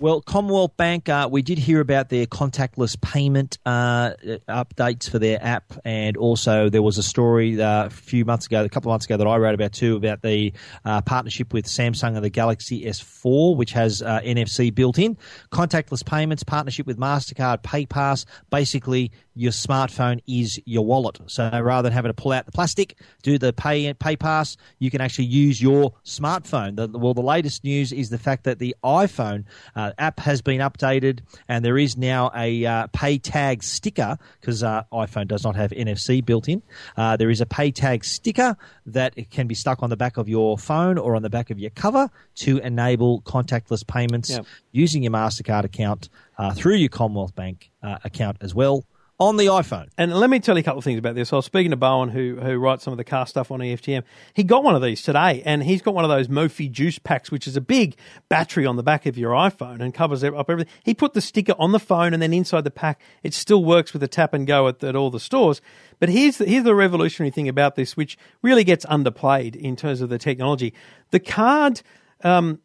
Well, 0.00 0.20
Commonwealth 0.20 0.76
Bank, 0.76 1.08
uh, 1.08 1.28
we 1.28 1.42
did 1.42 1.58
hear 1.58 1.80
about 1.80 2.08
their 2.08 2.24
contactless 2.24 3.00
payment 3.00 3.58
uh, 3.66 4.12
updates 4.48 5.10
for 5.10 5.18
their 5.18 5.44
app, 5.44 5.72
and 5.84 6.16
also 6.16 6.68
there 6.68 6.82
was 6.82 6.98
a 6.98 7.02
story 7.02 7.60
uh, 7.60 7.86
a 7.86 7.90
few 7.90 8.24
months 8.24 8.46
ago, 8.46 8.62
a 8.62 8.68
couple 8.68 8.92
of 8.92 8.94
months 8.94 9.06
ago, 9.06 9.16
that 9.16 9.26
I 9.26 9.36
wrote 9.38 9.54
about 9.54 9.72
too, 9.72 9.96
about 9.96 10.22
the 10.22 10.52
uh, 10.84 11.00
partnership 11.00 11.52
with 11.52 11.66
Samsung 11.66 12.14
and 12.14 12.24
the 12.24 12.30
Galaxy 12.30 12.84
S4, 12.84 13.56
which 13.56 13.72
has 13.72 14.00
uh, 14.00 14.20
NFC 14.20 14.72
built 14.72 15.00
in. 15.00 15.18
Contactless 15.50 16.06
payments, 16.06 16.44
partnership 16.44 16.86
with 16.86 16.96
Mastercard, 16.96 17.62
PayPass. 17.62 18.24
Basically, 18.50 19.10
your 19.38 19.52
smartphone 19.52 20.20
is 20.26 20.60
your 20.64 20.84
wallet. 20.84 21.20
So 21.26 21.48
rather 21.62 21.86
than 21.86 21.92
having 21.92 22.08
to 22.08 22.14
pull 22.14 22.32
out 22.32 22.44
the 22.44 22.50
plastic, 22.50 22.98
do 23.22 23.38
the 23.38 23.52
pay 23.52 23.94
pay 23.94 24.16
pass, 24.16 24.56
you 24.80 24.90
can 24.90 25.00
actually 25.00 25.26
use 25.26 25.62
your 25.62 25.94
smartphone. 26.04 26.74
The, 26.74 26.98
well, 26.98 27.14
the 27.14 27.22
latest 27.22 27.62
news 27.62 27.92
is 27.92 28.10
the 28.10 28.18
fact 28.18 28.42
that 28.44 28.58
the 28.58 28.74
iPhone 28.82 29.44
uh, 29.76 29.92
app 29.96 30.18
has 30.18 30.42
been 30.42 30.60
updated, 30.60 31.20
and 31.46 31.64
there 31.64 31.78
is 31.78 31.96
now 31.96 32.32
a 32.34 32.66
uh, 32.66 32.86
pay 32.88 33.16
tag 33.18 33.62
sticker 33.62 34.18
because 34.40 34.64
uh, 34.64 34.82
iPhone 34.92 35.28
does 35.28 35.44
not 35.44 35.54
have 35.54 35.70
NFC 35.70 36.24
built 36.24 36.48
in. 36.48 36.60
Uh, 36.96 37.16
there 37.16 37.30
is 37.30 37.40
a 37.40 37.46
pay 37.46 37.70
tag 37.70 38.04
sticker 38.04 38.56
that 38.86 39.14
can 39.30 39.46
be 39.46 39.54
stuck 39.54 39.84
on 39.84 39.90
the 39.90 39.96
back 39.96 40.16
of 40.16 40.28
your 40.28 40.58
phone 40.58 40.98
or 40.98 41.14
on 41.14 41.22
the 41.22 41.30
back 41.30 41.50
of 41.50 41.60
your 41.60 41.70
cover 41.70 42.10
to 42.34 42.58
enable 42.58 43.22
contactless 43.22 43.86
payments 43.86 44.30
Yep. 44.30 44.46
using 44.72 45.04
your 45.04 45.12
Mastercard 45.12 45.62
account 45.64 46.08
uh, 46.38 46.52
through 46.52 46.74
your 46.74 46.88
Commonwealth 46.88 47.36
Bank 47.36 47.70
uh, 47.84 47.98
account 48.02 48.38
as 48.40 48.52
well 48.52 48.84
on 49.20 49.36
the 49.36 49.46
iPhone. 49.46 49.88
And 49.98 50.14
let 50.14 50.30
me 50.30 50.38
tell 50.38 50.56
you 50.56 50.60
a 50.60 50.62
couple 50.62 50.78
of 50.78 50.84
things 50.84 50.98
about 50.98 51.16
this. 51.16 51.32
I 51.32 51.36
was 51.36 51.44
speaking 51.44 51.72
to 51.72 51.76
Bowen, 51.76 52.08
who 52.08 52.36
who 52.36 52.56
writes 52.58 52.84
some 52.84 52.92
of 52.92 52.98
the 52.98 53.04
car 53.04 53.26
stuff 53.26 53.50
on 53.50 53.58
EFTM. 53.60 54.04
He 54.32 54.44
got 54.44 54.62
one 54.62 54.76
of 54.76 54.82
these 54.82 55.02
today, 55.02 55.42
and 55.44 55.62
he's 55.62 55.82
got 55.82 55.94
one 55.94 56.04
of 56.04 56.10
those 56.10 56.28
Mophie 56.28 56.70
juice 56.70 56.98
packs, 56.98 57.30
which 57.30 57.46
is 57.48 57.56
a 57.56 57.60
big 57.60 57.96
battery 58.28 58.64
on 58.64 58.76
the 58.76 58.82
back 58.82 59.06
of 59.06 59.18
your 59.18 59.32
iPhone 59.32 59.80
and 59.80 59.92
covers 59.92 60.22
up 60.22 60.48
everything. 60.48 60.72
He 60.84 60.94
put 60.94 61.14
the 61.14 61.20
sticker 61.20 61.54
on 61.58 61.72
the 61.72 61.80
phone, 61.80 62.14
and 62.14 62.22
then 62.22 62.32
inside 62.32 62.62
the 62.62 62.70
pack, 62.70 63.00
it 63.22 63.34
still 63.34 63.64
works 63.64 63.92
with 63.92 64.00
the 64.00 64.08
tap 64.08 64.34
and 64.34 64.46
go 64.46 64.68
at, 64.68 64.82
at 64.84 64.94
all 64.94 65.10
the 65.10 65.20
stores. 65.20 65.60
But 65.98 66.10
here's 66.10 66.38
the, 66.38 66.44
here's 66.44 66.64
the 66.64 66.74
revolutionary 66.74 67.30
thing 67.30 67.48
about 67.48 67.74
this, 67.74 67.96
which 67.96 68.16
really 68.42 68.62
gets 68.62 68.86
underplayed 68.86 69.56
in 69.56 69.74
terms 69.74 70.00
of 70.00 70.10
the 70.10 70.18
technology. 70.18 70.74
The 71.10 71.20
card. 71.20 71.82
Um, 72.24 72.58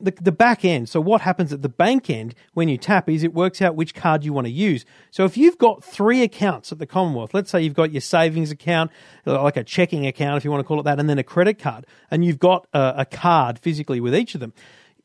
the, 0.00 0.10
the 0.20 0.32
back 0.32 0.64
end. 0.64 0.88
So 0.88 1.00
what 1.00 1.20
happens 1.20 1.52
at 1.52 1.62
the 1.62 1.68
bank 1.68 2.10
end 2.10 2.34
when 2.54 2.68
you 2.68 2.78
tap 2.78 3.08
is 3.08 3.22
it 3.22 3.34
works 3.34 3.60
out 3.62 3.76
which 3.76 3.94
card 3.94 4.24
you 4.24 4.32
want 4.32 4.46
to 4.46 4.52
use. 4.52 4.84
So 5.10 5.24
if 5.24 5.36
you've 5.36 5.58
got 5.58 5.84
three 5.84 6.22
accounts 6.22 6.72
at 6.72 6.78
the 6.78 6.86
Commonwealth, 6.86 7.34
let's 7.34 7.50
say 7.50 7.62
you've 7.62 7.74
got 7.74 7.92
your 7.92 8.00
savings 8.00 8.50
account, 8.50 8.90
uh, 9.26 9.42
like 9.42 9.56
a 9.56 9.64
checking 9.64 10.06
account, 10.06 10.36
if 10.36 10.44
you 10.44 10.50
want 10.50 10.60
to 10.60 10.66
call 10.66 10.80
it 10.80 10.84
that, 10.84 10.98
and 10.98 11.08
then 11.08 11.18
a 11.18 11.24
credit 11.24 11.58
card, 11.58 11.86
and 12.10 12.24
you've 12.24 12.38
got 12.38 12.66
a, 12.72 12.94
a 12.98 13.04
card 13.04 13.58
physically 13.58 14.00
with 14.00 14.14
each 14.14 14.34
of 14.34 14.40
them, 14.40 14.52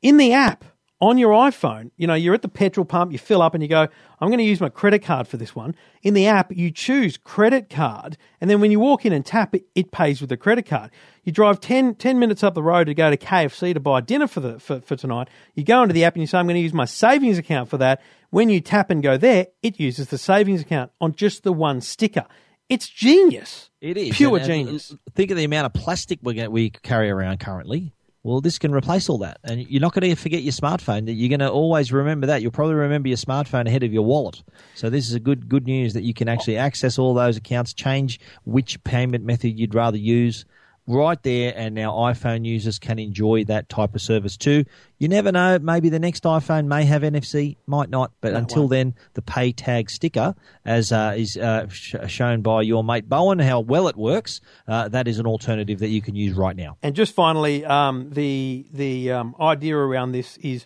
in 0.02 0.18
the 0.18 0.34
app 0.34 0.66
on 1.04 1.18
your 1.18 1.34
iPhone, 1.34 1.92
you 1.98 2.08
know, 2.08 2.14
you're 2.14 2.34
at 2.34 2.42
the 2.44 2.48
petrol 2.48 2.86
pump, 2.86 3.12
you 3.12 3.18
fill 3.18 3.42
up 3.42 3.54
and 3.54 3.62
you 3.62 3.68
go, 3.68 3.90
I'm 4.22 4.30
going 4.30 4.38
to 4.38 4.44
use 4.46 4.62
my 4.62 4.70
credit 4.70 5.00
card 5.04 5.28
for 5.28 5.36
this 5.36 5.54
one. 5.54 5.76
In 6.02 6.14
the 6.14 6.28
app, 6.28 6.56
you 6.56 6.72
choose 6.72 7.18
credit 7.18 7.70
card. 7.70 8.16
And 8.40 8.50
then 8.50 8.62
when 8.62 8.72
you 8.72 8.80
walk 8.80 9.06
in 9.06 9.12
and 9.12 9.26
tap 9.26 9.54
it, 9.54 9.66
it 9.76 9.92
pays 9.92 10.22
with 10.22 10.30
the 10.30 10.38
credit 10.38 10.66
card. 10.66 10.92
You 11.26 11.34
drive 11.34 11.60
10, 11.60 11.96
10 11.96 12.20
minutes 12.20 12.42
up 12.42 12.54
the 12.54 12.64
road 12.64 12.86
to 12.86 12.94
go 12.94 13.10
to 13.10 13.18
KFC 13.18 13.74
to 13.74 13.82
buy 13.82 14.00
dinner 14.00 14.28
for, 14.28 14.40
the, 14.40 14.60
for, 14.62 14.80
for 14.80 14.96
tonight. 14.96 15.28
You 15.56 15.66
go 15.66 15.82
into 15.84 15.94
the 15.94 16.06
app 16.06 16.14
and 16.14 16.22
you 16.22 16.28
say, 16.28 16.38
I'm 16.38 16.46
going 16.46 16.56
to 16.56 16.62
use 16.62 16.74
my 16.74 16.86
savings 16.86 17.38
account 17.38 17.70
for 17.70 17.78
that. 17.80 18.02
When 18.30 18.50
you 18.50 18.62
tap 18.62 18.90
and 18.90 19.04
go 19.04 19.18
there, 19.18 19.48
it 19.62 19.82
uses 19.82 20.08
the 20.08 20.18
savings 20.18 20.62
account 20.62 20.92
on 21.02 21.16
just 21.16 21.44
the 21.44 21.52
one 21.52 21.82
sticker. 21.82 22.26
It's 22.70 22.88
genius. 22.88 23.70
It 23.82 23.98
is 23.98 24.16
Pure 24.16 24.38
And- 24.38 24.50
and 24.50 24.66
genius. 24.68 24.96
Think 25.16 25.32
of 25.32 25.38
the 25.38 25.44
amount 25.44 25.66
of 25.66 25.74
plastic 25.74 26.20
we 26.22 26.34
get, 26.34 26.50
we 26.50 26.70
carry 26.70 27.10
around 27.10 27.42
currently. 27.42 27.94
Well, 28.24 28.40
this 28.40 28.58
can 28.58 28.74
replace 28.74 29.10
all 29.10 29.18
that, 29.18 29.40
and 29.44 29.68
you're 29.70 29.82
not 29.82 29.94
going 29.94 30.10
to 30.10 30.16
forget 30.16 30.44
your 30.44 30.54
smartphone. 30.54 31.14
You're 31.14 31.28
going 31.28 31.42
to 31.42 31.52
always 31.52 31.92
remember 31.92 32.26
that. 32.28 32.42
You'll 32.42 32.52
probably 32.52 32.76
remember 32.76 33.10
your 33.10 33.18
smartphone 33.18 33.68
ahead 33.68 33.84
of 33.84 33.92
your 33.92 34.04
wallet. 34.04 34.42
So 34.76 34.90
this 34.90 35.10
is 35.10 35.14
a 35.14 35.20
good 35.20 35.50
good 35.50 35.66
news 35.66 35.94
that 35.94 36.04
you 36.04 36.14
can 36.14 36.30
actually 36.30 36.56
access 36.56 36.98
all 36.98 37.14
those 37.14 37.36
accounts, 37.36 37.74
change 37.74 38.22
which 38.46 38.82
payment 38.86 39.26
method 39.26 39.60
you'd 39.60 39.76
rather 39.76 39.98
use 39.98 40.46
right 40.88 41.22
there, 41.24 41.54
and 41.56 41.76
now 41.76 41.92
iPhone 41.94 42.46
users 42.46 42.80
can 42.80 43.00
enjoy 43.00 43.44
that 43.46 43.70
type 43.70 43.96
of 43.96 44.02
service 44.02 44.38
too. 44.38 44.66
You 45.00 45.08
never 45.08 45.32
know. 45.32 45.60
Maybe 45.60 45.90
the 45.90 46.00
next 46.00 46.24
iPhone 46.24 46.68
may 46.68 46.86
have 46.86 47.02
NFC, 47.02 47.58
might 47.68 47.90
not. 47.90 48.12
But 48.22 48.34
until 48.34 48.68
then, 48.68 48.96
the 49.14 49.22
pay 49.22 49.52
tag 49.52 49.90
sticker, 49.90 50.36
as 50.66 50.92
uh, 50.92 51.14
is 51.18 51.38
uh, 51.38 51.68
sh- 51.70 51.96
shown 52.08 52.42
by 52.42 52.62
your 52.62 52.84
mate 52.84 53.08
Bowen, 53.08 53.40
how 53.40 53.60
well 53.60 53.88
it 53.88 53.96
works, 53.96 54.42
uh, 54.68 54.90
that 54.90 55.08
is 55.08 55.20
an 55.20 55.26
alternative 55.26 55.80
that 55.80 55.90
you 55.90 56.02
can 56.02 56.16
use 56.16 56.36
right 56.36 56.56
now. 56.56 56.78
And 56.82 56.96
just 56.96 57.14
finally, 57.14 57.66
um, 57.66 58.10
the 58.12 58.66
the 58.72 59.12
um, 59.12 59.36
idea 59.40 59.78
around 59.78 60.12
this 60.12 60.38
is, 60.38 60.66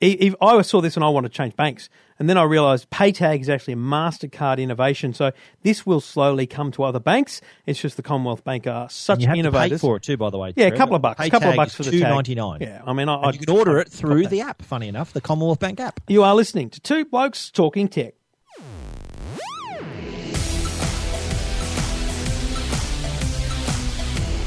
if, 0.00 0.20
if 0.20 0.34
I 0.40 0.60
saw 0.62 0.80
this 0.80 0.96
and 0.96 1.04
I 1.04 1.08
want 1.08 1.24
to 1.24 1.30
change 1.30 1.56
banks, 1.56 1.88
and 2.18 2.28
then 2.28 2.36
I 2.36 2.42
realised 2.44 2.90
PayTag 2.90 3.40
is 3.40 3.48
actually 3.48 3.74
a 3.74 3.76
Mastercard 3.76 4.58
innovation. 4.58 5.12
So 5.14 5.32
this 5.62 5.86
will 5.86 6.00
slowly 6.00 6.46
come 6.46 6.70
to 6.72 6.82
other 6.84 7.00
banks. 7.00 7.40
It's 7.66 7.80
just 7.80 7.96
the 7.96 8.02
Commonwealth 8.02 8.44
Bank 8.44 8.66
are 8.66 8.88
such 8.90 9.14
And 9.16 9.22
you 9.22 9.28
have 9.28 9.36
innovators. 9.38 9.80
to 9.80 9.86
pay 9.86 9.88
for 9.88 9.96
it 9.96 10.02
too, 10.02 10.16
by 10.16 10.30
the 10.30 10.38
way. 10.38 10.52
Yeah, 10.56 10.66
a 10.66 10.76
couple 10.76 10.96
of 10.96 11.02
bucks. 11.02 11.20
A 11.24 11.30
couple 11.30 11.50
of 11.50 11.56
bucks 11.56 11.74
for 11.74 11.82
the 11.84 11.90
two 11.90 12.00
tag. 12.00 12.10
ninety 12.10 12.34
nine. 12.34 12.60
Yeah, 12.60 12.82
I 12.86 12.92
mean, 12.92 13.08
I, 13.08 13.22
And 13.22 13.34
you 13.34 13.46
can 13.46 13.56
order 13.56 13.78
it 13.78 13.88
through 13.88 14.26
the 14.28 14.40
app. 14.40 14.62
Funny 14.62 14.88
enough, 14.88 15.12
the 15.12 15.20
Commonwealth 15.20 15.60
Bank 15.60 15.80
app. 15.80 16.00
You 16.08 16.22
are 16.22 16.34
listening 16.34 16.70
to 16.70 16.80
Two 16.80 17.04
Blokes 17.04 17.50
Talking 17.50 17.88
Tech. 17.88 18.14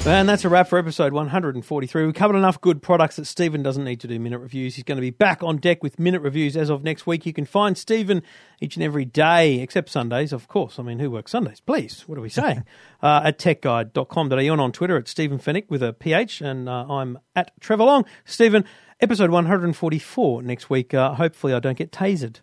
And 0.03 0.27
that's 0.27 0.43
a 0.43 0.49
wrap 0.49 0.67
for 0.67 0.79
episode 0.79 1.13
143. 1.13 2.07
We 2.07 2.11
covered 2.11 2.35
enough 2.35 2.59
good 2.59 2.81
products 2.81 3.17
that 3.17 3.25
Stephen 3.25 3.61
doesn't 3.61 3.83
need 3.83 3.99
to 3.99 4.07
do 4.07 4.19
minute 4.19 4.39
reviews. 4.39 4.73
He's 4.73 4.83
going 4.83 4.95
to 4.95 5.01
be 5.01 5.11
back 5.11 5.43
on 5.43 5.57
deck 5.57 5.83
with 5.83 5.99
minute 5.99 6.23
reviews 6.23 6.57
as 6.57 6.71
of 6.71 6.83
next 6.83 7.05
week. 7.05 7.23
You 7.27 7.33
can 7.33 7.45
find 7.45 7.77
Stephen 7.77 8.23
each 8.59 8.75
and 8.75 8.83
every 8.83 9.05
day, 9.05 9.59
except 9.59 9.89
Sundays, 9.89 10.33
of 10.33 10.47
course. 10.47 10.79
I 10.79 10.81
mean, 10.83 10.97
who 10.97 11.11
works 11.11 11.31
Sundays? 11.31 11.59
Please, 11.59 12.01
what 12.07 12.17
are 12.17 12.21
we 12.21 12.29
saying? 12.29 12.65
uh, 13.03 13.21
at 13.25 13.37
techguide.com.au 13.37 14.37
and 14.37 14.61
on 14.61 14.71
Twitter 14.71 14.97
at 14.97 15.07
Stephen 15.07 15.37
Fenech 15.37 15.69
with 15.69 15.83
a 15.83 15.93
PH, 15.93 16.41
and 16.41 16.67
uh, 16.67 16.87
I'm 16.89 17.19
at 17.35 17.51
Trevor 17.59 17.83
Long. 17.83 18.05
Stephen, 18.25 18.65
episode 18.99 19.29
144 19.29 20.41
next 20.41 20.67
week. 20.67 20.95
Uh, 20.95 21.13
hopefully, 21.13 21.53
I 21.53 21.59
don't 21.59 21.77
get 21.77 21.91
tasered. 21.91 22.39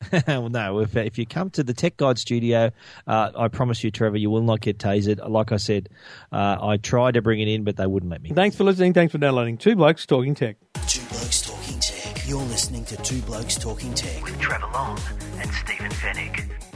well, 0.26 0.48
no, 0.48 0.80
if, 0.80 0.96
if 0.96 1.18
you 1.18 1.26
come 1.26 1.50
to 1.50 1.64
the 1.64 1.74
Tech 1.74 1.96
Guide 1.96 2.18
studio, 2.18 2.70
uh, 3.06 3.30
I 3.36 3.48
promise 3.48 3.82
you, 3.82 3.90
Trevor, 3.90 4.16
you 4.16 4.30
will 4.30 4.42
not 4.42 4.60
get 4.60 4.78
tasered. 4.78 5.26
Like 5.28 5.52
I 5.52 5.56
said, 5.56 5.88
uh, 6.32 6.56
I 6.60 6.76
tried 6.76 7.14
to 7.14 7.22
bring 7.22 7.40
it 7.40 7.48
in, 7.48 7.64
but 7.64 7.76
they 7.76 7.86
wouldn't 7.86 8.10
let 8.10 8.22
me. 8.22 8.30
Thanks 8.30 8.56
for 8.56 8.64
listening. 8.64 8.92
Thanks 8.94 9.12
for 9.12 9.18
downloading. 9.18 9.58
Two 9.58 9.76
Blokes 9.76 10.06
Talking 10.06 10.34
Tech. 10.34 10.56
Two 10.86 11.04
Blokes 11.08 11.42
Talking 11.42 11.80
Tech. 11.80 12.28
You're 12.28 12.42
listening 12.42 12.84
to 12.86 12.96
Two 12.98 13.20
Blokes 13.22 13.56
Talking 13.56 13.92
Tech. 13.94 14.22
With 14.22 14.38
Trevor 14.40 14.68
Long 14.72 14.98
and 15.38 15.50
Stephen 15.52 15.90
Fenech. 15.90 16.67